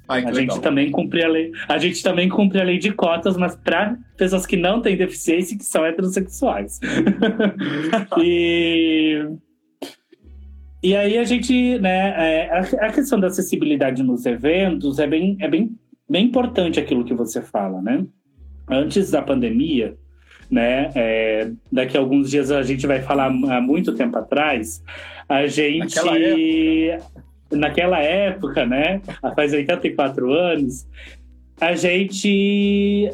Ai, 0.08 0.22
a 0.22 0.30
legal. 0.30 0.56
gente 0.56 0.60
também 0.60 0.90
cumpre 0.90 1.24
a 1.24 1.28
lei. 1.28 1.52
A 1.68 1.78
gente 1.78 2.02
também 2.02 2.28
cumpre 2.28 2.60
a 2.60 2.64
lei 2.64 2.78
de 2.78 2.92
cotas, 2.92 3.36
mas 3.36 3.56
para 3.56 3.96
pessoas 4.16 4.44
que 4.44 4.56
não 4.56 4.80
têm 4.80 4.96
deficiência 4.96 5.54
e 5.54 5.58
que 5.58 5.64
são 5.64 5.84
heterossexuais. 5.84 6.80
e 8.22 9.26
e 10.82 10.96
aí 10.96 11.16
a 11.16 11.22
gente, 11.22 11.78
né, 11.78 12.48
é, 12.48 12.58
a 12.80 12.92
questão 12.92 13.20
da 13.20 13.28
acessibilidade 13.28 14.02
nos 14.02 14.26
eventos 14.26 14.98
é 14.98 15.06
bem, 15.06 15.36
é 15.40 15.46
bem, 15.46 15.78
bem 16.10 16.26
importante 16.26 16.80
aquilo 16.80 17.04
que 17.04 17.14
você 17.14 17.40
fala, 17.40 17.80
né? 17.80 18.04
Antes 18.68 19.12
da 19.12 19.22
pandemia, 19.22 19.96
né, 20.50 20.90
é, 20.96 21.52
daqui 21.70 21.96
a 21.96 22.00
alguns 22.00 22.30
dias 22.30 22.50
a 22.50 22.64
gente 22.64 22.84
vai 22.84 23.00
falar 23.00 23.26
há 23.26 23.60
muito 23.60 23.94
tempo 23.94 24.18
atrás, 24.18 24.82
a 25.28 25.46
gente 25.46 25.96
naquela 27.52 28.00
época, 28.00 28.66
né, 28.66 29.00
faz 29.34 29.52
84 29.52 30.32
anos, 30.32 30.86
a 31.60 31.74
gente 31.74 33.12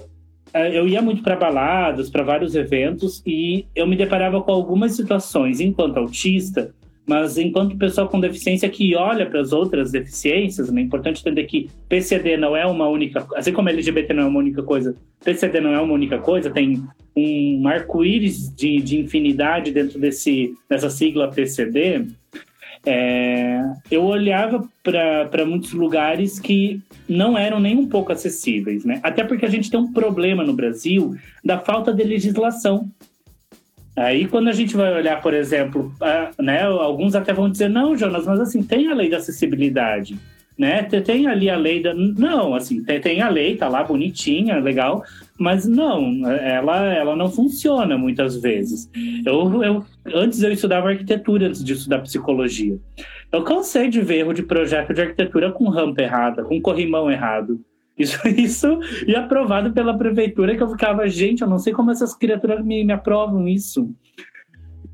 eh, 0.54 0.78
eu 0.78 0.88
ia 0.88 1.02
muito 1.02 1.22
para 1.22 1.36
baladas, 1.36 2.08
para 2.08 2.22
vários 2.22 2.54
eventos 2.54 3.22
e 3.26 3.66
eu 3.74 3.86
me 3.86 3.96
deparava 3.96 4.40
com 4.40 4.52
algumas 4.52 4.92
situações 4.92 5.60
enquanto 5.60 5.98
autista, 5.98 6.74
mas 7.06 7.38
enquanto 7.38 7.76
pessoa 7.76 8.06
com 8.06 8.20
deficiência 8.20 8.68
que 8.68 8.94
olha 8.94 9.24
para 9.24 9.40
as 9.40 9.52
outras 9.52 9.90
deficiências, 9.90 10.70
né, 10.70 10.80
é 10.80 10.84
importante 10.84 11.20
entender 11.20 11.44
que 11.44 11.70
PCD 11.88 12.36
não 12.36 12.56
é 12.56 12.66
uma 12.66 12.86
única, 12.88 13.26
assim 13.34 13.52
como 13.52 13.68
LGBT 13.68 14.12
não 14.12 14.24
é 14.24 14.26
uma 14.26 14.38
única 14.40 14.62
coisa, 14.62 14.94
PCD 15.24 15.60
não 15.60 15.72
é 15.72 15.80
uma 15.80 15.94
única 15.94 16.18
coisa, 16.18 16.50
tem 16.50 16.82
um 17.16 17.66
arco-íris 17.66 18.54
de, 18.54 18.80
de 18.80 19.00
infinidade 19.00 19.72
dentro 19.72 19.98
desse 19.98 20.54
dessa 20.68 20.88
sigla 20.88 21.28
PCD. 21.28 22.06
É, 22.84 23.62
eu 23.90 24.04
olhava 24.04 24.66
para 24.82 25.44
muitos 25.44 25.72
lugares 25.72 26.38
que 26.38 26.80
não 27.08 27.36
eram 27.36 27.60
nem 27.60 27.76
um 27.76 27.86
pouco 27.86 28.12
acessíveis, 28.12 28.84
né? 28.84 29.00
Até 29.02 29.24
porque 29.24 29.44
a 29.44 29.50
gente 29.50 29.70
tem 29.70 29.78
um 29.78 29.92
problema 29.92 30.44
no 30.44 30.52
Brasil 30.52 31.16
da 31.44 31.58
falta 31.58 31.92
de 31.92 32.02
legislação. 32.02 32.88
Aí, 33.96 34.26
quando 34.26 34.48
a 34.48 34.52
gente 34.52 34.76
vai 34.76 34.94
olhar, 34.94 35.20
por 35.20 35.34
exemplo, 35.34 35.92
né, 36.38 36.62
alguns 36.62 37.14
até 37.14 37.32
vão 37.32 37.50
dizer: 37.50 37.68
não, 37.68 37.96
Jonas, 37.96 38.26
mas 38.26 38.40
assim, 38.40 38.62
tem 38.62 38.88
a 38.88 38.94
lei 38.94 39.10
da 39.10 39.16
acessibilidade 39.16 40.16
né? 40.58 40.82
Tem 40.82 41.28
ali 41.28 41.48
a 41.48 41.56
lei 41.56 41.80
da. 41.80 41.94
Não, 41.94 42.52
assim, 42.54 42.82
tem, 42.82 43.00
tem 43.00 43.22
a 43.22 43.28
lei, 43.28 43.56
tá 43.56 43.68
lá 43.68 43.84
bonitinha, 43.84 44.58
legal, 44.58 45.04
mas 45.38 45.66
não, 45.66 46.28
ela, 46.28 46.92
ela 46.92 47.16
não 47.16 47.30
funciona 47.30 47.96
muitas 47.96 48.36
vezes. 48.40 48.90
Eu, 49.24 49.62
eu, 49.62 49.84
antes 50.14 50.42
eu 50.42 50.50
estudava 50.50 50.88
arquitetura, 50.88 51.46
antes 51.46 51.62
de 51.62 51.74
estudar 51.74 52.00
psicologia. 52.00 52.78
Eu 53.30 53.44
cansei 53.44 53.88
de 53.88 54.00
ver 54.00 54.18
erro 54.18 54.32
de 54.32 54.42
projeto 54.42 54.92
de 54.92 55.00
arquitetura 55.00 55.52
com 55.52 55.68
rampa 55.68 56.02
errada, 56.02 56.42
com 56.42 56.60
corrimão 56.60 57.10
errado. 57.10 57.60
Isso, 57.96 58.18
isso 58.28 58.80
e 59.06 59.14
aprovado 59.14 59.72
pela 59.72 59.96
prefeitura, 59.96 60.56
que 60.56 60.62
eu 60.62 60.70
ficava, 60.70 61.08
gente, 61.08 61.42
eu 61.42 61.48
não 61.48 61.58
sei 61.58 61.72
como 61.72 61.90
essas 61.90 62.14
criaturas 62.14 62.64
me, 62.64 62.84
me 62.84 62.92
aprovam 62.92 63.46
isso. 63.46 63.94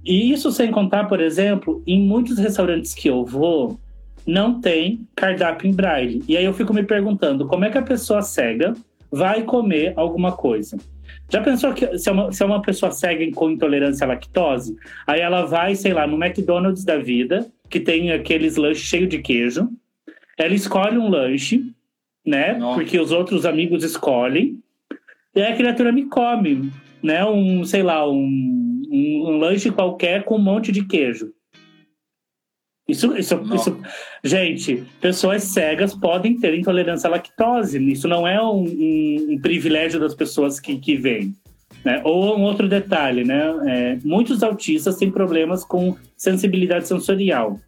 E 0.05 0.31
isso 0.31 0.53
sem 0.53 0.71
contar, 0.71 1.05
por 1.05 1.21
exemplo, 1.21 1.83
em 1.87 2.07
muitos 2.07 2.39
restaurantes 2.39 2.93
que 2.93 3.09
eu 3.09 3.25
vou, 3.25 3.81
não 4.27 4.61
tem 4.61 5.07
cardápio 5.15 5.69
em 5.69 5.75
braille. 5.75 6.23
E 6.29 6.37
aí 6.37 6.45
eu 6.45 6.53
fico 6.53 6.75
me 6.75 6.83
perguntando 6.83 7.47
como 7.47 7.65
é 7.65 7.71
que 7.71 7.79
a 7.79 7.83
pessoa 7.83 8.21
cega 8.21 8.75
vai 9.15 9.43
comer 9.43 9.93
alguma 9.97 10.33
coisa. 10.33 10.77
Já 11.31 11.41
pensou 11.41 11.73
que 11.73 11.99
se 11.99 12.09
é 12.09 12.13
uma, 12.13 12.33
se 12.33 12.43
é 12.43 12.47
uma 12.47 12.61
pessoa 12.61 12.91
cega 12.91 13.25
com 13.33 13.51
intolerância 13.51 14.05
à 14.05 14.09
lactose, 14.09 14.77
aí 15.07 15.21
ela 15.21 15.45
vai, 15.45 15.75
sei 15.75 15.93
lá, 15.93 16.07
no 16.07 16.23
McDonald's 16.23 16.85
da 16.85 16.99
vida, 16.99 17.47
que 17.71 17.81
tem 17.81 18.13
aqueles 18.13 18.57
lanches 18.57 18.85
cheios 18.85 19.09
de 19.09 19.19
queijo, 19.19 19.69
ela 20.37 20.55
escolhe 20.55 20.99
um 20.99 21.09
lanche, 21.09 21.65
né? 22.27 22.55
Nossa. 22.55 22.75
Porque 22.75 22.99
os 22.99 23.13
outros 23.13 23.47
amigos 23.47 23.85
escolhem, 23.85 24.59
e 25.35 25.41
aí 25.41 25.53
a 25.53 25.57
criatura 25.57 25.93
me 25.93 26.07
come, 26.07 26.71
né? 27.03 27.25
Um, 27.25 27.65
sei 27.65 27.83
lá, 27.83 28.09
um, 28.09 28.83
um, 28.91 29.25
um 29.27 29.39
lanche 29.39 29.71
qualquer 29.71 30.25
com 30.25 30.37
um 30.37 30.43
monte 30.43 30.73
de 30.73 30.85
queijo. 30.85 31.33
Isso, 32.87 33.17
isso, 33.17 33.41
isso, 33.55 33.79
gente, 34.23 34.85
pessoas 35.01 35.45
cegas 35.45 35.95
podem 35.95 36.39
ter 36.39 36.55
intolerância 36.55 37.09
à 37.09 37.11
lactose. 37.11 37.79
Isso 37.91 38.07
não 38.07 38.29
é 38.29 38.41
um, 38.43 38.63
um, 38.63 39.27
um 39.31 39.39
privilégio 39.41 39.99
das 39.99 40.15
pessoas 40.15 40.61
que, 40.61 40.77
que 40.79 40.95
vêm. 40.95 41.35
Né? 41.83 42.03
Ou 42.05 42.37
um 42.37 42.43
outro 42.43 42.69
detalhe, 42.69 43.25
né? 43.25 43.43
É, 43.67 43.99
muitos 44.05 44.43
autistas 44.43 44.97
têm 44.97 45.11
problemas 45.11 45.65
com 45.65 45.97
sensibilidade 46.17 46.87
sensorial. 46.87 47.59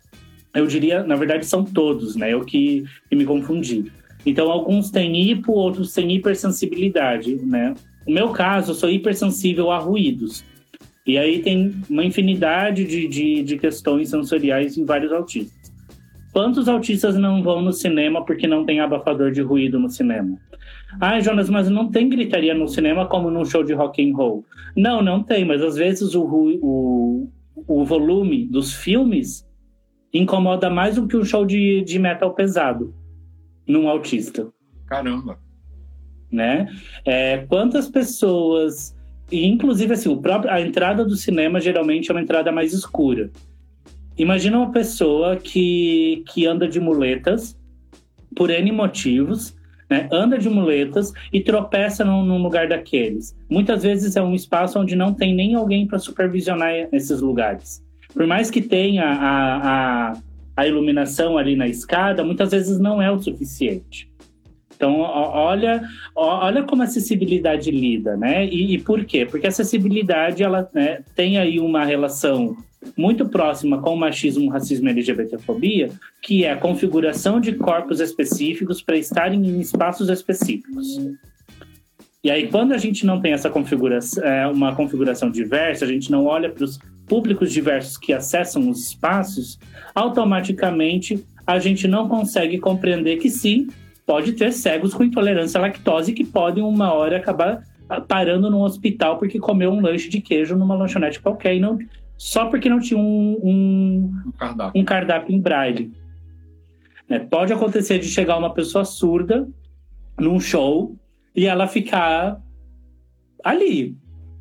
eu 0.54 0.66
diria, 0.66 1.02
na 1.02 1.16
verdade, 1.16 1.46
são 1.46 1.64
todos, 1.64 2.14
né? 2.14 2.32
Eu 2.32 2.44
que, 2.44 2.84
que 3.08 3.16
me 3.16 3.24
confundi. 3.24 3.90
Então, 4.24 4.50
alguns 4.50 4.90
têm 4.90 5.30
hipo, 5.30 5.52
outros 5.52 5.94
têm 5.94 6.12
hipersensibilidade, 6.12 7.36
né? 7.36 7.74
No 8.06 8.14
meu 8.14 8.30
caso, 8.30 8.72
eu 8.72 8.74
sou 8.74 8.90
hipersensível 8.90 9.70
a 9.70 9.78
ruídos. 9.78 10.44
E 11.06 11.16
aí 11.16 11.40
tem 11.40 11.74
uma 11.88 12.04
infinidade 12.04 12.84
de, 12.84 13.06
de, 13.06 13.42
de 13.42 13.58
questões 13.58 14.10
sensoriais 14.10 14.76
em 14.76 14.84
vários 14.84 15.12
autistas. 15.12 15.72
Quantos 16.32 16.68
autistas 16.68 17.16
não 17.16 17.42
vão 17.42 17.62
no 17.62 17.72
cinema 17.72 18.24
porque 18.24 18.46
não 18.46 18.64
tem 18.64 18.80
abafador 18.80 19.30
de 19.30 19.40
ruído 19.40 19.78
no 19.78 19.88
cinema? 19.88 20.36
Ah, 21.00 21.20
Jonas, 21.20 21.48
mas 21.48 21.68
não 21.70 21.90
tem 21.90 22.08
gritaria 22.08 22.54
no 22.54 22.68
cinema 22.68 23.06
como 23.06 23.30
num 23.30 23.44
show 23.44 23.62
de 23.62 23.72
rock 23.72 24.02
and 24.02 24.14
roll. 24.14 24.44
Não, 24.76 25.02
não 25.02 25.22
tem, 25.22 25.44
mas 25.44 25.62
às 25.62 25.76
vezes 25.76 26.14
o, 26.14 26.24
o, 26.24 27.28
o 27.66 27.84
volume 27.84 28.46
dos 28.46 28.74
filmes 28.74 29.46
incomoda 30.12 30.70
mais 30.70 30.96
do 30.96 31.06
que 31.06 31.16
um 31.16 31.24
show 31.24 31.44
de, 31.44 31.82
de 31.82 31.98
metal 31.98 32.34
pesado 32.34 32.94
num 33.66 33.88
autista. 33.88 34.48
Caramba! 34.86 35.38
Né? 36.30 36.68
É, 37.04 37.38
quantas 37.48 37.88
pessoas. 37.88 38.95
E, 39.30 39.46
inclusive, 39.46 39.92
assim, 39.92 40.08
o 40.08 40.16
próprio, 40.16 40.50
a 40.50 40.60
entrada 40.60 41.04
do 41.04 41.16
cinema 41.16 41.60
geralmente 41.60 42.10
é 42.10 42.14
uma 42.14 42.20
entrada 42.20 42.52
mais 42.52 42.72
escura. 42.72 43.30
Imagina 44.16 44.58
uma 44.58 44.70
pessoa 44.70 45.36
que, 45.36 46.24
que 46.28 46.46
anda 46.46 46.66
de 46.66 46.80
muletas 46.80 47.58
por 48.34 48.50
N 48.50 48.72
motivos, 48.72 49.54
né? 49.90 50.08
anda 50.10 50.38
de 50.38 50.48
muletas 50.48 51.12
e 51.32 51.40
tropeça 51.40 52.04
num, 52.04 52.24
num, 52.24 52.42
lugar 52.42 52.68
daqueles. 52.68 53.36
Muitas 53.48 53.82
vezes 53.82 54.16
é 54.16 54.22
um 54.22 54.34
espaço 54.34 54.78
onde 54.78 54.96
não 54.96 55.12
tem 55.12 55.34
nem 55.34 55.54
alguém 55.54 55.86
para 55.86 55.98
supervisionar 55.98 56.72
esses 56.92 57.20
lugares. 57.20 57.84
Por 58.12 58.26
mais 58.26 58.50
que 58.50 58.62
tenha 58.62 59.04
a, 59.04 60.12
a, 60.12 60.22
a 60.56 60.66
iluminação 60.66 61.36
ali 61.36 61.54
na 61.54 61.68
escada, 61.68 62.24
muitas 62.24 62.50
vezes 62.52 62.78
não 62.78 63.00
é 63.02 63.10
o 63.10 63.20
suficiente. 63.20 64.08
Então, 64.76 65.00
olha, 65.00 65.82
olha 66.14 66.62
como 66.62 66.82
a 66.82 66.84
acessibilidade 66.84 67.70
lida, 67.70 68.16
né? 68.16 68.46
E, 68.46 68.74
e 68.74 68.78
por 68.78 69.04
quê? 69.04 69.24
Porque 69.24 69.46
a 69.46 69.48
acessibilidade 69.48 70.42
ela 70.42 70.68
né, 70.72 71.00
tem 71.14 71.38
aí 71.38 71.58
uma 71.58 71.84
relação 71.84 72.56
muito 72.96 73.26
próxima 73.26 73.80
com 73.80 73.94
o 73.94 73.96
machismo, 73.96 74.50
racismo 74.50 74.86
e 74.86 74.90
LGBTfobia, 74.90 75.90
que 76.22 76.44
é 76.44 76.52
a 76.52 76.56
configuração 76.56 77.40
de 77.40 77.52
corpos 77.54 78.00
específicos 78.00 78.82
para 78.82 78.96
estarem 78.96 79.44
em 79.44 79.60
espaços 79.60 80.08
específicos. 80.10 80.98
E 82.22 82.30
aí, 82.30 82.48
quando 82.48 82.72
a 82.72 82.78
gente 82.78 83.06
não 83.06 83.20
tem 83.20 83.32
essa 83.32 83.48
configuração, 83.48 84.22
é, 84.22 84.46
uma 84.46 84.74
configuração 84.74 85.30
diversa, 85.30 85.84
a 85.84 85.88
gente 85.88 86.10
não 86.10 86.26
olha 86.26 86.50
para 86.50 86.64
os 86.64 86.78
públicos 87.08 87.52
diversos 87.52 87.96
que 87.96 88.12
acessam 88.12 88.68
os 88.68 88.88
espaços, 88.88 89.58
automaticamente 89.94 91.24
a 91.46 91.58
gente 91.58 91.86
não 91.86 92.08
consegue 92.08 92.58
compreender 92.58 93.18
que 93.18 93.30
sim, 93.30 93.68
pode 94.06 94.32
ter 94.32 94.52
cegos 94.52 94.94
com 94.94 95.02
intolerância 95.02 95.58
à 95.58 95.62
lactose 95.62 96.12
que 96.12 96.24
podem 96.24 96.62
uma 96.62 96.92
hora 96.92 97.16
acabar 97.16 97.62
parando 98.08 98.48
num 98.48 98.62
hospital 98.62 99.18
porque 99.18 99.38
comeu 99.38 99.70
um 99.70 99.80
lanche 99.80 100.08
de 100.08 100.20
queijo 100.20 100.56
numa 100.56 100.74
lanchonete 100.74 101.20
qualquer 101.20 101.54
e 101.56 101.60
não 101.60 101.78
só 102.16 102.46
porque 102.46 102.68
não 102.68 102.80
tinha 102.80 102.98
um, 102.98 103.38
um, 103.42 104.22
um, 104.26 104.32
cardápio. 104.32 104.80
um 104.80 104.84
cardápio 104.84 105.34
em 105.34 105.40
braille. 105.40 105.92
É, 107.08 107.18
pode 107.18 107.52
acontecer 107.52 107.98
de 107.98 108.06
chegar 108.06 108.38
uma 108.38 108.54
pessoa 108.54 108.84
surda 108.84 109.46
num 110.18 110.40
show 110.40 110.96
e 111.34 111.46
ela 111.46 111.66
ficar 111.66 112.40
ali, 113.44 113.96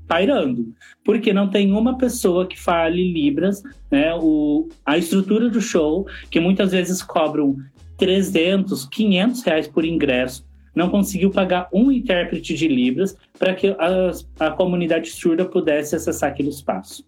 pairando. 0.08 0.73
Porque 1.04 1.34
não 1.34 1.49
tem 1.49 1.73
uma 1.73 1.97
pessoa 1.97 2.47
que 2.47 2.60
fale 2.60 3.12
Libras, 3.12 3.62
né? 3.91 4.15
O, 4.15 4.69
a 4.86 4.97
estrutura 4.97 5.49
do 5.49 5.62
show, 5.62 6.08
que 6.32 6.39
muitas 6.39 6.71
vezes 6.71 7.04
cobram 7.04 7.58
300, 7.97 8.86
500 8.86 9.43
reais 9.43 9.67
por 9.67 9.86
ingresso, 9.86 10.45
não 10.75 10.89
conseguiu 10.89 11.31
pagar 11.31 11.69
um 11.73 11.91
intérprete 11.91 12.53
de 12.53 12.67
Libras 12.67 13.17
para 13.39 13.55
que 13.55 13.67
a, 13.67 14.47
a 14.47 14.51
comunidade 14.51 15.10
surda 15.10 15.45
pudesse 15.45 15.95
acessar 15.95 16.29
aquele 16.29 16.49
espaço. 16.49 17.05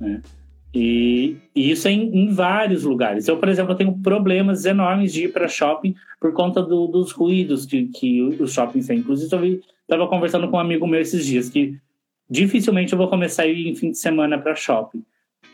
Né? 0.00 0.22
E, 0.74 1.36
e, 1.54 1.70
isso 1.70 1.88
é 1.88 1.92
em, 1.92 2.14
em, 2.14 2.28
vários 2.28 2.82
lugares. 2.84 3.28
Eu, 3.28 3.38
por 3.38 3.48
exemplo, 3.48 3.74
tenho 3.74 3.96
problemas 3.98 4.64
enormes 4.64 5.12
de 5.12 5.24
ir 5.24 5.32
para 5.32 5.48
shopping 5.48 5.94
por 6.20 6.32
conta 6.32 6.62
do, 6.62 6.86
dos 6.86 7.12
ruídos 7.12 7.64
que, 7.64 7.86
que 7.86 8.22
os 8.22 8.52
shoppings 8.52 8.86
têm. 8.86 8.98
Inclusive, 8.98 9.60
estava 9.82 10.06
conversando 10.08 10.48
com 10.48 10.56
um 10.56 10.60
amigo 10.60 10.86
meu 10.86 11.00
esses 11.00 11.24
dias 11.24 11.48
que 11.48 11.78
dificilmente 12.28 12.92
eu 12.92 12.98
vou 12.98 13.08
começar 13.08 13.44
a 13.44 13.46
ir 13.46 13.68
em 13.68 13.74
fim 13.74 13.90
de 13.90 13.98
semana 13.98 14.38
para 14.38 14.54
shopping. 14.54 15.02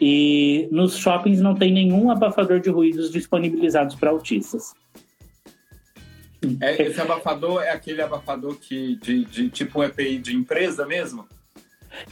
E 0.05 0.67
nos 0.73 0.97
shoppings 0.97 1.41
não 1.41 1.55
tem 1.55 1.73
nenhum 1.73 2.11
abafador 2.11 2.59
de 2.59 2.69
ruídos 2.69 3.09
disponibilizados 3.09 3.95
para 3.95 4.11
autistas. 4.11 4.75
É, 6.61 6.83
esse 6.83 7.01
abafador 7.01 7.63
é 7.63 7.71
aquele 7.71 8.03
abafador 8.03 8.57
que 8.57 8.97
de, 8.97 9.25
de 9.25 9.49
tipo 9.49 9.79
um 9.79 9.85
EPI 9.85 10.19
de 10.19 10.35
empresa 10.35 10.85
mesmo? 10.85 11.25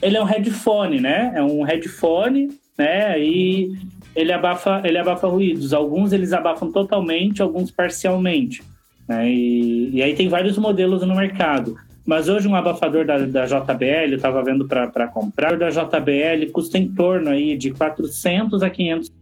Ele 0.00 0.16
é 0.16 0.22
um 0.22 0.24
headphone, 0.24 1.00
né? 1.00 1.32
É 1.34 1.42
um 1.42 1.64
headphone, 1.64 2.56
né? 2.78 3.20
E 3.20 3.76
ele 4.14 4.32
abafa, 4.32 4.82
ele 4.84 4.96
abafa 4.96 5.26
ruídos. 5.26 5.74
Alguns 5.74 6.12
eles 6.12 6.32
abafam 6.32 6.70
totalmente, 6.70 7.42
alguns 7.42 7.72
parcialmente. 7.72 8.62
Né? 9.08 9.28
E, 9.28 9.90
e 9.96 10.00
aí 10.00 10.14
tem 10.14 10.28
vários 10.28 10.56
modelos 10.56 11.04
no 11.04 11.16
mercado. 11.16 11.76
Mas 12.10 12.28
hoje 12.28 12.48
um 12.48 12.56
abafador 12.56 13.06
da, 13.06 13.18
da 13.18 13.46
JBL, 13.46 14.10
eu 14.10 14.16
estava 14.16 14.42
vendo 14.42 14.66
para 14.66 15.06
comprar, 15.06 15.56
da 15.56 15.70
JBL 15.70 16.50
custa 16.52 16.76
em 16.76 16.92
torno 16.92 17.30
aí 17.30 17.56
de 17.56 17.70
400 17.70 18.64
a 18.64 18.68
500 18.68 19.12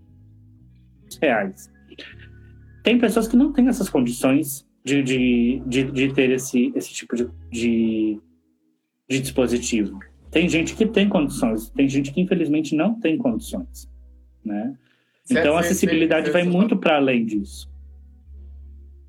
reais. 1.20 1.70
Tem 2.82 2.98
pessoas 2.98 3.28
que 3.28 3.36
não 3.36 3.52
têm 3.52 3.68
essas 3.68 3.90
condições 3.90 4.66
de, 4.82 5.02
de, 5.02 5.62
de, 5.66 5.84
de 5.84 6.14
ter 6.14 6.30
esse, 6.30 6.72
esse 6.74 6.94
tipo 6.94 7.14
de, 7.14 7.28
de, 7.50 8.18
de 9.06 9.20
dispositivo. 9.20 9.98
Tem 10.30 10.48
gente 10.48 10.74
que 10.74 10.86
tem 10.86 11.10
condições, 11.10 11.68
tem 11.68 11.86
gente 11.86 12.10
que 12.10 12.22
infelizmente 12.22 12.74
não 12.74 12.98
tem 12.98 13.18
condições, 13.18 13.86
né? 14.42 14.74
Então 15.30 15.58
a 15.58 15.60
acessibilidade 15.60 16.30
vai 16.30 16.44
muito 16.44 16.74
para 16.74 16.96
além 16.96 17.26
disso. 17.26 17.67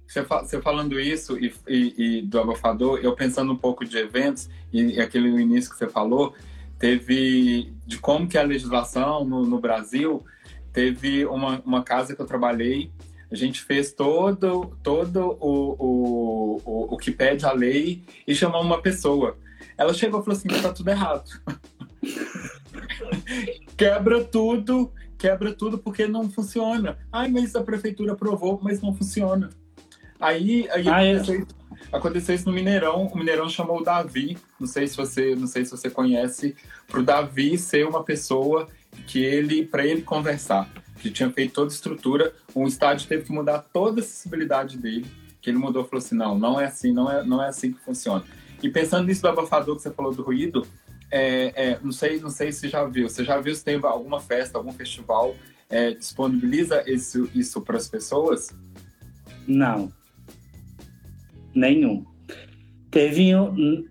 Você 0.10 0.60
falando 0.60 1.00
isso 1.00 1.38
e, 1.38 1.54
e, 1.68 1.94
e, 1.98 2.22
do 2.24 2.40
abafador, 2.40 3.00
eu 3.04 3.14
pensando 3.14 3.54
um 3.54 3.56
pouco 3.56 3.86
de 3.86 3.96
eventos 3.96 4.50
e, 4.74 4.96
e 4.96 5.00
aquele 5.00 5.30
início 5.30 5.70
que 5.70 5.78
você 5.78 5.88
falou, 5.88 6.34
teve 6.80 7.72
de 7.86 8.00
como 8.00 8.28
que 8.28 8.38
a 8.38 8.42
legislação 8.42 9.24
no, 9.24 9.46
no 9.46 9.60
Brasil 9.60 10.26
teve 10.74 11.26
uma, 11.26 11.62
uma 11.64 11.84
casa 11.84 12.16
que 12.16 12.22
eu 12.22 12.26
trabalhei 12.26 12.92
a 13.32 13.36
gente 13.36 13.62
fez 13.62 13.94
todo, 13.94 14.76
todo 14.82 15.38
o, 15.40 15.76
o, 15.78 16.62
o, 16.66 16.96
o 16.96 16.98
que 16.98 17.12
pede 17.12 17.46
a 17.46 17.52
lei 17.52 18.04
e 18.26 18.34
chamou 18.34 18.62
uma 18.62 18.82
pessoa. 18.82 19.38
Ela 19.78 19.94
chegou 19.94 20.20
e 20.20 20.24
falou 20.24 20.38
assim: 20.38 20.48
tá 20.48 20.74
tudo 20.74 20.90
errado. 20.90 21.30
quebra 23.78 24.24
tudo, 24.24 24.92
quebra 25.18 25.54
tudo 25.54 25.78
porque 25.78 26.08
não 26.08 26.30
funciona. 26.30 26.98
Ai, 27.12 27.30
mas 27.30 27.56
a 27.56 27.64
prefeitura 27.64 28.14
aprovou, 28.14 28.60
mas 28.64 28.82
não 28.82 28.96
funciona. 28.96 29.52
Aí, 30.20 30.68
aí 30.72 30.90
ah, 30.90 31.04
é. 31.04 31.14
aconteceu, 31.14 31.42
é. 31.42 31.96
aconteceu, 31.96 32.36
isso 32.36 32.46
no 32.48 32.54
Mineirão. 32.54 33.06
O 33.06 33.18
Mineirão 33.18 33.50
chamou 33.50 33.80
o 33.80 33.84
Davi, 33.84 34.38
não 34.60 34.68
sei 34.68 34.88
se 34.88 34.98
você, 34.98 35.36
não 35.36 35.48
sei 35.48 35.64
se 35.64 35.72
você 35.72 35.90
conhece, 35.90 36.56
para 36.88 37.00
o 37.00 37.04
Davi 37.04 37.58
ser 37.58 37.88
uma 37.88 38.04
pessoa 38.04 38.68
que 39.08 39.24
ele, 39.24 39.66
para 39.66 39.86
ele 39.86 40.02
conversar, 40.02 40.70
que 41.00 41.10
tinha 41.10 41.30
feito 41.32 41.54
toda 41.54 41.72
a 41.72 41.74
estrutura, 41.74 42.34
o 42.54 42.68
estádio 42.68 43.08
teve 43.08 43.24
que 43.24 43.32
mudar 43.32 43.60
toda 43.72 44.02
a 44.02 44.04
acessibilidade 44.04 44.78
dele, 44.78 45.06
que 45.42 45.50
ele 45.50 45.58
mudou, 45.58 45.86
falou 45.86 46.04
assim, 46.04 46.16
não, 46.16 46.38
não 46.38 46.60
é 46.60 46.66
assim, 46.66 46.92
não 46.92 47.10
é, 47.10 47.24
não 47.24 47.42
é 47.42 47.48
assim 47.48 47.72
que 47.72 47.80
funciona. 47.80 48.24
E 48.62 48.70
pensando 48.70 49.08
nisso 49.08 49.22
do 49.22 49.30
abafador 49.30 49.78
que 49.78 49.82
você 49.82 49.92
falou 49.92 50.14
do 50.14 50.22
ruído, 50.22 50.68
é, 51.10 51.54
é, 51.56 51.80
não 51.82 51.94
sei, 51.94 52.20
não 52.20 52.30
sei 52.30 52.52
se 52.52 52.68
já 52.68 52.84
viu. 52.84 53.10
Você 53.10 53.24
já 53.24 53.40
viu 53.40 53.56
se 53.56 53.64
tem 53.64 53.80
alguma 53.82 54.20
festa, 54.20 54.58
algum 54.58 54.74
festival 54.74 55.36
é, 55.70 55.92
disponibiliza 55.92 56.84
isso, 56.90 57.30
isso 57.34 57.62
para 57.62 57.78
as 57.78 57.88
pessoas? 57.88 58.54
Não, 59.48 59.92
nenhum. 61.54 62.06
Teve 62.92 63.32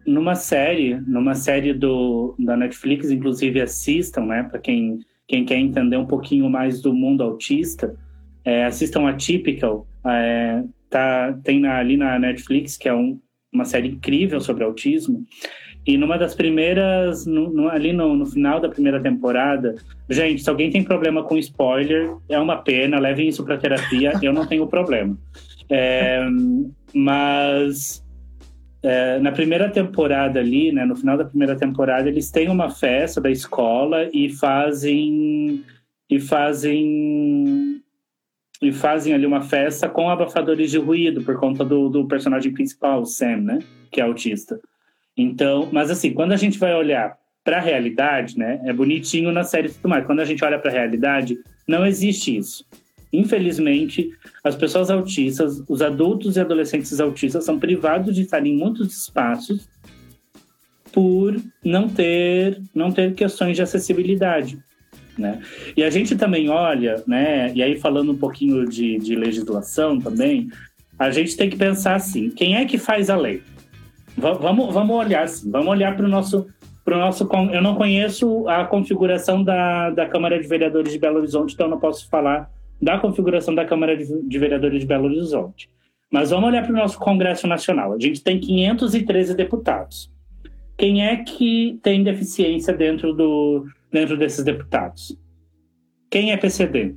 numa 0.07 0.35
série, 0.35 1.01
numa 1.07 1.35
série 1.35 1.73
do 1.73 2.35
da 2.39 2.57
Netflix, 2.57 3.11
inclusive 3.11 3.61
assistam, 3.61 4.27
né? 4.27 4.43
Para 4.43 4.59
quem 4.59 5.01
quem 5.29 5.45
quer 5.45 5.59
entender 5.59 5.99
um 5.99 6.07
pouquinho 6.07 6.49
mais 6.49 6.81
do 6.81 6.93
mundo 6.93 7.23
autista, 7.23 7.95
é, 8.43 8.65
assistam 8.65 9.07
a 9.07 9.13
Typical. 9.13 9.87
É, 10.07 10.65
tá, 10.89 11.39
tem 11.45 11.61
na, 11.61 11.77
ali 11.77 11.99
na 11.99 12.19
Netflix, 12.19 12.79
que 12.79 12.89
é 12.89 12.95
um, 12.95 13.21
uma 13.53 13.67
série 13.67 13.89
incrível 13.89 14.41
sobre 14.41 14.65
autismo. 14.65 15.25
E 15.87 15.97
numa 15.99 16.19
das 16.19 16.35
primeiras, 16.35 17.27
no, 17.27 17.51
no, 17.51 17.69
ali 17.69 17.93
no, 17.93 18.17
no, 18.17 18.27
final 18.27 18.59
da 18.59 18.69
primeira 18.69 19.01
temporada, 19.01 19.75
gente, 20.09 20.43
se 20.43 20.49
alguém 20.51 20.71
tem 20.71 20.83
problema 20.83 21.23
com 21.23 21.37
spoiler, 21.37 22.15
é 22.29 22.39
uma 22.39 22.57
pena, 22.57 22.99
levem 22.99 23.29
isso 23.29 23.45
para 23.45 23.59
terapia, 23.59 24.13
eu 24.23 24.33
não 24.33 24.47
tenho 24.47 24.67
problema. 24.67 25.17
É, 25.71 26.27
mas 26.95 28.05
é, 28.83 29.19
na 29.19 29.33
primeira 29.33 29.69
temporada 29.69 30.39
ali, 30.39 30.73
né, 30.73 30.85
no 30.85 30.97
final 30.97 31.17
da 31.17 31.25
primeira 31.25 31.57
temporada, 31.57 32.09
eles 32.09 32.31
têm 32.31 32.49
uma 32.49 32.71
festa 32.71 33.21
da 33.21 33.31
escola 33.31 34.09
e 34.13 34.31
fazem 34.31 35.65
e 36.09 36.19
fazem 36.19 37.83
e 38.61 38.73
fazem 38.73 39.15
ali 39.15 39.25
uma 39.25 39.43
festa 39.43 39.89
com 39.89 40.11
abafadores 40.11 40.71
de 40.71 40.79
ruído 40.79 41.23
por 41.23 41.37
conta 41.39 41.65
do, 41.65 41.89
do 41.89 42.07
personagem 42.09 42.53
principal, 42.53 43.05
Sam, 43.05 43.37
né? 43.39 43.59
Que 43.91 44.01
é 44.01 44.05
autista. 44.05 44.59
Então, 45.17 45.69
mas 45.73 45.91
assim, 45.91 46.13
quando 46.13 46.33
a 46.33 46.37
gente 46.37 46.59
vai 46.59 46.75
olhar 46.75 47.17
para 47.45 47.59
a 47.59 47.61
realidade, 47.61 48.39
né? 48.39 48.61
É 48.65 48.73
bonitinho 48.73 49.31
na 49.33 49.45
série 49.45 49.69
e 49.69 49.71
tudo 49.73 49.89
mais. 49.89 50.05
Quando 50.05 50.21
a 50.21 50.25
gente 50.25 50.45
olha 50.45 50.59
para 50.59 50.71
a 50.71 50.75
realidade, 50.75 51.37
não 51.67 51.87
existe 51.87 52.37
isso. 52.37 52.65
Infelizmente, 53.13 54.11
as 54.45 54.55
pessoas 54.55 54.91
autistas, 54.91 55.63
os 55.69 55.81
adultos 55.81 56.37
e 56.37 56.41
adolescentes 56.41 57.01
autistas 57.01 57.45
são 57.45 57.59
privados 57.59 58.15
de 58.15 58.23
estar 58.23 58.45
em 58.47 58.57
muitos 58.57 58.95
espaços 58.95 59.69
por 60.93 61.37
não 61.65 61.89
ter 61.89 62.61
não 62.75 62.91
ter 62.91 63.15
questões 63.15 63.57
de 63.57 63.63
acessibilidade. 63.63 64.59
Né? 65.17 65.41
E 65.77 65.83
a 65.83 65.91
gente 65.91 66.15
também 66.17 66.49
olha, 66.49 67.03
né? 67.07 67.53
E 67.55 67.63
aí 67.63 67.79
falando 67.79 68.13
um 68.13 68.17
pouquinho 68.17 68.69
de, 68.69 68.99
de 68.99 69.17
legislação 69.17 69.99
também, 69.99 70.49
a 70.99 71.11
gente 71.11 71.37
tem 71.37 71.51
que 71.51 71.57
pensar 71.57 71.97
assim: 71.97 72.31
quem 72.31 72.57
é 72.57 72.65
que 72.65 72.79
faz 72.79 73.11
a 73.11 73.17
lei? 73.17 73.43
V 74.17 74.35
vamos, 74.41 74.73
vamos 74.73 74.97
olhar 74.97 75.25
assim, 75.25 75.51
vamos 75.51 75.69
olhar 75.69 75.97
para 75.97 76.07
o 76.07 76.09
nosso 76.09 76.47
para 76.85 76.97
o 76.97 77.01
nosso. 77.01 77.29
Eu 77.53 77.61
não 77.61 77.75
conheço 77.75 78.49
a 78.49 78.65
configuração 78.65 79.43
da, 79.43 79.91
da 79.91 80.07
Câmara 80.07 80.41
de 80.41 80.49
Vereadores 80.49 80.93
de 80.93 80.99
Belo 80.99 81.19
Horizonte, 81.19 81.55
então 81.55 81.69
não 81.69 81.79
posso 81.79 82.09
falar 82.09 82.51
da 82.81 82.99
configuração 82.99 83.55
da 83.55 83.65
Câmara 83.65 83.97
de, 83.97 84.39
Vereadores 84.39 84.81
de 84.81 84.87
Belo 84.87 85.07
Horizonte. 85.07 85.69
Mas 86.11 86.31
vamos 86.31 86.49
olhar 86.49 86.63
para 86.63 86.73
o 86.73 86.77
nosso 86.77 86.99
Congresso 86.99 87.47
Nacional. 87.47 87.93
A 87.93 87.99
gente 87.99 88.23
tem 88.23 88.39
513 88.39 89.35
deputados. 89.35 90.11
Quem 90.77 91.05
é 91.05 91.17
que 91.17 91.79
tem 91.83 92.03
deficiência 92.03 92.73
dentro 92.73 93.13
do, 93.13 93.67
dentro 93.91 94.17
desses 94.17 94.45
deputados. 94.45 95.17
Quem 96.11 96.33
é 96.33 96.37
PCD? 96.37 96.95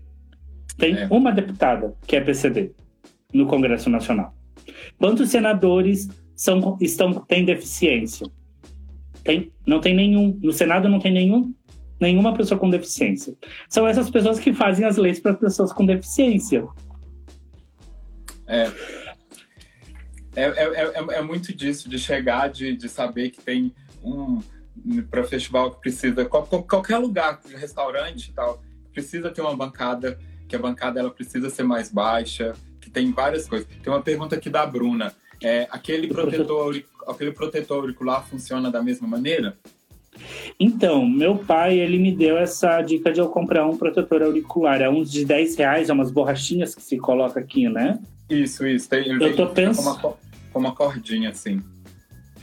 Tem 0.77 0.95
é. 0.95 1.07
uma 1.09 1.31
deputada 1.31 1.95
que 2.07 2.15
é 2.15 2.21
PCD 2.21 2.71
no 3.33 3.45
Congresso 3.45 3.89
Nacional. 3.89 4.33
Quantos 4.97 5.29
senadores 5.29 6.09
são, 6.35 6.77
estão, 6.79 7.13
têm 7.13 7.45
deficiência? 7.45 8.27
Tem, 9.23 9.51
não 9.65 9.79
tem 9.79 9.93
nenhum. 9.93 10.37
No 10.41 10.51
Senado 10.51 10.89
não 10.89 10.99
tem 10.99 11.11
nenhum, 11.11 11.53
nenhuma 12.01 12.33
pessoa 12.33 12.59
com 12.59 12.69
deficiência. 12.69 13.35
São 13.69 13.87
essas 13.87 14.09
pessoas 14.09 14.39
que 14.39 14.51
fazem 14.53 14.85
as 14.85 14.97
leis 14.97 15.19
para 15.19 15.33
pessoas 15.33 15.71
com 15.71 15.85
deficiência. 15.85 16.67
É. 18.47 18.71
É, 20.35 20.43
é, 20.43 20.91
é, 20.95 21.17
é 21.17 21.21
muito 21.21 21.55
disso, 21.55 21.87
de 21.89 21.99
chegar, 21.99 22.49
de, 22.49 22.75
de 22.75 22.89
saber 22.89 23.29
que 23.29 23.41
tem 23.41 23.73
um, 24.03 24.39
para 25.09 25.23
festival 25.23 25.71
que 25.71 25.81
precisa 25.81 26.25
qualquer 26.25 26.97
lugar, 26.97 27.39
restaurante 27.55 28.29
e 28.29 28.33
tal, 28.33 28.63
precisa 28.93 29.29
ter 29.29 29.41
uma 29.41 29.55
bancada, 29.55 30.17
que 30.47 30.55
a 30.55 30.59
bancada 30.59 30.99
ela 30.99 31.11
precisa 31.11 31.49
ser 31.49 31.63
mais 31.63 31.91
baixa, 31.91 32.53
que 32.79 32.89
tem 32.89 33.11
várias 33.11 33.47
coisas. 33.47 33.67
Tem 33.83 33.91
uma 33.91 34.01
pergunta 34.01 34.35
aqui 34.35 34.49
da 34.49 34.65
Bruna. 34.65 35.13
É, 35.43 35.67
aquele 35.71 36.07
protetor 36.07 36.81
aquele 37.07 37.31
protetor 37.31 37.79
auricular 37.79 38.25
funciona 38.25 38.71
da 38.71 38.81
mesma 38.81 39.07
maneira? 39.07 39.57
Então, 40.59 41.05
meu 41.07 41.37
pai, 41.37 41.79
ele 41.79 41.97
me 41.97 42.11
deu 42.11 42.37
essa 42.37 42.81
dica 42.81 43.11
de 43.11 43.19
eu 43.19 43.29
comprar 43.29 43.65
um 43.65 43.77
protetor 43.77 44.21
auricular. 44.21 44.81
É 44.81 44.89
uns 44.89 45.11
de 45.11 45.25
10 45.25 45.55
reais, 45.55 45.89
é 45.89 45.93
umas 45.93 46.11
borrachinhas 46.11 46.75
que 46.75 46.81
se 46.81 46.97
coloca 46.97 47.39
aqui, 47.39 47.67
né? 47.67 47.99
Isso, 48.29 48.65
isso. 48.65 48.89
Tem, 48.89 49.07
eu 49.07 49.35
tô 49.35 49.47
pensando... 49.47 49.99
Com 49.99 50.07
uma, 50.07 50.17
com 50.53 50.59
uma 50.59 50.75
cordinha, 50.75 51.29
assim. 51.29 51.61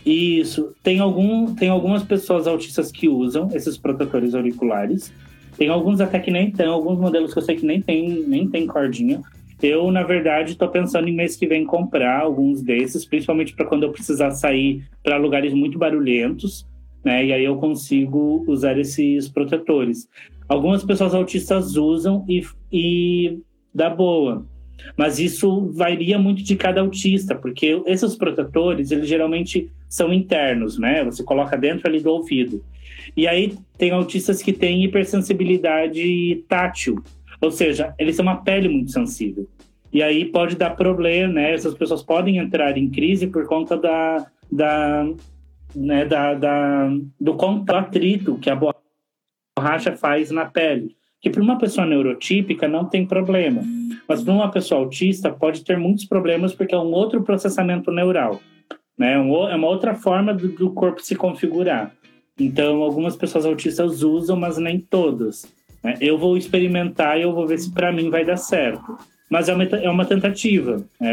Isso. 0.04 0.74
Tem, 0.82 1.00
algum, 1.00 1.54
tem 1.54 1.68
algumas 1.68 2.02
pessoas 2.02 2.46
autistas 2.46 2.90
que 2.90 3.08
usam 3.08 3.48
esses 3.52 3.76
protetores 3.76 4.34
auriculares. 4.34 5.12
Tem 5.56 5.68
alguns 5.68 6.00
até 6.00 6.18
que 6.18 6.30
nem 6.30 6.50
tem, 6.50 6.66
alguns 6.66 6.98
modelos 6.98 7.32
que 7.32 7.38
eu 7.38 7.42
sei 7.42 7.56
que 7.56 7.66
nem 7.66 7.82
tem, 7.82 8.24
nem 8.26 8.48
tem 8.48 8.66
cordinha. 8.66 9.20
Eu, 9.60 9.90
na 9.90 10.04
verdade, 10.04 10.52
estou 10.52 10.68
pensando 10.68 11.08
em 11.08 11.14
mês 11.14 11.34
que 11.34 11.46
vem 11.46 11.64
comprar 11.64 12.20
alguns 12.20 12.62
desses, 12.62 13.04
principalmente 13.04 13.54
para 13.54 13.66
quando 13.66 13.82
eu 13.82 13.90
precisar 13.90 14.30
sair 14.30 14.84
para 15.02 15.16
lugares 15.16 15.52
muito 15.52 15.76
barulhentos, 15.78 16.64
né? 17.08 17.24
E 17.24 17.32
aí 17.32 17.42
eu 17.42 17.56
consigo 17.56 18.44
usar 18.46 18.78
esses 18.78 19.30
protetores. 19.30 20.06
Algumas 20.46 20.84
pessoas 20.84 21.14
autistas 21.14 21.74
usam 21.74 22.22
e, 22.28 22.44
e 22.70 23.38
dá 23.74 23.88
boa. 23.88 24.46
Mas 24.94 25.18
isso 25.18 25.70
varia 25.72 26.18
muito 26.18 26.42
de 26.42 26.54
cada 26.54 26.82
autista, 26.82 27.34
porque 27.34 27.82
esses 27.86 28.14
protetores, 28.14 28.90
eles 28.90 29.08
geralmente 29.08 29.70
são 29.88 30.12
internos, 30.12 30.78
né? 30.78 31.02
Você 31.02 31.22
coloca 31.24 31.56
dentro 31.56 31.88
ali 31.88 31.98
do 31.98 32.10
ouvido. 32.10 32.62
E 33.16 33.26
aí 33.26 33.56
tem 33.78 33.90
autistas 33.90 34.42
que 34.42 34.52
têm 34.52 34.84
hipersensibilidade 34.84 36.44
tátil, 36.46 37.02
ou 37.40 37.50
seja, 37.50 37.94
eles 37.98 38.16
têm 38.16 38.22
uma 38.22 38.42
pele 38.42 38.68
muito 38.68 38.90
sensível. 38.90 39.48
E 39.90 40.02
aí 40.02 40.26
pode 40.26 40.56
dar 40.56 40.76
problema, 40.76 41.32
né? 41.32 41.54
Essas 41.54 41.72
pessoas 41.72 42.02
podem 42.02 42.36
entrar 42.36 42.76
em 42.76 42.90
crise 42.90 43.26
por 43.28 43.46
conta 43.46 43.78
da, 43.78 44.26
da, 44.52 45.08
né, 45.74 46.04
da, 46.04 46.34
da 46.34 46.88
do 47.20 47.36
atrito 47.68 48.38
que 48.38 48.50
a 48.50 48.58
borracha 49.56 49.96
faz 49.96 50.30
na 50.30 50.44
pele. 50.44 50.96
Que 51.20 51.30
para 51.30 51.42
uma 51.42 51.58
pessoa 51.58 51.86
neurotípica 51.86 52.68
não 52.68 52.84
tem 52.84 53.04
problema, 53.04 53.62
mas 54.08 54.22
para 54.22 54.32
uma 54.32 54.50
pessoa 54.50 54.80
autista 54.80 55.32
pode 55.32 55.64
ter 55.64 55.76
muitos 55.76 56.04
problemas 56.04 56.54
porque 56.54 56.74
é 56.74 56.78
um 56.78 56.92
outro 56.92 57.22
processamento 57.22 57.90
neural. 57.90 58.40
Né? 58.96 59.14
É 59.14 59.18
uma 59.18 59.66
outra 59.66 59.94
forma 59.94 60.32
do, 60.32 60.48
do 60.48 60.70
corpo 60.70 61.02
se 61.02 61.16
configurar. 61.16 61.92
Então, 62.38 62.82
algumas 62.82 63.16
pessoas 63.16 63.44
autistas 63.44 64.02
usam, 64.02 64.36
mas 64.36 64.58
nem 64.58 64.78
todas. 64.78 65.52
Né? 65.82 65.94
Eu 66.00 66.16
vou 66.16 66.36
experimentar 66.36 67.18
e 67.18 67.22
eu 67.22 67.32
vou 67.32 67.46
ver 67.46 67.58
se 67.58 67.72
para 67.72 67.92
mim 67.92 68.10
vai 68.10 68.24
dar 68.24 68.36
certo. 68.36 68.96
Mas 69.28 69.48
é 69.48 69.54
uma, 69.54 69.64
é 69.64 69.90
uma 69.90 70.04
tentativa. 70.04 70.84
Né? 71.00 71.12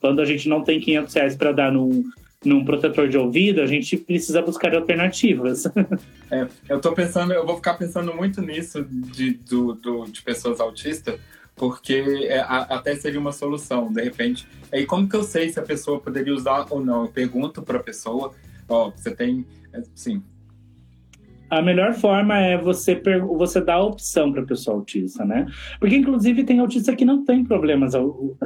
Quando 0.00 0.20
a 0.20 0.24
gente 0.24 0.48
não 0.48 0.62
tem 0.62 0.80
500 0.80 1.14
reais 1.14 1.36
para 1.36 1.52
dar 1.52 1.70
num, 1.70 2.04
num 2.44 2.64
protetor 2.64 3.08
de 3.08 3.16
ouvido, 3.16 3.60
a 3.60 3.66
gente 3.66 3.96
precisa 3.96 4.42
buscar 4.42 4.74
alternativas. 4.74 5.64
É, 6.30 6.48
eu 6.66 6.80
tô 6.80 6.92
pensando, 6.92 7.32
eu 7.34 7.44
vou 7.44 7.56
ficar 7.56 7.74
pensando 7.74 8.14
muito 8.14 8.40
nisso 8.40 8.82
de, 8.88 9.32
do, 9.34 9.74
do 9.74 10.04
de 10.06 10.22
pessoas 10.22 10.60
autistas, 10.60 11.20
porque 11.54 12.26
é, 12.26 12.40
a, 12.40 12.60
até 12.62 12.94
seria 12.96 13.20
uma 13.20 13.32
solução, 13.32 13.92
de 13.92 14.02
repente. 14.02 14.46
E 14.72 14.86
como 14.86 15.06
que 15.06 15.14
eu 15.14 15.24
sei 15.24 15.50
se 15.50 15.60
a 15.60 15.62
pessoa 15.62 16.00
poderia 16.00 16.32
usar 16.34 16.66
ou 16.70 16.82
não? 16.82 17.02
Eu 17.02 17.08
pergunto 17.08 17.62
para 17.62 17.78
a 17.78 17.82
pessoa, 17.82 18.32
ó, 18.66 18.88
oh, 18.88 18.90
você 18.90 19.14
tem, 19.14 19.44
é, 19.74 19.82
sim. 19.94 20.22
A 21.50 21.60
melhor 21.60 21.92
forma 21.92 22.38
é 22.38 22.56
você, 22.56 22.98
você 23.36 23.60
dar 23.60 23.74
a 23.74 23.84
opção 23.84 24.32
para 24.32 24.40
a 24.40 24.46
pessoa 24.46 24.78
autista, 24.78 25.22
né? 25.22 25.46
Porque, 25.78 25.96
inclusive, 25.96 26.44
tem 26.44 26.60
autista 26.60 26.96
que 26.96 27.04
não 27.04 27.26
tem 27.26 27.44
problemas 27.44 27.92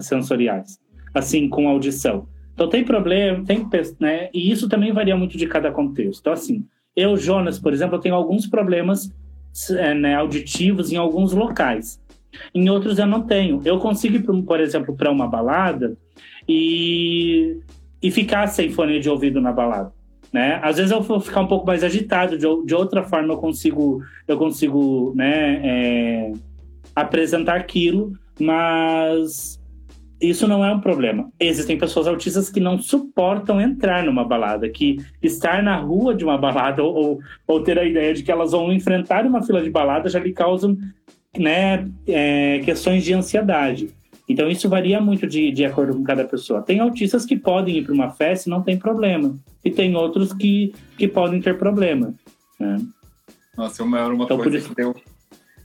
sensoriais, 0.00 0.80
assim, 1.14 1.48
com 1.48 1.68
audição. 1.68 2.26
Então, 2.56 2.70
tem 2.70 2.82
problema, 2.82 3.44
tem, 3.44 3.68
né? 4.00 4.30
E 4.32 4.50
isso 4.50 4.66
também 4.66 4.90
varia 4.90 5.14
muito 5.14 5.36
de 5.36 5.46
cada 5.46 5.70
contexto. 5.70 6.20
Então, 6.20 6.32
assim, 6.32 6.64
eu, 6.96 7.14
Jonas, 7.14 7.58
por 7.58 7.70
exemplo, 7.70 7.96
eu 7.96 8.00
tenho 8.00 8.14
alguns 8.14 8.46
problemas 8.46 9.12
é, 9.70 9.92
né, 9.92 10.14
auditivos 10.14 10.90
em 10.90 10.96
alguns 10.96 11.34
locais. 11.34 12.00
Em 12.54 12.70
outros 12.70 12.98
eu 12.98 13.06
não 13.06 13.20
tenho. 13.20 13.60
Eu 13.62 13.78
consigo 13.78 14.16
ir, 14.16 14.42
por 14.42 14.58
exemplo, 14.58 14.96
para 14.96 15.10
uma 15.10 15.28
balada 15.28 15.98
e, 16.48 17.58
e 18.02 18.10
ficar 18.10 18.46
sem 18.46 18.70
fone 18.70 19.00
de 19.00 19.10
ouvido 19.10 19.38
na 19.38 19.52
balada. 19.52 19.92
Né? 20.32 20.58
Às 20.62 20.78
vezes 20.78 20.92
eu 20.92 21.02
vou 21.02 21.20
ficar 21.20 21.42
um 21.42 21.46
pouco 21.46 21.66
mais 21.66 21.84
agitado, 21.84 22.38
de, 22.38 22.46
de 22.64 22.74
outra 22.74 23.02
forma 23.02 23.34
eu 23.34 23.38
consigo, 23.38 24.02
eu 24.26 24.38
consigo 24.38 25.12
né, 25.14 25.60
é, 25.62 26.32
apresentar 26.94 27.56
aquilo, 27.56 28.14
mas 28.40 29.60
isso 30.20 30.48
não 30.48 30.64
é 30.64 30.72
um 30.72 30.80
problema. 30.80 31.30
Existem 31.38 31.78
pessoas 31.78 32.06
autistas 32.06 32.48
que 32.50 32.60
não 32.60 32.78
suportam 32.78 33.60
entrar 33.60 34.04
numa 34.04 34.24
balada, 34.24 34.68
que 34.68 34.98
estar 35.22 35.62
na 35.62 35.76
rua 35.76 36.14
de 36.14 36.24
uma 36.24 36.38
balada 36.38 36.82
ou, 36.82 36.94
ou, 36.94 37.20
ou 37.46 37.62
ter 37.62 37.78
a 37.78 37.84
ideia 37.84 38.14
de 38.14 38.22
que 38.22 38.32
elas 38.32 38.52
vão 38.52 38.72
enfrentar 38.72 39.26
uma 39.26 39.42
fila 39.42 39.62
de 39.62 39.70
balada 39.70 40.08
já 40.08 40.18
lhe 40.18 40.32
causam 40.32 40.76
né, 41.36 41.86
é, 42.06 42.60
questões 42.64 43.04
de 43.04 43.12
ansiedade. 43.12 43.90
Então, 44.28 44.50
isso 44.50 44.68
varia 44.68 45.00
muito 45.00 45.26
de, 45.26 45.52
de 45.52 45.64
acordo 45.64 45.94
com 45.94 46.02
cada 46.02 46.24
pessoa. 46.24 46.62
Tem 46.62 46.80
autistas 46.80 47.24
que 47.24 47.36
podem 47.36 47.76
ir 47.76 47.84
para 47.84 47.94
uma 47.94 48.10
festa 48.10 48.48
e 48.48 48.50
não 48.50 48.60
tem 48.60 48.76
problema. 48.76 49.36
E 49.64 49.70
tem 49.70 49.94
outros 49.94 50.32
que, 50.32 50.74
que 50.98 51.06
podem 51.06 51.40
ter 51.40 51.56
problema. 51.56 52.12
Né? 52.58 52.78
Nossa, 53.56 53.84
uma, 53.84 54.04
uma 54.06 54.24
então, 54.24 54.36
coisa 54.36 54.58
isso... 54.58 54.68
que 54.68 54.74
deu, 54.74 54.94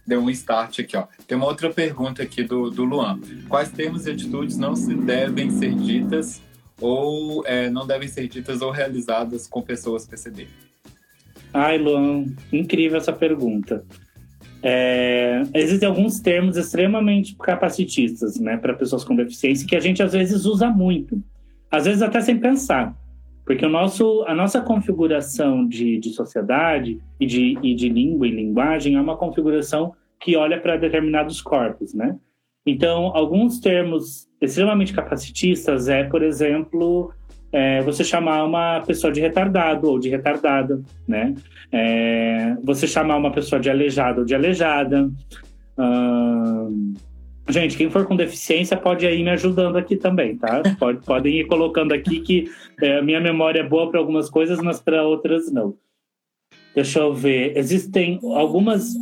deu 0.06 0.22
um 0.22 0.30
start 0.30 0.80
aqui. 0.80 0.98
Ó. 0.98 1.06
Tem 1.28 1.38
uma 1.38 1.48
outra 1.48 1.70
pergunta 1.70 2.24
aqui 2.24 2.44
do, 2.44 2.70
do 2.70 2.84
Luan. 2.84 3.20
Quais 3.48 3.70
termos 3.72 4.06
e 4.06 4.12
atitudes 4.12 4.58
não 4.58 4.76
se 4.76 4.94
devem 4.94 5.50
ser 5.52 5.74
ditas 5.76 6.42
ou 6.80 7.46
é, 7.46 7.70
não 7.70 7.86
devem 7.86 8.08
ser 8.08 8.28
ditas 8.28 8.62
ou 8.62 8.72
realizadas 8.72 9.48
com 9.48 9.62
pessoas 9.62 10.06
PCD? 10.06 10.48
Ai, 11.54 11.78
Luan, 11.78 12.26
incrível 12.52 12.98
essa 12.98 13.14
pergunta. 13.14 13.86
É, 14.64 15.42
existem 15.54 15.88
alguns 15.88 16.20
termos 16.20 16.56
extremamente 16.56 17.36
capacitistas 17.36 18.40
né, 18.40 18.58
para 18.58 18.76
pessoas 18.76 19.04
com 19.04 19.16
deficiência 19.16 19.68
que 19.68 19.76
a 19.76 19.80
gente 19.80 20.04
às 20.04 20.14
vezes 20.14 20.46
usa 20.46 20.70
muito, 20.70 21.22
às 21.70 21.86
vezes 21.86 22.02
até 22.02 22.22
sem 22.22 22.38
pensar, 22.38 22.96
porque 23.46 23.66
o 23.66 23.70
nosso, 23.70 24.24
a 24.28 24.34
nossa 24.34 24.62
configuração 24.62 25.68
de, 25.68 25.98
de 25.98 26.10
sociedade 26.12 27.00
e 27.20 27.26
de, 27.26 27.58
e 27.62 27.76
de 27.76 27.90
língua 27.90 28.28
e 28.28 28.32
linguagem 28.32 28.96
é 28.96 29.02
uma 29.02 29.18
configuração 29.18 29.94
que 30.20 30.36
olha 30.36 30.60
para 30.60 30.78
determinados 30.78 31.42
corpos, 31.42 31.94
né? 31.94 32.18
Então, 32.66 33.12
alguns 33.16 33.60
termos 33.60 34.28
extremamente 34.40 34.94
capacitistas 34.94 35.90
é, 35.90 36.04
por 36.04 36.22
exemplo, 36.22 37.12
é, 37.52 37.82
você 37.82 38.04
chamar 38.04 38.46
uma 38.46 38.82
pessoa 38.82 39.12
de 39.12 39.20
retardado 39.20 39.90
ou 39.90 40.00
de 40.00 40.10
retardada, 40.10 40.82
né? 41.08 41.34
É, 41.72 42.56
você 42.64 42.88
chamar 42.88 43.18
uma 43.18 43.32
pessoa 43.32 43.60
de 43.60 43.70
aleijado 43.70 44.20
ou 44.20 44.26
de 44.26 44.36
aleijada. 44.36 45.12
Hum, 45.78 46.94
gente, 47.50 47.78
quem 47.78 47.90
for 47.90 48.06
com 48.06 48.16
deficiência 48.16 48.78
pode 48.78 49.06
ir 49.06 49.24
me 49.24 49.30
ajudando 49.32 49.78
aqui 49.78 49.96
também, 49.96 50.38
tá? 50.38 50.62
Pode, 50.80 51.06
podem 51.06 51.40
ir 51.40 51.48
colocando 51.48 51.94
aqui 51.94 52.22
que 52.22 52.52
é, 52.82 52.98
a 52.98 53.02
minha 53.02 53.20
memória 53.20 53.60
é 53.60 53.68
boa 53.68 53.90
para 53.90 54.00
algumas 54.00 54.30
coisas, 54.30 54.60
mas 54.60 54.80
para 54.80 55.04
outras 55.04 55.52
não. 55.52 55.76
Deixa 56.74 57.00
eu 57.00 57.14
ver. 57.14 57.58
Existem 57.58 58.20
algumas. 58.24 58.94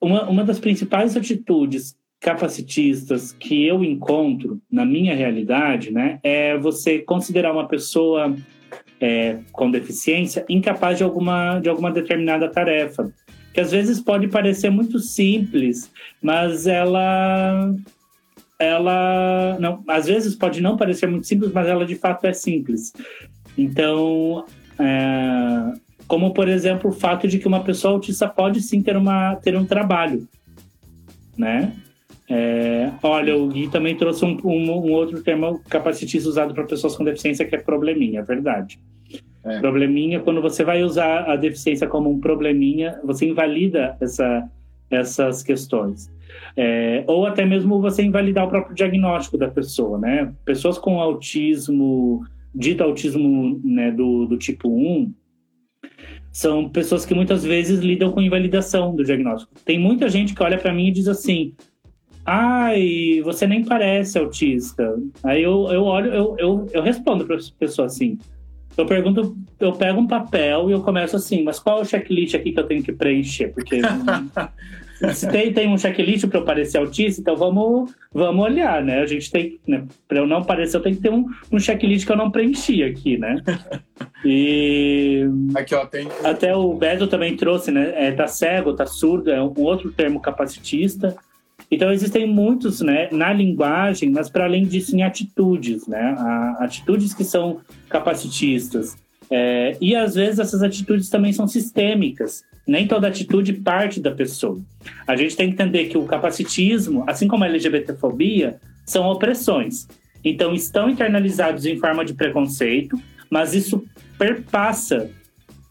Uma, 0.00 0.28
uma 0.30 0.44
das 0.44 0.58
principais 0.58 1.14
atitudes 1.14 1.94
capacitistas 2.18 3.32
que 3.32 3.66
eu 3.66 3.82
encontro 3.82 4.60
na 4.70 4.84
minha 4.84 5.14
realidade, 5.14 5.90
né, 5.90 6.20
é 6.22 6.56
você 6.58 6.98
considerar 6.98 7.52
uma 7.52 7.66
pessoa 7.66 8.36
é, 9.00 9.38
com 9.52 9.70
deficiência 9.70 10.44
incapaz 10.48 10.98
de 10.98 11.04
alguma, 11.04 11.58
de 11.58 11.70
alguma 11.70 11.90
determinada 11.90 12.48
tarefa. 12.48 13.10
Que 13.52 13.60
às 13.60 13.70
vezes 13.70 14.00
pode 14.00 14.28
parecer 14.28 14.70
muito 14.70 14.98
simples, 14.98 15.90
mas 16.22 16.66
ela. 16.66 17.74
Ela. 18.58 19.56
Não, 19.58 19.82
às 19.88 20.06
vezes 20.06 20.34
pode 20.34 20.60
não 20.60 20.76
parecer 20.76 21.06
muito 21.06 21.26
simples, 21.26 21.52
mas 21.52 21.66
ela 21.66 21.84
de 21.84 21.94
fato 21.96 22.26
é 22.26 22.32
simples. 22.32 22.92
Então. 23.56 24.44
É, 24.78 25.90
como, 26.10 26.34
por 26.34 26.48
exemplo, 26.48 26.90
o 26.90 26.92
fato 26.92 27.28
de 27.28 27.38
que 27.38 27.46
uma 27.46 27.62
pessoa 27.62 27.94
autista 27.94 28.26
pode 28.26 28.60
sim 28.62 28.82
ter, 28.82 28.96
uma, 28.96 29.36
ter 29.36 29.56
um 29.56 29.64
trabalho. 29.64 30.26
Né? 31.38 31.72
É, 32.28 32.90
olha, 33.00 33.36
o 33.36 33.46
Gui 33.46 33.68
também 33.68 33.96
trouxe 33.96 34.24
um, 34.24 34.36
um, 34.42 34.70
um 34.72 34.92
outro 34.92 35.22
termo 35.22 35.60
capacitista 35.68 36.28
usado 36.28 36.52
para 36.52 36.64
pessoas 36.64 36.96
com 36.96 37.04
deficiência, 37.04 37.44
que 37.44 37.54
é 37.54 37.60
probleminha, 37.60 38.18
é 38.18 38.22
verdade. 38.24 38.80
É. 39.44 39.58
Probleminha, 39.58 40.20
quando 40.20 40.42
você 40.42 40.62
vai 40.62 40.82
usar 40.82 41.30
a 41.30 41.36
deficiência 41.36 41.86
como 41.86 42.10
um 42.10 42.20
probleminha, 42.20 43.00
você 43.02 43.26
invalida 43.26 43.96
essa, 44.00 44.48
essas 44.90 45.42
questões. 45.42 46.10
É, 46.56 47.04
ou 47.06 47.26
até 47.26 47.44
mesmo 47.44 47.80
você 47.80 48.02
invalidar 48.02 48.46
o 48.46 48.48
próprio 48.48 48.74
diagnóstico 48.74 49.38
da 49.38 49.48
pessoa, 49.48 49.98
né? 49.98 50.32
Pessoas 50.44 50.78
com 50.78 51.00
autismo, 51.00 52.22
dito 52.54 52.82
autismo 52.82 53.60
né, 53.64 53.90
do, 53.90 54.26
do 54.26 54.36
tipo 54.36 54.68
1, 54.68 55.12
são 56.32 56.68
pessoas 56.68 57.04
que 57.04 57.14
muitas 57.14 57.44
vezes 57.44 57.80
lidam 57.80 58.12
com 58.12 58.20
invalidação 58.20 58.94
do 58.94 59.04
diagnóstico. 59.04 59.52
Tem 59.64 59.78
muita 59.78 60.08
gente 60.08 60.34
que 60.34 60.42
olha 60.42 60.58
para 60.58 60.72
mim 60.72 60.88
e 60.88 60.92
diz 60.92 61.08
assim: 61.08 61.54
Ai, 62.24 63.20
você 63.24 63.46
nem 63.46 63.64
parece 63.64 64.18
autista. 64.18 64.96
Aí 65.22 65.42
eu, 65.42 65.68
eu 65.72 65.82
olho, 65.84 66.12
eu, 66.12 66.36
eu, 66.38 66.66
eu 66.72 66.82
respondo 66.82 67.24
para 67.24 67.36
as 67.36 67.50
pessoas 67.50 67.94
assim. 67.94 68.18
Eu 68.76 68.86
pergunto, 68.86 69.36
eu 69.58 69.72
pego 69.72 70.00
um 70.00 70.06
papel 70.06 70.70
e 70.70 70.72
eu 70.72 70.80
começo 70.80 71.16
assim, 71.16 71.42
mas 71.42 71.58
qual 71.58 71.78
é 71.78 71.82
o 71.82 71.84
checklist 71.84 72.34
aqui 72.34 72.52
que 72.52 72.60
eu 72.60 72.66
tenho 72.66 72.82
que 72.82 72.92
preencher? 72.92 73.48
Porque 73.48 73.80
se 75.14 75.28
tem, 75.28 75.52
tem 75.52 75.68
um 75.68 75.78
checklist 75.78 76.26
para 76.28 76.38
eu 76.38 76.44
parecer 76.44 76.78
autista, 76.78 77.20
então 77.20 77.36
vamos, 77.36 77.92
vamos 78.12 78.44
olhar, 78.44 78.82
né? 78.82 79.00
A 79.00 79.06
gente 79.06 79.30
tem, 79.30 79.58
né, 79.66 79.84
para 80.06 80.18
eu 80.18 80.26
não 80.26 80.42
parecer, 80.42 80.76
eu 80.76 80.82
tenho 80.82 80.96
que 80.96 81.02
ter 81.02 81.10
um, 81.10 81.26
um 81.50 81.58
checklist 81.58 82.06
que 82.06 82.12
eu 82.12 82.16
não 82.16 82.30
preenchi 82.30 82.82
aqui, 82.82 83.18
né? 83.18 83.42
E 84.24 85.26
aqui 85.54 85.74
ó, 85.74 85.86
tem 85.86 86.08
até 86.24 86.54
o 86.54 86.74
Beto 86.74 87.06
também 87.06 87.36
trouxe, 87.36 87.70
né? 87.70 87.92
É, 87.94 88.12
tá 88.12 88.26
cego, 88.26 88.74
tá 88.74 88.86
surdo, 88.86 89.30
é 89.30 89.42
um 89.42 89.52
outro 89.56 89.90
termo 89.90 90.20
capacitista. 90.20 91.16
Então 91.70 91.92
existem 91.92 92.26
muitos, 92.26 92.80
né, 92.80 93.08
na 93.12 93.32
linguagem, 93.32 94.10
mas 94.10 94.28
para 94.28 94.44
além 94.44 94.66
disso 94.66 94.96
em 94.96 95.02
atitudes, 95.02 95.86
né, 95.86 96.16
atitudes 96.58 97.14
que 97.14 97.22
são 97.22 97.60
capacitistas. 97.88 98.96
É, 99.30 99.76
e 99.80 99.94
às 99.94 100.16
vezes 100.16 100.40
essas 100.40 100.62
atitudes 100.62 101.08
também 101.08 101.32
são 101.32 101.46
sistêmicas. 101.46 102.42
Nem 102.66 102.86
toda 102.86 103.06
atitude 103.06 103.52
parte 103.52 104.00
da 104.00 104.10
pessoa. 104.10 104.60
A 105.06 105.14
gente 105.14 105.36
tem 105.36 105.48
que 105.48 105.54
entender 105.54 105.86
que 105.86 105.96
o 105.96 106.04
capacitismo, 106.04 107.04
assim 107.06 107.28
como 107.28 107.44
a 107.44 107.46
LGBTfobia, 107.46 108.60
são 108.84 109.06
opressões. 109.06 109.86
Então 110.24 110.52
estão 110.52 110.90
internalizados 110.90 111.64
em 111.64 111.78
forma 111.78 112.04
de 112.04 112.14
preconceito, 112.14 113.00
mas 113.30 113.54
isso 113.54 113.84
perpassa 114.18 115.08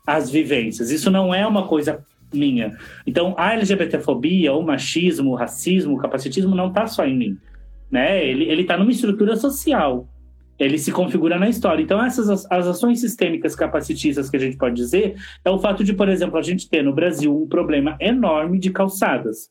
as 0.07 0.29
vivências. 0.29 0.89
Isso 0.89 1.11
não 1.11 1.33
é 1.33 1.45
uma 1.45 1.67
coisa 1.67 2.03
minha. 2.33 2.77
Então, 3.05 3.33
a 3.37 3.53
LGBTfobia, 3.53 4.53
o 4.53 4.61
machismo, 4.61 5.31
o 5.31 5.35
racismo, 5.35 5.95
o 5.95 5.97
capacitismo 5.97 6.55
não 6.55 6.67
está 6.67 6.87
só 6.87 7.05
em 7.05 7.17
mim. 7.17 7.37
Né? 7.91 8.25
Ele, 8.25 8.45
ele 8.45 8.63
tá 8.63 8.77
numa 8.77 8.91
estrutura 8.91 9.35
social. 9.35 10.07
Ele 10.57 10.77
se 10.77 10.91
configura 10.91 11.39
na 11.39 11.47
história. 11.47 11.81
Então, 11.81 12.03
essas 12.03 12.29
as 12.29 12.67
ações 12.67 12.99
sistêmicas 12.99 13.55
capacitistas 13.55 14.29
que 14.29 14.35
a 14.35 14.39
gente 14.39 14.57
pode 14.57 14.75
dizer 14.75 15.15
é 15.43 15.49
o 15.49 15.57
fato 15.57 15.83
de, 15.83 15.93
por 15.93 16.09
exemplo, 16.09 16.37
a 16.37 16.41
gente 16.41 16.69
ter 16.69 16.83
no 16.83 16.93
Brasil 16.93 17.35
um 17.35 17.47
problema 17.47 17.95
enorme 17.99 18.59
de 18.59 18.69
calçadas. 18.69 19.49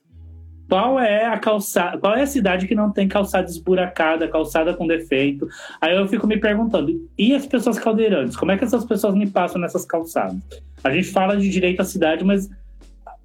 Qual 0.69 1.01
é 1.01 1.25
a 1.25 1.39
calçada, 1.39 1.97
qual 1.97 2.15
é 2.15 2.23
a 2.23 2.27
cidade 2.27 2.67
que 2.67 2.75
não 2.75 2.93
tem 2.93 3.09
calçada 3.09 3.49
esburacada, 3.49 4.29
calçada 4.29 4.75
com 4.75 4.87
defeito? 4.87 5.49
Aí 5.81 5.97
eu 5.97 6.07
fico 6.07 6.27
me 6.27 6.37
perguntando, 6.37 7.09
e 7.17 7.35
as 7.35 7.47
pessoas 7.47 7.79
caldeirantes? 7.79 8.37
Como 8.37 8.53
é 8.53 8.59
que 8.59 8.65
essas 8.65 8.85
pessoas 8.85 9.15
me 9.15 9.27
passam 9.27 9.59
nessas 9.59 9.87
calçadas? 9.87 10.37
A 10.85 10.91
gente 10.91 11.09
fala 11.09 11.39
de 11.39 11.49
direito 11.49 11.81
à 11.81 11.85
cidade, 11.85 12.23
mas 12.23 12.51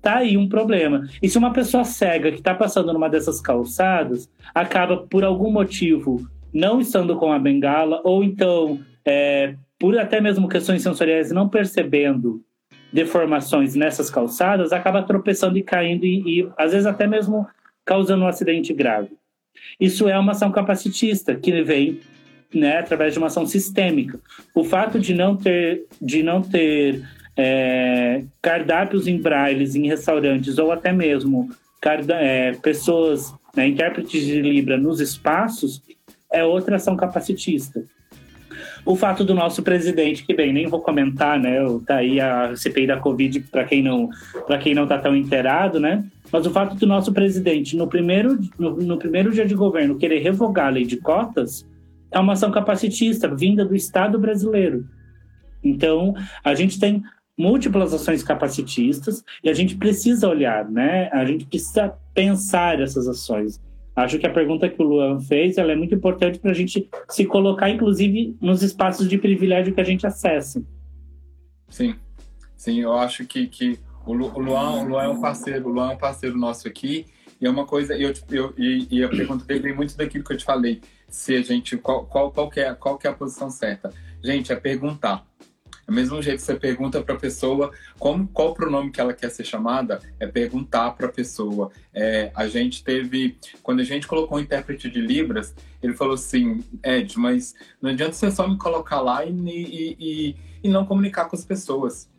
tá 0.04 0.18
aí 0.18 0.38
um 0.38 0.50
problema. 0.50 1.08
E 1.22 1.30
se 1.30 1.38
uma 1.38 1.54
pessoa 1.54 1.86
cega 1.86 2.30
que 2.30 2.40
está 2.40 2.54
passando 2.54 2.92
numa 2.92 3.10
dessas 3.10 3.40
calçadas 3.40 4.30
acaba 4.54 4.98
por 4.98 5.24
algum 5.24 5.50
motivo 5.50 6.28
não 6.54 6.80
estando 6.82 7.16
com 7.16 7.32
a 7.32 7.40
bengala 7.40 8.02
ou 8.04 8.24
então 8.24 8.80
é, 9.06 9.56
por 9.80 9.98
até 9.98 10.20
mesmo 10.20 10.50
questões 10.50 10.84
sensoriais 10.84 11.32
não 11.32 11.48
percebendo 11.48 12.44
deformações 12.92 13.74
nessas 13.76 14.10
calçadas, 14.10 14.72
acaba 14.72 15.02
tropeçando 15.02 15.58
e 15.58 15.64
caindo 15.64 16.06
e, 16.06 16.42
e 16.42 16.50
às 16.58 16.74
vezes 16.74 16.86
até 16.86 17.08
mesmo 17.08 17.48
causando 17.86 18.24
um 18.24 18.28
acidente 18.28 18.74
grave. 18.74 19.10
Isso 19.80 20.08
é 20.08 20.20
uma 20.20 20.34
ação 20.34 20.52
capacitista 20.52 21.34
que 21.34 21.64
vem 21.64 22.02
né, 22.54 22.78
através 22.78 23.14
de 23.14 23.20
uma 23.20 23.28
ação 23.28 23.46
sistêmica. 23.46 24.20
O 24.54 24.64
fato 24.64 25.00
de 25.00 25.14
não 25.14 25.36
ter, 25.36 25.86
de 26.00 26.22
não 26.22 26.42
ter 26.42 27.02
é, 27.36 28.24
cardápios 28.42 29.08
em 29.08 29.20
braille 29.20 29.66
em 29.78 29.88
restaurantes 29.88 30.58
ou 30.58 30.72
até 30.72 30.92
mesmo 30.92 31.50
é, 32.10 32.54
pessoas, 32.54 33.34
né, 33.56 33.68
intérpretes 33.68 34.26
de 34.26 34.42
Libra 34.42 34.78
nos 34.78 35.00
espaços, 35.00 35.82
é 36.32 36.44
outra 36.44 36.78
ação 36.78 36.96
capacitista. 36.96 37.84
O 38.86 38.96
fato 38.96 39.24
do 39.24 39.34
nosso 39.34 39.64
presidente, 39.64 40.26
que 40.26 40.34
bem, 40.34 40.52
nem 40.52 40.68
vou 40.68 40.82
comentar, 40.82 41.40
né? 41.40 41.58
Tá 41.86 41.98
aí 41.98 42.20
a 42.20 42.54
CPI 42.56 42.88
da 42.88 42.98
Covid 42.98 43.40
para 43.42 43.64
quem 43.64 43.82
não 43.82 44.10
para 44.46 44.58
quem 44.58 44.76
não 44.76 44.86
tá 44.86 44.98
tão 44.98 45.16
inteirado, 45.16 45.80
né? 45.80 46.04
Mas 46.32 46.46
o 46.46 46.52
fato 46.52 46.76
do 46.76 46.86
nosso 46.86 47.14
presidente, 47.14 47.78
no 47.78 47.88
primeiro, 47.88 48.38
no, 48.60 48.76
no 48.76 48.98
primeiro 48.98 49.32
dia 49.32 49.46
de 49.46 49.56
governo, 49.56 49.98
querer 49.98 50.20
revogar 50.20 50.68
a 50.68 50.72
lei 50.72 50.84
de 50.84 50.98
cotas, 50.98 51.66
é 52.12 52.20
uma 52.20 52.34
ação 52.34 52.52
capacitista 52.52 53.28
vinda 53.34 53.64
do 53.64 53.76
Estado 53.76 54.20
brasileiro. 54.20 54.86
Então, 55.64 56.14
a 56.44 56.54
gente 56.54 56.80
tem 56.80 57.04
múltiplas 57.38 57.94
ações 57.94 58.24
capacitistas 58.24 59.24
e 59.44 59.50
a 59.50 59.54
gente 59.54 59.76
precisa 59.76 60.28
olhar, 60.28 60.70
né? 60.70 61.10
A 61.12 61.26
gente 61.26 61.46
precisa 61.46 61.94
pensar 62.14 62.80
essas 62.80 63.08
ações. 63.08 63.60
Acho 63.96 64.18
que 64.18 64.26
a 64.26 64.34
pergunta 64.34 64.70
que 64.70 64.82
o 64.82 64.86
Luan 64.86 65.20
fez 65.20 65.58
ela 65.58 65.72
é 65.72 65.76
muito 65.76 65.94
importante 65.94 66.40
para 66.40 66.52
a 66.52 66.54
gente 66.54 66.90
se 67.10 67.26
colocar, 67.26 67.70
inclusive, 67.70 68.36
nos 68.42 68.64
espaços 68.64 69.08
de 69.08 69.18
privilégio 69.18 69.74
que 69.74 69.82
a 69.82 69.84
gente 69.84 70.06
acessa. 70.06 70.64
Sim, 71.70 71.96
sim, 72.56 72.82
eu 72.82 72.94
acho 72.94 73.26
que, 73.26 73.48
que 73.48 73.80
o, 74.06 74.14
Luan, 74.14 74.82
o 74.82 74.88
Luan 74.88 75.04
é 75.04 75.10
um 75.10 75.22
parceiro, 75.22 75.68
o 75.68 75.72
Luan 75.72 75.92
é 75.92 75.94
um 75.94 75.98
parceiro 75.98 76.38
nosso 76.38 76.68
aqui 76.68 77.06
e 77.40 77.46
é 77.46 77.50
uma 77.50 77.66
coisa, 77.66 77.96
eu, 77.96 78.14
eu, 78.32 78.54
e, 78.58 78.88
e 78.90 79.04
a 79.04 79.10
pergunta 79.10 79.46
dele 79.46 79.60
vem 79.60 79.76
muito 79.76 79.96
daquilo 79.96 80.24
que 80.24 80.34
eu 80.34 80.38
te 80.38 80.46
falei, 80.46 80.82
se 81.08 81.36
a 81.36 81.42
gente, 81.42 81.78
qual, 81.78 82.06
qual, 82.06 82.32
qual, 82.32 82.52
é, 82.56 82.74
qual 82.74 83.00
é 83.04 83.08
a 83.08 83.14
posição 83.14 83.50
certa? 83.50 83.94
Gente, 84.24 84.52
é 84.52 84.56
perguntar 84.56 85.26
do 85.86 85.94
mesmo 85.94 86.22
jeito 86.22 86.38
que 86.38 86.44
você 86.44 86.56
pergunta 86.56 87.02
para 87.02 87.16
a 87.16 87.20
pessoa 87.20 87.72
como, 88.00 88.28
qual 88.28 88.52
o 88.52 88.54
pronome 88.54 88.92
que 88.92 89.02
ela 89.02 89.14
quer 89.14 89.30
ser 89.30 89.44
chamada, 89.44 90.00
é 90.20 90.28
perguntar 90.28 90.92
para 90.92 91.08
a 91.08 91.12
pessoa. 91.12 91.72
É, 91.94 92.32
a 92.34 92.48
gente 92.48 92.84
teve, 92.84 93.38
quando 93.62 93.82
a 93.82 93.84
gente 93.84 94.08
colocou 94.08 94.38
um 94.38 94.42
intérprete 94.42 94.90
de 94.90 95.02
Libras, 95.02 95.54
ele 95.82 95.94
falou 95.94 96.14
assim: 96.14 96.64
Ed, 96.84 97.18
mas 97.18 97.54
não 97.82 97.92
adianta 97.92 98.14
você 98.14 98.32
só 98.32 98.48
me 98.48 98.58
colocar 98.58 99.02
lá 99.02 99.26
e, 99.26 99.32
e, 99.32 99.98
e, 100.00 100.36
e 100.64 100.70
não 100.70 100.86
comunicar 100.86 101.26
com 101.26 101.36
as 101.36 101.46
pessoas. 101.46 102.10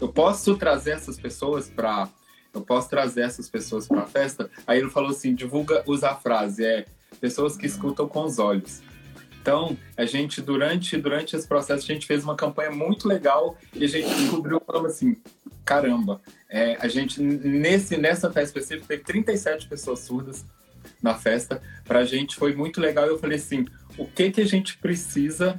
Eu 0.00 0.08
posso 0.08 0.56
trazer 0.56 0.92
essas 0.92 1.18
pessoas 1.18 1.68
para. 1.68 2.08
Eu 2.52 2.60
posso 2.60 2.88
trazer 2.88 3.22
essas 3.22 3.48
pessoas 3.48 3.88
para 3.88 4.02
a 4.02 4.06
festa? 4.06 4.48
Aí 4.66 4.78
ele 4.78 4.90
falou 4.90 5.10
assim: 5.10 5.34
divulga, 5.34 5.82
usa 5.86 6.10
a 6.10 6.14
frase, 6.16 6.64
é 6.64 6.86
pessoas 7.20 7.56
que 7.56 7.66
escutam 7.66 8.08
com 8.08 8.24
os 8.24 8.38
olhos. 8.38 8.82
Então, 9.44 9.76
a 9.94 10.06
gente, 10.06 10.40
durante, 10.40 10.96
durante 10.96 11.36
esse 11.36 11.46
processo, 11.46 11.84
a 11.84 11.94
gente 11.94 12.06
fez 12.06 12.24
uma 12.24 12.34
campanha 12.34 12.70
muito 12.70 13.06
legal 13.06 13.58
e 13.74 13.84
a 13.84 13.86
gente 13.86 14.08
descobriu, 14.08 14.58
falando 14.66 14.86
assim, 14.86 15.18
caramba, 15.66 16.18
é, 16.48 16.78
a 16.80 16.88
gente, 16.88 17.20
nesse, 17.20 17.98
nessa 17.98 18.32
festa 18.32 18.58
específica, 18.58 18.86
teve 18.88 19.04
37 19.04 19.68
pessoas 19.68 19.98
surdas, 19.98 20.46
na 21.02 21.14
festa. 21.14 21.60
Pra 21.84 22.04
gente 22.04 22.36
foi 22.36 22.54
muito 22.54 22.80
legal. 22.80 23.04
Eu 23.04 23.18
falei 23.18 23.36
assim, 23.36 23.66
o 23.98 24.06
que 24.06 24.30
que 24.30 24.40
a 24.40 24.46
gente 24.46 24.78
precisa, 24.78 25.58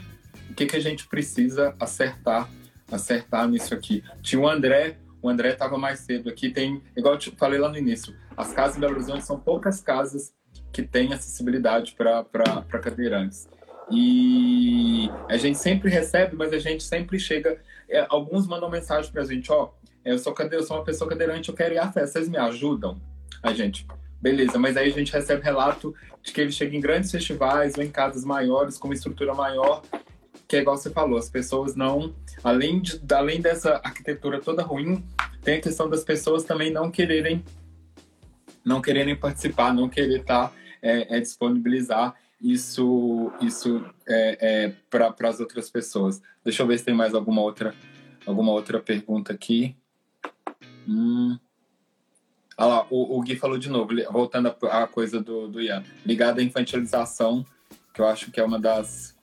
o 0.49 0.55
que 0.55 0.65
que 0.65 0.75
a 0.75 0.79
gente 0.79 1.07
precisa 1.07 1.75
acertar, 1.79 2.49
acertar 2.91 3.47
nisso 3.47 3.71
aqui. 3.71 4.03
Tinha 4.19 4.41
o 4.41 4.49
André, 4.49 4.97
o 5.21 5.29
André 5.29 5.49
estava 5.49 5.77
mais 5.77 5.99
cedo 5.99 6.27
aqui. 6.27 6.49
Tem, 6.49 6.81
igual 6.97 7.13
eu 7.13 7.21
falei 7.37 7.59
lá 7.59 7.69
no 7.69 7.77
início, 7.77 8.15
as 8.35 8.51
casas 8.51 8.77
em 8.77 8.79
Belo 8.79 8.95
Horizonte 8.95 9.23
são 9.23 9.39
poucas 9.39 9.79
casas 9.79 10.33
que 10.73 10.81
têm 10.81 11.13
acessibilidade 11.13 11.95
para 11.95 12.63
cadeirantes. 12.81 13.47
E 13.91 15.09
a 15.29 15.37
gente 15.37 15.57
sempre 15.57 15.89
recebe, 15.89 16.35
mas 16.35 16.51
a 16.53 16.59
gente 16.59 16.83
sempre 16.83 17.19
chega. 17.19 17.59
É, 17.87 18.05
alguns 18.09 18.47
mandam 18.47 18.69
mensagem 18.69 19.11
para 19.11 19.21
a 19.21 19.25
gente: 19.25 19.51
Ó, 19.51 19.69
eu 20.03 20.17
sou, 20.17 20.33
cadeira, 20.33 20.63
eu 20.63 20.67
sou 20.67 20.77
uma 20.77 20.83
pessoa 20.83 21.09
cadeirante, 21.09 21.49
eu 21.49 21.55
quero 21.55 21.73
ir 21.73 21.79
à 21.79 21.91
festa, 21.91 22.19
vocês 22.19 22.29
me 22.29 22.37
ajudam? 22.37 22.99
A 23.41 23.53
gente, 23.53 23.85
beleza, 24.21 24.57
mas 24.57 24.75
aí 24.77 24.89
a 24.89 24.93
gente 24.93 25.11
recebe 25.11 25.43
relato 25.43 25.93
de 26.23 26.31
que 26.31 26.41
ele 26.41 26.51
chega 26.51 26.75
em 26.75 26.79
grandes 26.79 27.11
festivais 27.11 27.75
ou 27.77 27.83
em 27.83 27.91
casas 27.91 28.23
maiores, 28.23 28.77
com 28.77 28.87
uma 28.87 28.93
estrutura 28.93 29.33
maior, 29.33 29.83
que 30.47 30.55
é 30.55 30.59
igual 30.61 30.77
você 30.77 30.89
falou, 30.89 31.17
as 31.17 31.29
pessoas 31.29 31.75
não, 31.75 32.13
além, 32.43 32.81
de, 32.81 32.99
além 33.13 33.41
dessa 33.41 33.81
arquitetura 33.83 34.39
toda 34.39 34.63
ruim, 34.63 35.03
tem 35.43 35.57
a 35.57 35.61
questão 35.61 35.89
das 35.89 36.03
pessoas 36.03 36.43
também 36.43 36.71
não 36.71 36.89
quererem 36.89 37.43
não 38.63 38.81
quererem 38.81 39.15
participar, 39.15 39.71
não 39.71 39.87
querer 39.87 40.21
estar 40.21 40.47
tá, 40.47 40.53
é, 40.81 41.17
é 41.17 41.19
disponibilizar 41.19 42.15
isso 42.41 43.31
isso 43.41 43.85
é, 44.07 44.65
é 44.65 44.73
para 44.89 45.29
as 45.29 45.39
outras 45.39 45.69
pessoas. 45.69 46.21
Deixa 46.43 46.63
eu 46.63 46.67
ver 46.67 46.77
se 46.77 46.85
tem 46.85 46.93
mais 46.93 47.13
alguma 47.13 47.41
outra 47.41 47.73
alguma 48.25 48.51
outra 48.51 48.79
pergunta 48.79 49.33
aqui. 49.33 49.75
Hum. 50.87 51.37
Ah 52.57 52.65
lá, 52.65 52.87
o, 52.89 53.17
o, 53.17 53.21
Gui 53.21 53.35
falou 53.35 53.57
de 53.57 53.69
novo, 53.69 53.91
voltando 54.11 54.47
à 54.47 54.87
coisa 54.87 55.19
do, 55.21 55.49
do 55.49 55.61
Ian, 55.61 55.83
ligado 56.05 56.39
à 56.39 56.43
infantilização, 56.43 57.45
que 57.93 57.99
eu 57.99 58.07
acho 58.07 58.31
que 58.31 58.39
é 58.39 58.43
uma 58.43 58.59
das 58.59 59.13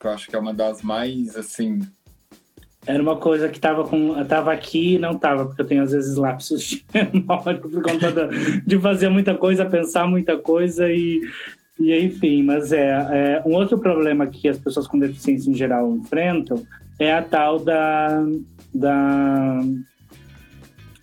que 0.00 0.06
eu 0.06 0.10
acho 0.10 0.28
que 0.28 0.34
é 0.34 0.38
uma 0.38 0.54
das 0.54 0.82
mais 0.82 1.36
assim 1.36 1.80
era 2.86 3.02
uma 3.02 3.16
coisa 3.16 3.48
que 3.48 3.60
tava 3.60 3.84
com 3.84 4.24
tava 4.24 4.52
aqui 4.52 4.94
e 4.94 4.98
não 4.98 5.18
tava 5.18 5.44
porque 5.44 5.60
eu 5.60 5.66
tenho 5.66 5.82
às 5.82 5.92
vezes 5.92 6.16
lapsos 6.16 6.62
de 6.64 6.84
memória 7.12 7.58
por 7.58 7.82
conta 7.82 8.28
de 8.64 8.78
fazer 8.78 9.08
muita 9.08 9.34
coisa 9.34 9.66
pensar 9.66 10.06
muita 10.06 10.38
coisa 10.38 10.90
e, 10.90 11.20
e 11.78 11.96
enfim 11.98 12.42
mas 12.42 12.72
é, 12.72 12.88
é, 12.88 13.42
um 13.46 13.54
outro 13.54 13.78
problema 13.78 14.26
que 14.26 14.48
as 14.48 14.58
pessoas 14.58 14.86
com 14.86 14.98
deficiência 14.98 15.50
em 15.50 15.54
geral 15.54 15.94
enfrentam 15.96 16.62
é 16.98 17.12
a 17.12 17.22
tal 17.22 17.58
da 17.58 18.24
da 18.74 19.60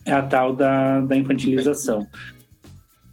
é 0.05 0.11
a 0.11 0.21
tal 0.21 0.55
da, 0.55 1.01
da 1.01 1.17
infantilização. 1.17 2.07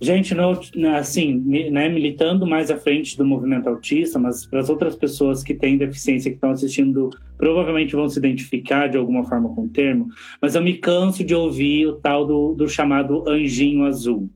Gente, 0.00 0.34
não, 0.34 0.60
assim, 0.96 1.32
né, 1.70 1.88
militando 1.88 2.44
mais 2.44 2.72
à 2.72 2.76
frente 2.76 3.16
do 3.16 3.24
movimento 3.24 3.68
autista, 3.68 4.18
mas 4.18 4.44
para 4.44 4.58
as 4.58 4.68
outras 4.68 4.96
pessoas 4.96 5.44
que 5.44 5.54
têm 5.54 5.78
deficiência 5.78 6.28
que 6.28 6.34
estão 6.34 6.50
assistindo, 6.50 7.08
provavelmente 7.38 7.94
vão 7.94 8.08
se 8.08 8.18
identificar 8.18 8.88
de 8.88 8.96
alguma 8.96 9.22
forma 9.22 9.54
com 9.54 9.62
o 9.62 9.68
termo, 9.68 10.08
mas 10.40 10.56
eu 10.56 10.62
me 10.62 10.74
canso 10.74 11.22
de 11.22 11.36
ouvir 11.36 11.86
o 11.86 11.92
tal 11.92 12.26
do, 12.26 12.52
do 12.52 12.68
chamado 12.68 13.28
anjinho 13.28 13.84
azul, 13.84 14.28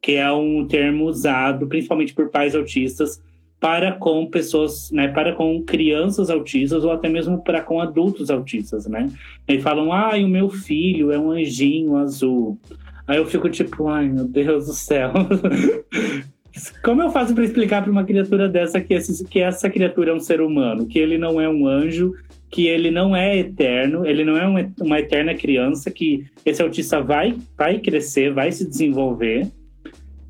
que 0.00 0.14
é 0.14 0.30
um 0.32 0.66
termo 0.66 1.04
usado 1.06 1.66
principalmente 1.66 2.14
por 2.14 2.28
pais 2.30 2.54
autistas 2.54 3.20
para 3.60 3.92
com 3.92 4.26
pessoas, 4.26 4.90
né, 4.92 5.08
para 5.08 5.32
com 5.34 5.62
crianças 5.62 6.30
autistas 6.30 6.84
ou 6.84 6.92
até 6.92 7.08
mesmo 7.08 7.42
para 7.42 7.60
com 7.60 7.80
adultos 7.80 8.30
autistas, 8.30 8.86
né? 8.86 9.10
E 9.48 9.60
falam, 9.60 9.92
ah, 9.92 10.16
o 10.16 10.28
meu 10.28 10.48
filho 10.48 11.10
é 11.10 11.18
um 11.18 11.32
anjinho 11.32 11.96
azul. 11.96 12.58
Aí 13.06 13.16
eu 13.16 13.26
fico 13.26 13.48
tipo, 13.48 13.88
ai 13.88 14.08
meu 14.08 14.24
Deus 14.24 14.66
do 14.66 14.72
céu. 14.72 15.12
Como 16.82 17.02
eu 17.02 17.10
faço 17.10 17.34
para 17.34 17.44
explicar 17.44 17.82
para 17.82 17.90
uma 17.90 18.04
criatura 18.04 18.48
dessa 18.48 18.80
que, 18.80 18.94
esse, 18.94 19.24
que 19.24 19.40
essa 19.40 19.68
criatura 19.70 20.10
é 20.10 20.14
um 20.14 20.20
ser 20.20 20.40
humano, 20.40 20.86
que 20.86 20.98
ele 20.98 21.18
não 21.18 21.40
é 21.40 21.48
um 21.48 21.66
anjo, 21.66 22.14
que 22.50 22.66
ele 22.66 22.90
não 22.90 23.14
é 23.14 23.38
eterno, 23.38 24.06
ele 24.06 24.24
não 24.24 24.36
é 24.36 24.46
uma, 24.46 24.72
uma 24.80 24.98
eterna 24.98 25.34
criança, 25.34 25.90
que 25.90 26.26
esse 26.44 26.62
autista 26.62 27.00
vai, 27.00 27.36
vai 27.56 27.78
crescer, 27.78 28.32
vai 28.32 28.50
se 28.50 28.68
desenvolver 28.68 29.48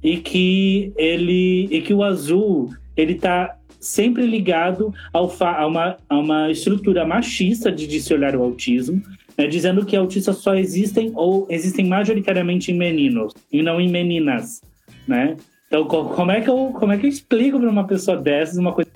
e 0.09 0.17
que 0.17 0.91
ele 0.97 1.69
e 1.71 1.83
que 1.83 1.93
o 1.93 2.03
azul 2.03 2.71
ele 2.97 3.13
está 3.13 3.57
sempre 3.79 4.27
ligado 4.27 4.93
ao 5.13 5.31
a, 5.41 5.67
uma, 5.67 5.97
a 6.09 6.19
uma 6.19 6.51
estrutura 6.51 7.07
machista 7.07 7.71
de, 7.71 7.87
de 7.87 8.01
se 8.01 8.13
olhar 8.15 8.35
o 8.35 8.43
autismo, 8.43 9.03
né, 9.37 9.47
dizendo 9.47 9.85
que 9.85 9.95
autistas 9.95 10.39
só 10.39 10.55
existem 10.55 11.13
ou 11.15 11.47
existem 11.51 11.87
majoritariamente 11.87 12.73
em 12.73 12.79
meninos 12.79 13.35
e 13.53 13.63
não 13.63 13.79
em 13.79 13.89
meninas, 13.89 14.63
né? 15.07 15.37
Então, 15.67 15.85
como 15.85 16.31
é 16.31 16.41
que 16.41 16.49
eu, 16.49 16.73
como 16.79 16.93
é 16.93 16.97
que 16.97 17.05
eu 17.05 17.11
explico 17.11 17.61
para 17.61 17.69
uma 17.69 17.87
pessoa 17.87 18.17
dessas 18.17 18.57
uma 18.57 18.73
coisa 18.73 18.89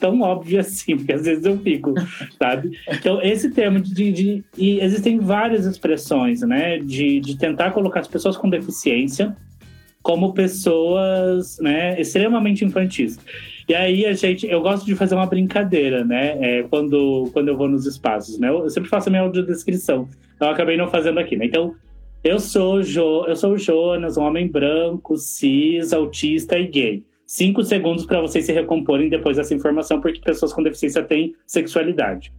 tão 0.00 0.20
óbvia 0.20 0.60
assim? 0.60 0.96
Porque 0.96 1.12
às 1.12 1.24
vezes 1.24 1.44
eu 1.44 1.56
fico, 1.60 1.94
sabe? 2.36 2.76
Então, 2.88 3.22
esse 3.22 3.50
termo 3.50 3.80
de, 3.80 4.12
de 4.12 4.44
e 4.56 4.80
existem 4.80 5.20
várias 5.20 5.64
expressões, 5.64 6.40
né, 6.40 6.78
de, 6.80 7.20
de 7.20 7.38
tentar 7.38 7.70
colocar 7.70 8.00
as 8.00 8.08
pessoas 8.08 8.36
com 8.36 8.50
deficiência 8.50 9.36
como 10.08 10.32
pessoas, 10.32 11.58
né, 11.58 12.00
extremamente 12.00 12.64
infantis. 12.64 13.18
E 13.68 13.74
aí 13.74 14.06
a 14.06 14.14
gente, 14.14 14.46
eu 14.46 14.62
gosto 14.62 14.86
de 14.86 14.94
fazer 14.94 15.14
uma 15.14 15.26
brincadeira, 15.26 16.02
né? 16.02 16.38
É, 16.40 16.62
quando, 16.62 17.28
quando 17.34 17.48
eu 17.48 17.56
vou 17.58 17.68
nos 17.68 17.84
espaços, 17.84 18.38
né? 18.38 18.48
Eu 18.48 18.70
sempre 18.70 18.88
faço 18.88 19.10
a 19.10 19.10
minha 19.10 19.22
audiodescrição. 19.22 20.08
Eu 20.40 20.48
acabei 20.48 20.78
não 20.78 20.88
fazendo 20.88 21.20
aqui, 21.20 21.36
né? 21.36 21.44
Então, 21.44 21.74
eu 22.24 22.40
sou, 22.40 22.82
jo, 22.82 23.26
eu 23.26 23.36
sou 23.36 23.52
o 23.52 23.58
Jonas, 23.58 24.16
um 24.16 24.22
homem 24.22 24.48
branco, 24.48 25.18
cis, 25.18 25.92
autista 25.92 26.58
e 26.58 26.66
gay. 26.68 27.04
Cinco 27.26 27.62
segundos 27.62 28.06
para 28.06 28.22
vocês 28.22 28.46
se 28.46 28.52
recomporem 28.54 29.10
depois 29.10 29.36
dessa 29.36 29.54
informação, 29.54 30.00
porque 30.00 30.22
pessoas 30.22 30.54
com 30.54 30.62
deficiência 30.62 31.02
têm 31.02 31.34
sexualidade. 31.46 32.32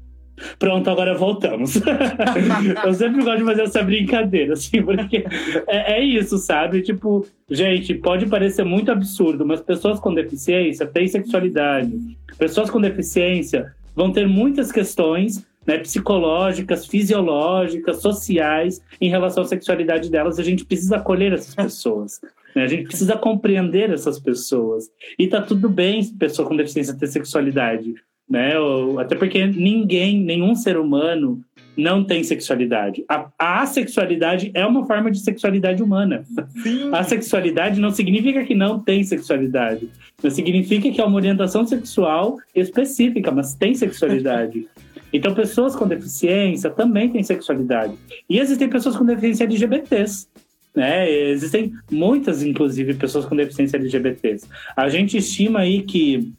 Pronto, 0.58 0.90
agora 0.90 1.16
voltamos. 1.16 1.76
eu 2.86 2.94
sempre 2.94 3.24
gosto 3.24 3.40
de 3.40 3.46
fazer 3.46 3.62
essa 3.64 3.84
brincadeira, 3.84 4.54
assim, 4.54 4.82
porque 4.82 5.26
é, 5.68 6.00
é, 6.00 6.04
isso, 6.04 6.38
sabe? 6.38 6.82
Tipo, 6.82 7.26
gente, 7.50 7.94
pode 7.96 8.26
parecer 8.28 8.64
muito 8.64 8.92
absurdo, 8.92 9.46
mas 9.46 9.62
pessoas 9.62 10.00
com 10.00 10.14
deficiência 10.14 10.86
têm 10.86 11.08
sexualidade. 11.08 11.98
Pessoas 12.38 12.70
com 12.70 12.80
deficiência 12.80 13.74
vão 13.96 14.12
ter 14.12 14.28
muitas 14.28 14.72
questões 14.72 15.46
né, 15.66 15.78
psicológicas, 15.78 16.86
fisiológicas, 16.88 18.02
sociais 18.02 18.82
em 19.00 19.10
relação 19.10 19.44
à 19.44 19.46
sexualidade 19.46 20.10
delas. 20.10 20.40
A 20.40 20.44
gente 20.44 20.66
precisa 20.66 20.98
acolher 20.98 21.34
essas 21.34 21.54
pessoas. 21.54 22.20
Né? 22.56 22.64
A 22.64 22.68
gente 22.68 22.86
precisa 22.86 23.16
compreender 23.18 23.92
essas 23.92 24.20
pessoas. 24.20 24.90
E 25.18 25.28
tá 25.28 25.42
tudo 25.42 25.70
bem 25.70 26.04
pessoa 26.16 26.48
com 26.48 26.56
deficiência 26.56 26.98
ter 26.98 27.08
sexualidade 27.08 27.94
né? 28.30 28.54
Até 29.00 29.16
porque 29.16 29.46
ninguém, 29.48 30.20
nenhum 30.20 30.54
ser 30.54 30.78
humano 30.78 31.44
não 31.76 32.04
tem 32.04 32.24
sexualidade. 32.24 33.04
A, 33.08 33.30
a 33.40 33.66
sexualidade 33.66 34.52
é 34.54 34.66
uma 34.66 34.86
forma 34.86 35.10
de 35.10 35.20
sexualidade 35.20 35.82
humana. 35.82 36.24
Sim. 36.62 36.90
A 36.94 37.04
sexualidade 37.04 37.80
não 37.80 37.90
significa 37.90 38.44
que 38.44 38.54
não 38.54 38.80
tem 38.80 39.04
sexualidade. 39.04 39.90
Não 40.22 40.30
significa 40.30 40.92
que 40.92 41.02
é 41.02 41.06
uma 41.06 41.16
orientação 41.16 41.66
sexual 41.66 42.38
específica, 42.54 43.32
mas 43.32 43.56
tem 43.56 43.74
sexualidade. 43.74 44.68
Então, 45.12 45.34
pessoas 45.34 45.76
com 45.76 45.88
deficiência 45.88 46.70
também 46.70 47.10
têm 47.10 47.24
sexualidade. 47.24 47.96
E 48.30 48.38
existem 48.38 48.70
pessoas 48.70 48.96
com 48.96 49.04
deficiência 49.04 49.44
LGBTs. 49.44 50.28
Né? 50.76 51.12
Existem 51.12 51.74
muitas, 51.92 52.44
inclusive, 52.44 52.94
pessoas 52.94 53.26
com 53.26 53.36
deficiência 53.36 53.78
LGBTs. 53.78 54.46
A 54.78 54.88
gente 54.88 55.18
estima 55.18 55.62
aí 55.62 55.82
que 55.82 56.32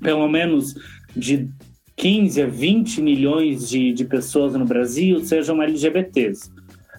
pelo 0.00 0.26
menos 0.28 0.74
de 1.16 1.48
15 1.96 2.42
a 2.42 2.46
20 2.46 3.02
milhões 3.02 3.68
de, 3.68 3.92
de 3.92 4.04
pessoas 4.04 4.54
no 4.54 4.64
Brasil 4.64 5.20
sejam 5.20 5.62
LGBTs. 5.62 6.50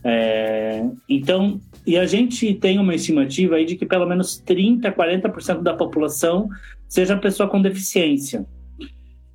É, 0.03 0.83
então, 1.07 1.59
e 1.85 1.97
a 1.97 2.05
gente 2.05 2.53
tem 2.55 2.79
uma 2.79 2.93
estimativa 2.95 3.55
aí 3.55 3.65
de 3.65 3.75
que 3.75 3.85
pelo 3.85 4.05
menos 4.05 4.37
30, 4.37 4.91
40% 4.91 5.61
da 5.61 5.73
população 5.73 6.49
seja 6.87 7.17
pessoa 7.17 7.49
com 7.49 7.61
deficiência. 7.61 8.45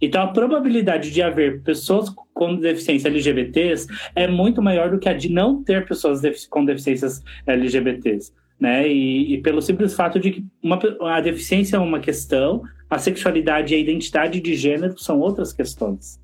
Então, 0.01 0.23
a 0.23 0.27
probabilidade 0.29 1.11
de 1.11 1.23
haver 1.23 1.63
pessoas 1.63 2.11
com 2.35 2.57
deficiência 2.57 3.09
LGBTs 3.09 3.87
é 4.15 4.29
muito 4.29 4.61
maior 4.61 4.91
do 4.91 4.99
que 4.99 5.09
a 5.09 5.15
de 5.15 5.31
não 5.31 5.63
ter 5.65 5.87
pessoas 5.87 6.21
com 6.51 6.65
deficiências 6.65 7.23
LGBTs. 7.47 8.33
Né? 8.61 8.89
E, 8.89 9.35
e 9.35 9.39
pelo 9.39 9.63
simples 9.63 9.95
fato 9.95 10.21
de 10.21 10.31
que 10.33 10.45
uma, 10.63 10.79
a 11.13 11.21
deficiência 11.21 11.77
é 11.77 11.81
uma 11.81 11.99
questão, 11.99 12.63
a 12.89 12.99
sexualidade 12.99 13.75
e 13.75 13.77
a 13.77 13.81
identidade 13.81 14.41
de 14.41 14.55
gênero 14.55 14.99
são 14.99 15.21
outras 15.21 15.53
questões. 15.53 16.21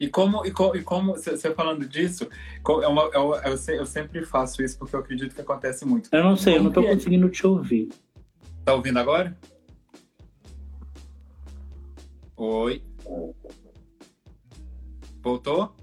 E 0.00 0.08
como, 0.08 0.44
e, 0.44 0.50
co, 0.50 0.74
e 0.74 0.82
como 0.82 1.12
você 1.12 1.54
falando 1.54 1.86
disso, 1.86 2.28
é 2.82 2.88
uma, 2.88 3.02
eu, 3.14 3.34
eu, 3.36 3.74
eu, 3.74 3.86
sempre 3.86 4.24
faço 4.24 4.62
isso 4.62 4.78
porque 4.78 4.96
eu 4.96 5.00
acredito 5.00 5.34
que 5.34 5.40
acontece 5.40 5.84
muito. 5.84 6.08
Eu 6.12 6.24
não 6.24 6.36
sei, 6.36 6.54
como 6.54 6.58
eu 6.58 6.62
não 6.64 6.70
estou 6.70 6.84
é? 6.84 6.94
conseguindo 6.94 7.28
te 7.28 7.46
ouvir. 7.46 7.88
Tá 8.64 8.74
ouvindo 8.74 8.98
agora? 8.98 9.36
Oi. 12.36 12.82
Voltou? 15.22 15.74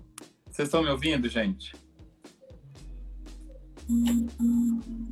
Vocês 0.49 0.67
estão 0.67 0.83
me 0.83 0.89
ouvindo, 0.89 1.29
gente? 1.29 1.73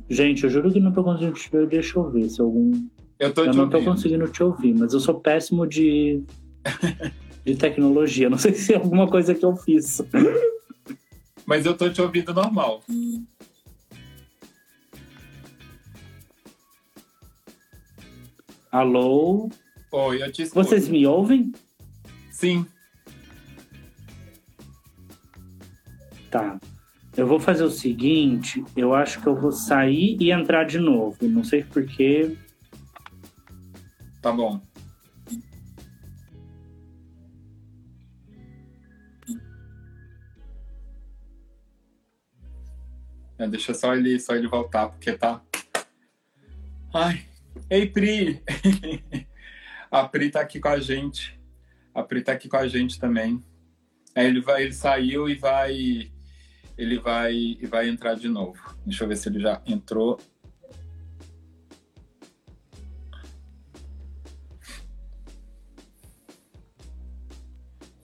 Gente, 0.08 0.44
eu 0.44 0.50
juro 0.50 0.70
que 0.70 0.78
não 0.78 0.90
estou 0.90 1.04
conseguindo 1.04 1.32
te 1.32 1.50
ver. 1.50 1.66
Deixa 1.66 1.98
eu 1.98 2.10
ver 2.10 2.28
se 2.28 2.40
algum 2.40 2.88
Eu, 3.20 3.34
eu 3.36 3.52
não 3.52 3.68
tô 3.68 3.76
ouvindo. 3.76 3.92
conseguindo 3.92 4.28
te 4.28 4.42
ouvir, 4.42 4.74
mas 4.74 4.94
eu 4.94 4.98
sou 4.98 5.20
péssimo 5.20 5.66
de, 5.66 6.22
de 7.44 7.54
tecnologia. 7.54 8.30
Não 8.30 8.38
sei 8.38 8.54
se 8.54 8.72
é 8.72 8.76
alguma 8.76 9.06
coisa 9.06 9.34
que 9.34 9.44
eu 9.44 9.54
fiz. 9.56 10.00
Mas 11.44 11.66
eu 11.66 11.76
tô 11.76 11.90
te 11.90 12.00
ouvindo 12.00 12.32
normal. 12.32 12.82
Alô? 18.72 19.50
Oi, 19.92 20.22
eu 20.22 20.32
te 20.32 20.42
escuto. 20.42 20.66
Vocês 20.66 20.88
me 20.88 21.06
ouvem? 21.06 21.52
Sim. 22.30 22.64
Tá. 26.30 26.58
Eu 27.14 27.26
vou 27.26 27.38
fazer 27.38 27.64
o 27.64 27.70
seguinte, 27.70 28.64
eu 28.74 28.94
acho 28.94 29.20
que 29.20 29.26
eu 29.26 29.36
vou 29.36 29.52
sair 29.52 30.16
e 30.18 30.30
entrar 30.30 30.64
de 30.64 30.78
novo. 30.78 31.18
Não 31.28 31.44
sei 31.44 31.62
porquê. 31.64 32.34
Tá 34.20 34.32
bom. 34.32 34.60
É, 43.38 43.48
deixa 43.48 43.72
só 43.72 43.94
ele, 43.94 44.20
só 44.20 44.36
ele 44.36 44.46
voltar, 44.46 44.88
porque 44.90 45.14
tá. 45.14 45.42
Ai. 46.92 47.24
Ei, 47.70 47.88
Pri! 47.88 48.42
a 49.90 50.06
Pri 50.06 50.30
tá 50.30 50.42
aqui 50.42 50.60
com 50.60 50.68
a 50.68 50.78
gente. 50.78 51.40
A 51.94 52.02
Pri 52.02 52.22
tá 52.22 52.32
aqui 52.32 52.48
com 52.48 52.58
a 52.58 52.68
gente 52.68 53.00
também. 53.00 53.42
Ele 54.14 54.42
vai, 54.42 54.64
ele 54.64 54.74
saiu 54.74 55.26
e 55.26 55.34
vai. 55.34 56.12
Ele 56.76 56.98
vai 56.98 57.34
e 57.34 57.66
vai 57.66 57.88
entrar 57.88 58.14
de 58.14 58.28
novo. 58.28 58.76
Deixa 58.84 59.04
eu 59.04 59.08
ver 59.08 59.16
se 59.16 59.30
ele 59.30 59.40
já 59.40 59.62
entrou. 59.66 60.20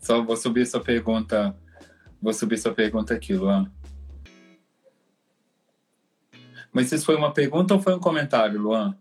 Só 0.06 0.22
vou 0.22 0.36
subir 0.36 0.64
sua 0.64 0.80
pergunta. 0.80 1.58
Vou 2.22 2.32
subir 2.32 2.56
sua 2.58 2.72
pergunta 2.72 3.12
aqui, 3.12 3.34
Luan. 3.34 3.68
Mas 6.72 6.92
isso 6.92 7.04
foi 7.04 7.16
uma 7.16 7.32
pergunta 7.32 7.74
ou 7.74 7.82
foi 7.82 7.92
um 7.92 7.98
comentário, 7.98 8.60
Luan? 8.60 8.96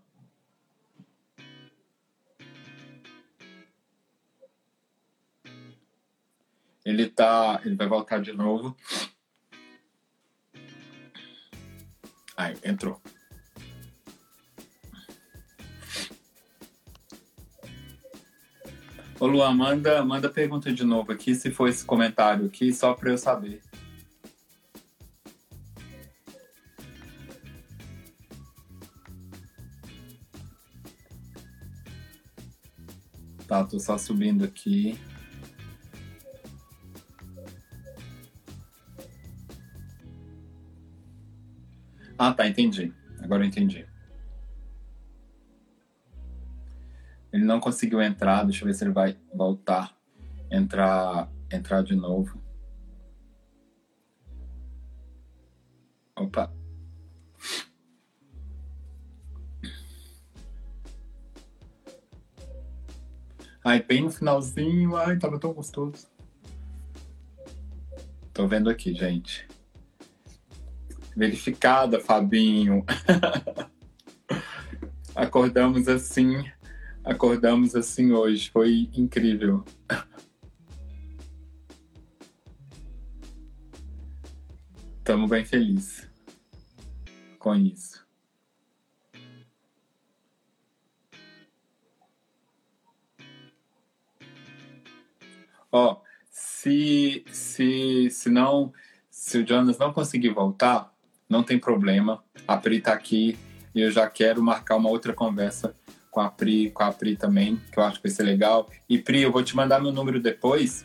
Ele 6.84 7.08
tá. 7.08 7.60
Ele 7.64 7.76
vai 7.76 7.86
voltar 7.86 8.20
de 8.20 8.32
novo. 8.32 8.76
Aí, 12.36 12.56
entrou. 12.64 13.00
Ô 19.18 19.26
Luan, 19.26 19.54
manda, 19.54 20.04
manda 20.04 20.28
pergunta 20.28 20.70
de 20.70 20.84
novo 20.84 21.10
aqui, 21.10 21.34
se 21.34 21.50
for 21.50 21.68
esse 21.68 21.82
comentário 21.82 22.44
aqui, 22.44 22.70
só 22.70 22.92
para 22.92 23.10
eu 23.10 23.16
saber. 23.16 23.62
Tá, 33.48 33.64
tô 33.64 33.80
só 33.80 33.96
subindo 33.96 34.44
aqui. 34.44 34.98
Ah, 42.18 42.34
tá, 42.34 42.46
entendi. 42.46 42.92
Agora 43.22 43.44
eu 43.44 43.48
entendi. 43.48 43.86
Não 47.46 47.60
conseguiu 47.60 48.02
entrar, 48.02 48.44
deixa 48.44 48.62
eu 48.62 48.66
ver 48.66 48.74
se 48.74 48.84
ele 48.84 48.92
vai 48.92 49.16
voltar, 49.34 49.96
entrar, 50.50 51.30
entrar 51.50 51.82
de 51.82 51.94
novo. 51.94 52.40
Opa. 56.16 56.52
Ai, 63.64 63.82
bem 63.82 64.02
no 64.02 64.10
finalzinho, 64.10 64.96
ai, 64.96 65.18
tava 65.18 65.38
tão 65.38 65.52
gostoso. 65.52 66.06
Tô 68.32 68.46
vendo 68.46 68.70
aqui, 68.70 68.94
gente. 68.94 69.46
Verificada, 71.16 71.98
Fabinho. 71.98 72.84
Acordamos 75.16 75.88
assim 75.88 76.44
acordamos 77.06 77.76
assim 77.76 78.12
hoje. 78.12 78.50
Foi 78.50 78.90
incrível. 78.94 79.64
Estamos 84.98 85.30
bem 85.30 85.44
felizes 85.44 86.10
com 87.38 87.54
isso. 87.54 88.04
Ó, 95.70 96.00
se, 96.28 97.24
se, 97.30 98.10
se 98.10 98.28
não, 98.28 98.72
se 99.08 99.38
o 99.38 99.46
Jonas 99.46 99.78
não 99.78 99.92
conseguir 99.92 100.30
voltar, 100.30 100.92
não 101.28 101.44
tem 101.44 101.58
problema. 101.58 102.24
A 102.48 102.56
Pri 102.56 102.80
tá 102.80 102.92
aqui 102.92 103.38
e 103.72 103.80
eu 103.80 103.90
já 103.92 104.08
quero 104.10 104.42
marcar 104.42 104.76
uma 104.76 104.88
outra 104.90 105.12
conversa 105.12 105.76
com 106.16 106.22
a 106.22 106.30
Pri, 106.30 106.70
com 106.70 106.82
a 106.82 106.90
Pri 106.90 107.14
também, 107.14 107.60
que 107.70 107.78
eu 107.78 107.84
acho 107.84 108.00
que 108.00 108.08
vai 108.08 108.10
ser 108.10 108.22
legal. 108.22 108.70
E 108.88 108.98
Pri, 108.98 109.20
eu 109.20 109.30
vou 109.30 109.42
te 109.42 109.54
mandar 109.54 109.78
meu 109.82 109.92
número 109.92 110.18
depois 110.18 110.82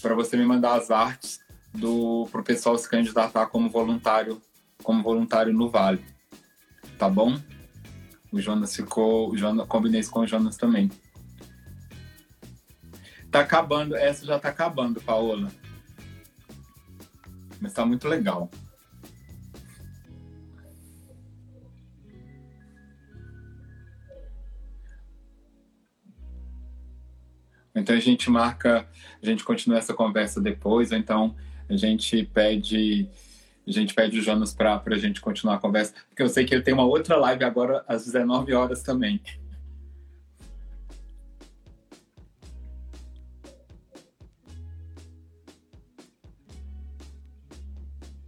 para 0.00 0.14
você 0.14 0.34
me 0.34 0.46
mandar 0.46 0.76
as 0.76 0.90
artes 0.90 1.40
do 1.74 2.26
pro 2.32 2.42
pessoal 2.42 2.78
se 2.78 2.88
candidatar 2.88 3.48
como 3.48 3.68
voluntário, 3.68 4.40
como 4.82 5.02
voluntário 5.02 5.52
no 5.52 5.68
Vale. 5.68 6.02
Tá 6.96 7.06
bom? 7.06 7.38
O 8.32 8.40
Jonas 8.40 8.74
ficou, 8.74 9.30
o 9.30 9.36
Jonas, 9.36 9.66
combinei 9.68 10.00
isso 10.00 10.10
com 10.10 10.20
o 10.20 10.26
Jonas 10.26 10.56
também. 10.56 10.90
Tá 13.30 13.40
acabando, 13.40 13.94
essa 13.94 14.24
já 14.24 14.38
tá 14.38 14.48
acabando, 14.48 15.02
Paola. 15.02 15.52
Mas 17.60 17.74
tá 17.74 17.84
muito 17.84 18.08
legal. 18.08 18.50
Então 27.80 27.96
a 27.96 28.00
gente 28.00 28.30
marca, 28.30 28.86
a 29.22 29.26
gente 29.26 29.42
continua 29.42 29.78
essa 29.78 29.94
conversa 29.94 30.40
depois, 30.40 30.92
ou 30.92 30.98
então 30.98 31.34
a 31.68 31.76
gente 31.76 32.24
pede, 32.24 33.08
a 33.66 33.70
gente 33.70 33.94
pede 33.94 34.18
o 34.18 34.22
Jonas 34.22 34.52
para 34.52 34.82
a 34.84 34.98
gente 34.98 35.20
continuar 35.20 35.54
a 35.54 35.58
conversa, 35.58 35.94
porque 36.08 36.22
eu 36.22 36.28
sei 36.28 36.44
que 36.44 36.54
ele 36.54 36.62
tem 36.62 36.74
uma 36.74 36.84
outra 36.84 37.16
live 37.16 37.44
agora 37.44 37.84
às 37.88 38.04
19 38.04 38.52
horas 38.52 38.82
também. 38.82 39.20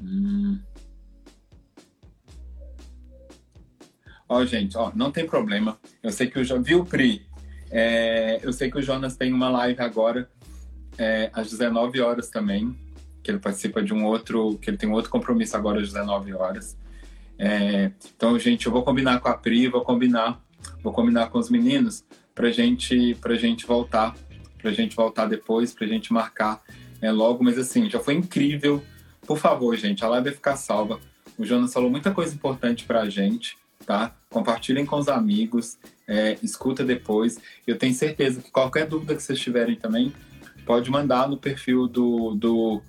Hum. 0.01 0.59
Ó, 4.29 4.45
gente, 4.47 4.79
ó, 4.79 4.91
não 4.95 5.11
tem 5.11 5.27
problema. 5.27 5.79
Eu 6.03 6.11
sei 6.11 6.27
que 6.27 6.39
o 6.39 6.45
Jonas. 6.45 6.67
Viu, 6.67 6.85
Pri? 6.85 7.32
É, 7.75 8.39
eu 8.43 8.53
sei 8.53 8.71
que 8.71 8.79
o 8.79 8.83
Jonas 8.83 9.17
tem 9.17 9.33
uma 9.33 9.49
live 9.49 9.81
agora, 9.81 10.29
é, 10.99 11.31
às 11.33 11.51
19 11.51 12.03
horas 12.03 12.29
também, 12.29 12.77
que 13.23 13.31
ele 13.31 13.39
participa 13.39 13.83
de 13.83 13.95
um 13.95 14.05
outro. 14.05 14.59
que 14.59 14.69
ele 14.69 14.77
tem 14.77 14.89
um 14.89 14.93
outro 14.93 15.11
compromisso 15.11 15.57
agora 15.57 15.81
às 15.81 15.89
19 15.89 16.35
horas. 16.35 16.77
É, 17.39 17.91
então, 18.15 18.39
gente, 18.39 18.67
eu 18.67 18.73
vou 18.73 18.83
combinar 18.83 19.19
com 19.21 19.29
a 19.29 19.35
Pri, 19.35 19.69
vou 19.69 19.81
combinar, 19.81 20.39
vou 20.83 20.93
combinar 20.93 21.31
com 21.31 21.39
os 21.39 21.49
meninos 21.49 22.05
pra 22.35 22.51
gente, 22.51 23.15
pra 23.21 23.35
gente 23.37 23.67
voltar, 23.67 24.15
pra 24.59 24.71
gente 24.71 24.95
voltar 24.95 25.27
depois, 25.27 25.73
pra 25.73 25.87
gente 25.87 26.13
marcar 26.13 26.63
é, 27.01 27.11
logo, 27.11 27.43
mas 27.43 27.59
assim, 27.59 27.89
já 27.89 27.99
foi 27.99 28.15
incrível. 28.15 28.83
Por 29.27 29.39
favor, 29.39 29.75
gente, 29.77 30.05
a 30.05 30.09
live 30.09 30.27
vai 30.27 30.35
ficar 30.35 30.57
salva. 30.57 31.01
O 31.39 31.45
Jonas 31.45 31.73
falou 31.73 31.91
muita 31.91 32.11
coisa 32.11 32.35
importante 32.35 32.85
pra 32.85 33.09
gente, 33.09 33.57
tá? 33.85 34.15
Compartilhem 34.31 34.87
com 34.87 34.97
os 34.97 35.09
amigos, 35.09 35.79
é, 36.07 36.39
escuta 36.43 36.85
depois. 36.85 37.39
Eu 37.67 37.77
tenho 37.77 37.95
certeza 37.95 38.41
que 38.41 38.51
qualquer 38.51 38.87
dúvida 38.87 39.15
que 39.15 39.23
vocês 39.23 39.39
tiverem 39.39 39.77
também, 39.77 40.13
pode 40.65 40.91
mandar 40.91 41.29
no 41.29 41.37
perfil 41.37 41.89
do, 41.89 42.35
do, 42.35 42.83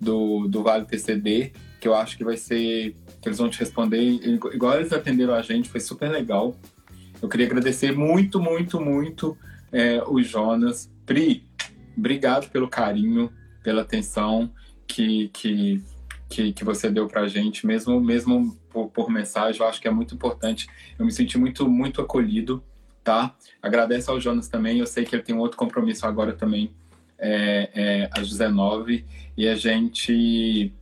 do, 0.00 0.48
do 0.48 0.62
Vale 0.62 0.84
PCD, 0.84 1.52
que 1.80 1.88
eu 1.88 1.94
acho 1.94 2.16
que 2.16 2.24
vai 2.24 2.36
ser. 2.36 2.94
que 3.20 3.28
eles 3.28 3.38
vão 3.38 3.48
te 3.48 3.58
responder. 3.58 4.00
Igual 4.00 4.76
eles 4.76 4.92
atenderam 4.92 5.34
a 5.34 5.42
gente, 5.42 5.68
foi 5.68 5.80
super 5.80 6.10
legal. 6.10 6.56
Eu 7.20 7.28
queria 7.28 7.46
agradecer 7.46 7.92
muito, 7.92 8.40
muito, 8.40 8.80
muito 8.80 9.36
é, 9.72 10.02
o 10.06 10.22
Jonas. 10.22 10.90
Pri, 11.04 11.44
obrigado 11.96 12.48
pelo 12.50 12.68
carinho, 12.68 13.30
pela 13.62 13.82
atenção 13.82 14.50
que, 14.86 15.28
que, 15.28 15.82
que, 16.28 16.52
que 16.52 16.64
você 16.64 16.88
deu 16.88 17.08
pra 17.08 17.26
gente, 17.26 17.66
mesmo, 17.66 18.00
mesmo 18.00 18.56
por, 18.78 18.90
por 18.90 19.10
mensagem, 19.10 19.60
eu 19.60 19.66
acho 19.66 19.80
que 19.80 19.88
é 19.88 19.90
muito 19.90 20.14
importante. 20.14 20.68
Eu 20.98 21.04
me 21.04 21.12
senti 21.12 21.36
muito, 21.36 21.68
muito 21.68 22.00
acolhido, 22.00 22.62
tá? 23.02 23.34
Agradeço 23.60 24.10
ao 24.10 24.20
Jonas 24.20 24.48
também, 24.48 24.78
eu 24.78 24.86
sei 24.86 25.04
que 25.04 25.14
ele 25.14 25.22
tem 25.22 25.34
um 25.34 25.40
outro 25.40 25.56
compromisso 25.56 26.06
agora 26.06 26.32
também, 26.32 26.70
é, 27.18 27.70
é, 27.74 28.10
às 28.12 28.28
19 28.28 29.04
e 29.36 29.48
a 29.48 29.56
gente 29.56 30.72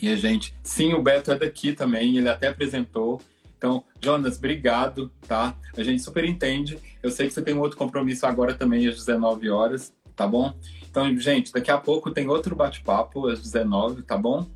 e 0.00 0.08
a 0.08 0.14
gente 0.14 0.54
sim 0.62 0.94
o 0.94 1.02
Beto 1.02 1.32
é 1.32 1.38
daqui 1.38 1.72
também 1.72 2.16
ele 2.16 2.28
até 2.28 2.46
apresentou 2.46 3.20
então 3.58 3.82
Jonas 4.00 4.38
obrigado 4.38 5.10
tá 5.26 5.56
a 5.76 5.82
gente 5.82 6.00
super 6.00 6.24
entende 6.24 6.78
eu 7.02 7.10
sei 7.10 7.26
que 7.26 7.34
você 7.34 7.42
tem 7.42 7.54
um 7.54 7.60
outro 7.60 7.76
compromisso 7.76 8.24
agora 8.24 8.54
também 8.54 8.86
às 8.86 8.94
19 8.94 9.50
horas 9.50 9.92
tá 10.14 10.28
bom 10.28 10.54
então 10.88 11.12
gente 11.18 11.52
daqui 11.52 11.72
a 11.72 11.78
pouco 11.78 12.12
tem 12.12 12.28
outro 12.28 12.54
bate-papo 12.54 13.26
às 13.26 13.42
19 13.42 14.02
tá 14.02 14.16
bom 14.16 14.46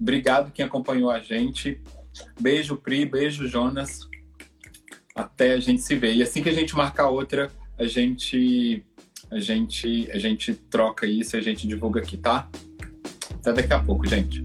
obrigado 0.00 0.52
quem 0.52 0.64
acompanhou 0.64 1.10
a 1.10 1.20
gente 1.20 1.80
beijo 2.40 2.76
Pri 2.76 3.04
beijo 3.04 3.46
Jonas 3.46 4.08
até 5.14 5.52
a 5.52 5.60
gente 5.60 5.82
se 5.82 5.94
ver 5.96 6.14
e 6.14 6.22
assim 6.22 6.42
que 6.42 6.48
a 6.48 6.54
gente 6.54 6.74
marcar 6.74 7.08
outra 7.08 7.50
a 7.78 7.86
gente 7.86 8.84
a 9.30 9.38
gente, 9.38 10.10
a 10.12 10.18
gente 10.18 10.54
troca 10.54 11.06
isso 11.06 11.36
e 11.36 11.38
a 11.38 11.42
gente 11.42 11.66
divulga 11.66 12.00
aqui, 12.00 12.16
tá? 12.16 12.48
Até 13.34 13.52
daqui 13.52 13.72
a 13.72 13.78
pouco, 13.78 14.06
gente. 14.06 14.44